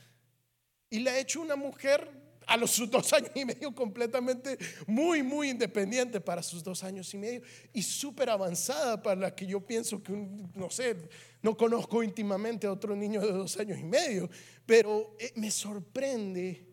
Y 0.89 0.99
la 0.99 1.17
he 1.17 1.21
hecho 1.21 1.41
una 1.41 1.55
mujer 1.55 2.21
a 2.47 2.57
los 2.57 2.77
dos 2.89 3.13
años 3.13 3.31
y 3.33 3.45
medio 3.45 3.73
completamente 3.73 4.57
muy, 4.87 5.23
muy 5.23 5.49
independiente 5.49 6.19
para 6.19 6.43
sus 6.43 6.63
dos 6.63 6.83
años 6.83 7.13
y 7.13 7.17
medio 7.17 7.41
y 7.73 7.81
súper 7.81 8.29
avanzada 8.29 9.01
para 9.01 9.19
la 9.19 9.35
que 9.35 9.45
yo 9.45 9.65
pienso 9.65 10.01
que, 10.03 10.13
no 10.55 10.69
sé, 10.69 10.95
no 11.41 11.55
conozco 11.55 12.03
íntimamente 12.03 12.67
a 12.67 12.71
otro 12.71 12.95
niño 12.95 13.21
de 13.21 13.31
dos 13.31 13.57
años 13.57 13.79
y 13.79 13.83
medio, 13.83 14.29
pero 14.65 15.15
eh, 15.19 15.31
me 15.35 15.49
sorprende 15.49 16.70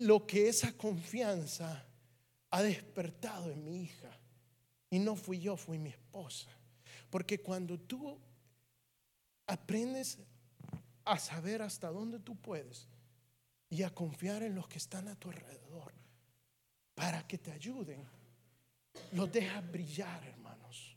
lo 0.00 0.26
que 0.26 0.48
esa 0.48 0.72
confianza 0.72 1.84
ha 2.50 2.62
despertado 2.62 3.50
en 3.50 3.64
mi 3.64 3.82
hija. 3.82 4.10
Y 4.90 4.98
no 4.98 5.16
fui 5.16 5.40
yo, 5.40 5.56
fui 5.56 5.78
mi 5.78 5.90
esposa. 5.90 6.50
Porque 7.10 7.40
cuando 7.40 7.78
tú 7.78 8.18
aprendes 9.46 10.18
a 11.04 11.18
saber 11.18 11.62
hasta 11.62 11.88
dónde 11.88 12.20
tú 12.20 12.36
puedes 12.36 12.88
y 13.70 13.82
a 13.82 13.90
confiar 13.90 14.42
en 14.42 14.54
los 14.54 14.68
que 14.68 14.78
están 14.78 15.08
a 15.08 15.16
tu 15.16 15.30
alrededor 15.30 15.92
para 16.94 17.26
que 17.26 17.38
te 17.38 17.50
ayuden, 17.50 18.06
los 19.12 19.32
dejas 19.32 19.70
brillar, 19.70 20.22
hermanos. 20.24 20.96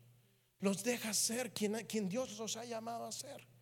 Los 0.60 0.84
dejas 0.84 1.18
ser 1.18 1.54
quien, 1.54 1.86
quien 1.86 2.10
Dios 2.10 2.38
los 2.38 2.58
ha 2.58 2.66
llamado 2.66 3.06
a 3.06 3.12
ser. 3.12 3.55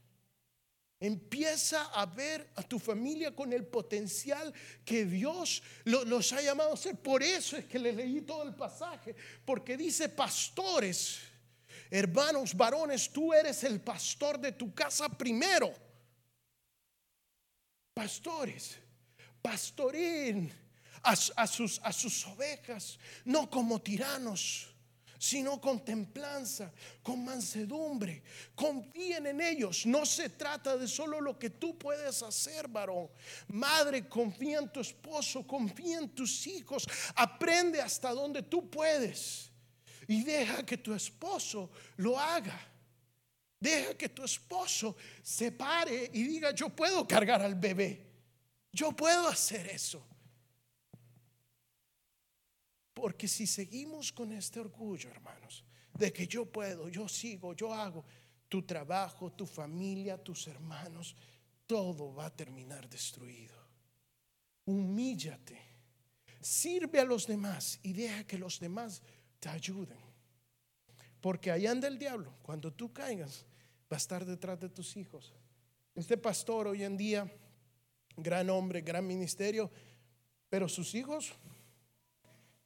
Empieza 1.03 1.87
a 1.87 2.05
ver 2.05 2.49
a 2.55 2.63
tu 2.63 2.79
familia 2.79 3.35
con 3.35 3.51
el 3.51 3.65
potencial 3.65 4.53
que 4.85 5.03
Dios 5.03 5.61
los 5.83 6.31
ha 6.31 6.41
llamado 6.41 6.75
a 6.75 6.77
ser. 6.77 6.95
Por 6.95 7.21
eso 7.21 7.57
es 7.57 7.65
que 7.65 7.77
le 7.77 7.91
leí 7.91 8.21
todo 8.21 8.43
el 8.43 8.55
pasaje, 8.55 9.13
porque 9.43 9.75
dice 9.75 10.07
pastores, 10.07 11.19
hermanos, 11.91 12.55
varones, 12.55 13.11
tú 13.11 13.33
eres 13.33 13.65
el 13.65 13.81
pastor 13.81 14.39
de 14.39 14.53
tu 14.53 14.73
casa 14.73 15.09
primero. 15.09 15.73
Pastores, 17.93 18.77
pastoreen 19.41 20.53
a, 21.01 21.17
sus, 21.17 21.81
a 21.83 21.91
sus 21.91 22.25
ovejas, 22.27 22.97
no 23.25 23.49
como 23.49 23.81
tiranos 23.81 24.72
sino 25.23 25.61
con 25.61 25.85
templanza, 25.85 26.69
con 27.01 27.23
mansedumbre. 27.23 28.23
Confíen 28.53 29.25
en 29.27 29.39
ellos. 29.39 29.85
No 29.85 30.05
se 30.05 30.27
trata 30.27 30.75
de 30.75 30.85
solo 30.85 31.21
lo 31.21 31.39
que 31.39 31.49
tú 31.49 31.77
puedes 31.77 32.21
hacer, 32.21 32.67
varón. 32.67 33.09
Madre, 33.47 34.09
confía 34.09 34.59
en 34.59 34.69
tu 34.69 34.81
esposo, 34.81 35.47
confía 35.47 35.99
en 35.99 36.09
tus 36.09 36.45
hijos. 36.45 36.85
Aprende 37.15 37.81
hasta 37.81 38.11
donde 38.11 38.41
tú 38.41 38.69
puedes. 38.69 39.49
Y 40.09 40.25
deja 40.25 40.65
que 40.65 40.77
tu 40.77 40.93
esposo 40.93 41.71
lo 41.95 42.19
haga. 42.19 42.59
Deja 43.57 43.93
que 43.93 44.09
tu 44.09 44.25
esposo 44.25 44.97
se 45.21 45.53
pare 45.53 46.11
y 46.11 46.23
diga, 46.23 46.51
yo 46.51 46.67
puedo 46.67 47.07
cargar 47.07 47.41
al 47.41 47.55
bebé. 47.55 48.05
Yo 48.73 48.91
puedo 48.91 49.29
hacer 49.29 49.67
eso. 49.67 50.05
Porque 52.93 53.27
si 53.27 53.47
seguimos 53.47 54.11
con 54.11 54.31
este 54.31 54.59
orgullo, 54.59 55.09
hermanos, 55.09 55.63
de 55.93 56.11
que 56.11 56.27
yo 56.27 56.45
puedo, 56.45 56.89
yo 56.89 57.07
sigo, 57.07 57.53
yo 57.53 57.73
hago, 57.73 58.05
tu 58.47 58.63
trabajo, 58.63 59.31
tu 59.31 59.45
familia, 59.45 60.17
tus 60.17 60.47
hermanos, 60.47 61.15
todo 61.65 62.13
va 62.13 62.27
a 62.27 62.35
terminar 62.35 62.87
destruido. 62.89 63.55
Humíllate, 64.65 65.59
sirve 66.39 66.99
a 66.99 67.05
los 67.05 67.25
demás 67.25 67.79
y 67.81 67.93
deja 67.93 68.25
que 68.25 68.37
los 68.37 68.59
demás 68.59 69.01
te 69.39 69.49
ayuden. 69.49 69.97
Porque 71.19 71.51
allá 71.51 71.71
anda 71.71 71.87
el 71.87 71.97
diablo. 71.97 72.33
Cuando 72.41 72.71
tú 72.71 72.91
caigas, 72.91 73.45
va 73.91 73.95
a 73.95 73.97
estar 73.97 74.25
detrás 74.25 74.59
de 74.59 74.69
tus 74.69 74.97
hijos. 74.97 75.33
Este 75.95 76.17
pastor 76.17 76.67
hoy 76.67 76.83
en 76.83 76.97
día, 76.97 77.31
gran 78.17 78.49
hombre, 78.49 78.81
gran 78.81 79.05
ministerio, 79.07 79.71
pero 80.49 80.67
sus 80.67 80.93
hijos 80.95 81.33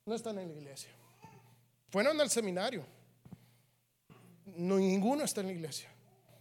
no 0.07 0.15
están 0.15 0.39
en 0.39 0.47
la 0.47 0.55
iglesia. 0.55 0.89
Fueron 1.89 2.19
al 2.19 2.29
seminario. 2.29 2.85
No, 4.45 4.77
ninguno 4.77 5.23
está 5.23 5.41
en 5.41 5.47
la 5.47 5.53
iglesia. 5.53 5.89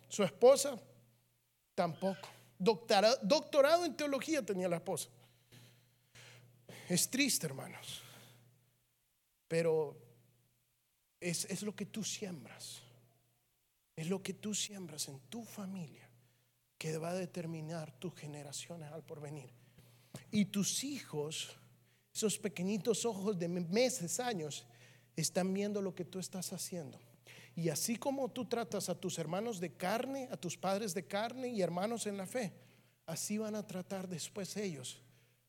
Su 0.08 0.22
esposa 0.22 0.80
tampoco. 1.74 2.28
Doctorado, 2.58 3.84
en 3.84 3.96
teología 3.96 4.42
tenía 4.42 4.68
la 4.68 4.76
esposa. 4.76 5.08
Es 6.88 7.10
triste, 7.10 7.46
hermanos. 7.46 8.02
Pero 9.48 9.96
es, 11.20 11.44
es 11.46 11.62
lo 11.62 11.74
que 11.74 11.86
tú 11.86 12.04
siembras. 12.04 12.80
Es 13.96 14.08
lo 14.08 14.22
que 14.22 14.34
tú 14.34 14.54
siembras 14.54 15.08
en 15.08 15.18
tu 15.28 15.44
familia 15.44 16.08
que 16.78 16.96
va 16.98 17.10
a 17.10 17.14
determinar 17.14 17.98
tus 17.98 18.14
generaciones 18.14 18.92
al 18.92 19.02
porvenir. 19.02 19.50
Y 20.30 20.46
tus 20.46 20.84
hijos 20.84 21.58
esos 22.16 22.38
pequeñitos 22.38 23.04
ojos 23.04 23.38
de 23.38 23.46
meses, 23.46 24.20
años, 24.20 24.66
están 25.16 25.52
viendo 25.52 25.82
lo 25.82 25.94
que 25.94 26.06
tú 26.06 26.18
estás 26.18 26.50
haciendo. 26.54 26.98
Y 27.54 27.68
así 27.68 27.96
como 27.96 28.30
tú 28.30 28.46
tratas 28.46 28.88
a 28.88 28.98
tus 28.98 29.18
hermanos 29.18 29.60
de 29.60 29.74
carne, 29.74 30.26
a 30.32 30.36
tus 30.38 30.56
padres 30.56 30.94
de 30.94 31.06
carne 31.06 31.48
y 31.48 31.60
hermanos 31.60 32.06
en 32.06 32.16
la 32.16 32.26
fe, 32.26 32.54
así 33.04 33.36
van 33.36 33.54
a 33.54 33.66
tratar 33.66 34.08
después 34.08 34.56
ellos 34.56 34.98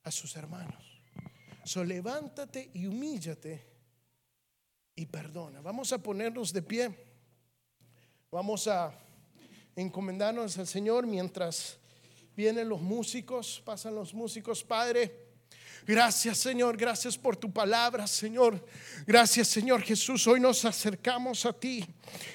a 0.03 0.11
sus 0.11 0.36
hermanos. 0.36 0.84
So 1.63 1.86
levántate 1.86 2.70
y 2.74 2.86
humíllate 2.86 3.65
y 4.93 5.05
perdona. 5.05 5.61
Vamos 5.61 5.93
a 5.93 6.03
ponernos 6.03 6.51
de 6.51 6.61
pie. 6.61 6.91
Vamos 8.30 8.68
a 8.68 8.93
encomendarnos 9.74 10.57
al 10.57 10.68
Señor 10.68 11.07
mientras 11.07 11.78
vienen 12.36 12.68
los 12.68 12.82
músicos, 12.82 13.61
pasan 13.63 13.95
los 13.95 14.13
músicos, 14.13 14.65
Padre. 14.65 15.26
Gracias 15.88 16.40
Señor, 16.40 16.76
gracias 16.76 17.18
por 17.18 17.38
tu 17.38 17.50
palabra 17.50 18.08
Señor. 18.08 18.62
Gracias 19.06 19.48
Señor 19.48 19.82
Jesús. 19.82 20.28
Hoy 20.28 20.38
nos 20.38 20.66
acercamos 20.66 21.46
a 21.46 21.54
ti 21.54 21.86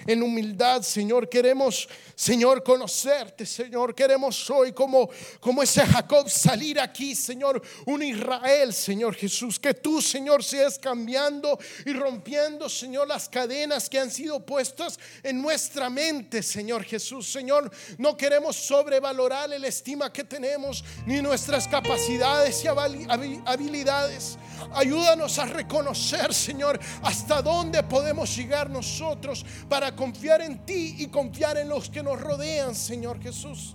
en 0.06 0.22
humildad 0.22 0.80
Señor. 0.80 1.28
Queremos 1.28 1.86
Señor 2.14 2.62
conocerte 2.62 3.44
Señor. 3.44 3.94
Queremos 3.94 4.48
hoy 4.48 4.72
como, 4.72 5.10
como 5.38 5.62
ese 5.62 5.84
Jacob 5.84 6.30
salir 6.30 6.80
aquí 6.80 7.14
Señor. 7.14 7.60
Un 7.84 8.02
Israel 8.02 8.72
Señor 8.72 9.14
Jesús. 9.14 9.60
Que 9.60 9.74
tú 9.74 10.00
Señor 10.00 10.42
seas 10.42 10.78
cambiando 10.78 11.58
y 11.84 11.92
rompiendo 11.92 12.70
Señor 12.70 13.06
las 13.06 13.28
cadenas 13.28 13.90
que 13.90 13.98
han 13.98 14.10
sido 14.10 14.40
puestas 14.46 14.98
en 15.22 15.42
nuestra 15.42 15.90
mente 15.90 16.42
Señor 16.42 16.84
Jesús. 16.84 17.30
Señor, 17.30 17.70
no 17.98 18.16
queremos 18.16 18.56
sobrevalorar 18.56 19.52
el 19.52 19.66
estima 19.66 20.10
que 20.10 20.24
tenemos 20.24 20.82
ni 21.04 21.20
nuestras 21.20 21.68
capacidades 21.68 22.64
y 22.64 22.68
habilidades 22.68 23.41
habilidades. 23.46 24.38
Ayúdanos 24.74 25.38
a 25.38 25.46
reconocer, 25.46 26.32
Señor, 26.32 26.78
hasta 27.02 27.42
dónde 27.42 27.82
podemos 27.82 28.34
llegar 28.36 28.70
nosotros 28.70 29.44
para 29.68 29.94
confiar 29.94 30.40
en 30.42 30.64
ti 30.64 30.96
y 30.98 31.06
confiar 31.08 31.56
en 31.56 31.68
los 31.68 31.90
que 31.90 32.02
nos 32.02 32.20
rodean, 32.20 32.74
Señor 32.74 33.20
Jesús. 33.20 33.74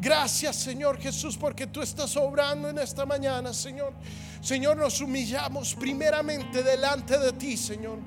Gracias, 0.00 0.56
Señor 0.56 0.98
Jesús, 0.98 1.36
porque 1.36 1.66
tú 1.66 1.82
estás 1.82 2.16
obrando 2.16 2.68
en 2.68 2.78
esta 2.78 3.04
mañana, 3.04 3.52
Señor. 3.52 3.92
Señor, 4.40 4.76
nos 4.76 5.00
humillamos 5.00 5.74
primeramente 5.74 6.62
delante 6.62 7.18
de 7.18 7.32
ti, 7.32 7.56
Señor. 7.56 7.98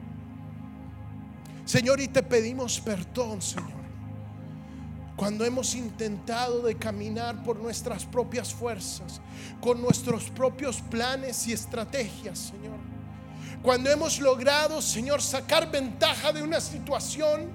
Señor, 1.65 1.99
y 1.99 2.07
te 2.07 2.23
pedimos 2.23 2.79
perdón, 2.79 3.41
Señor. 3.41 3.80
Cuando 5.15 5.45
hemos 5.45 5.75
intentado 5.75 6.61
de 6.61 6.75
caminar 6.75 7.43
por 7.43 7.59
nuestras 7.59 8.05
propias 8.05 8.53
fuerzas, 8.53 9.21
con 9.59 9.81
nuestros 9.81 10.29
propios 10.29 10.81
planes 10.81 11.47
y 11.47 11.53
estrategias, 11.53 12.39
Señor. 12.39 12.79
Cuando 13.61 13.91
hemos 13.91 14.19
logrado, 14.19 14.81
Señor, 14.81 15.21
sacar 15.21 15.69
ventaja 15.69 16.31
de 16.33 16.41
una 16.41 16.59
situación 16.59 17.51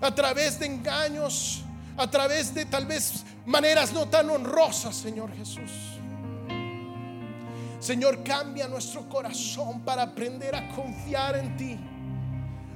a 0.00 0.14
través 0.14 0.58
de 0.60 0.66
engaños, 0.66 1.64
a 1.96 2.08
través 2.08 2.54
de 2.54 2.64
tal 2.66 2.86
vez 2.86 3.24
maneras 3.46 3.92
no 3.92 4.08
tan 4.08 4.30
honrosas, 4.30 4.94
Señor 4.94 5.34
Jesús. 5.34 5.70
Señor, 7.80 8.22
cambia 8.22 8.68
nuestro 8.68 9.08
corazón 9.08 9.80
para 9.80 10.02
aprender 10.02 10.54
a 10.54 10.68
confiar 10.68 11.36
en 11.36 11.56
ti, 11.56 11.78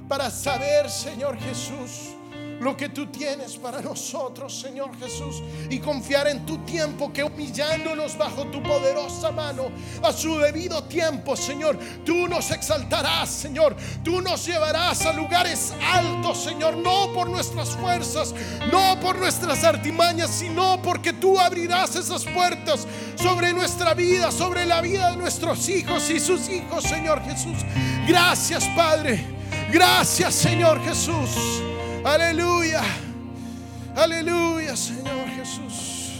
para 0.09 0.29
saber, 0.29 0.89
Señor 0.89 1.37
Jesús, 1.39 2.15
lo 2.59 2.75
que 2.75 2.89
tú 2.89 3.07
tienes 3.07 3.57
para 3.57 3.81
nosotros, 3.81 4.59
Señor 4.59 4.97
Jesús, 4.97 5.41
y 5.69 5.79
confiar 5.79 6.27
en 6.27 6.45
tu 6.45 6.57
tiempo, 6.59 7.11
que 7.11 7.23
humillándonos 7.23 8.17
bajo 8.17 8.45
tu 8.47 8.61
poderosa 8.63 9.31
mano, 9.31 9.71
a 10.01 10.11
su 10.11 10.37
debido 10.37 10.83
tiempo, 10.85 11.35
Señor, 11.35 11.77
tú 12.05 12.27
nos 12.27 12.51
exaltarás, 12.51 13.29
Señor, 13.29 13.75
tú 14.03 14.21
nos 14.21 14.45
llevarás 14.45 15.05
a 15.05 15.13
lugares 15.13 15.73
altos, 15.93 16.43
Señor, 16.43 16.77
no 16.77 17.11
por 17.13 17.29
nuestras 17.29 17.69
fuerzas, 17.69 18.33
no 18.71 18.99
por 18.99 19.17
nuestras 19.17 19.63
artimañas, 19.63 20.29
sino 20.29 20.81
porque 20.81 21.13
tú 21.13 21.39
abrirás 21.39 21.95
esas 21.95 22.25
puertas 22.25 22.87
sobre 23.15 23.53
nuestra 23.53 23.93
vida, 23.93 24.31
sobre 24.31 24.65
la 24.65 24.81
vida 24.81 25.11
de 25.11 25.17
nuestros 25.17 25.67
hijos 25.69 26.09
y 26.09 26.19
sus 26.19 26.49
hijos, 26.49 26.83
Señor 26.83 27.23
Jesús. 27.23 27.57
Gracias, 28.07 28.65
Padre. 28.75 29.25
Gracias, 29.71 30.35
Señor 30.35 30.79
Aleluya. 32.05 32.83
Aleluya, 33.95 34.75
Señor 34.75 35.27
Jesús. 35.35 35.74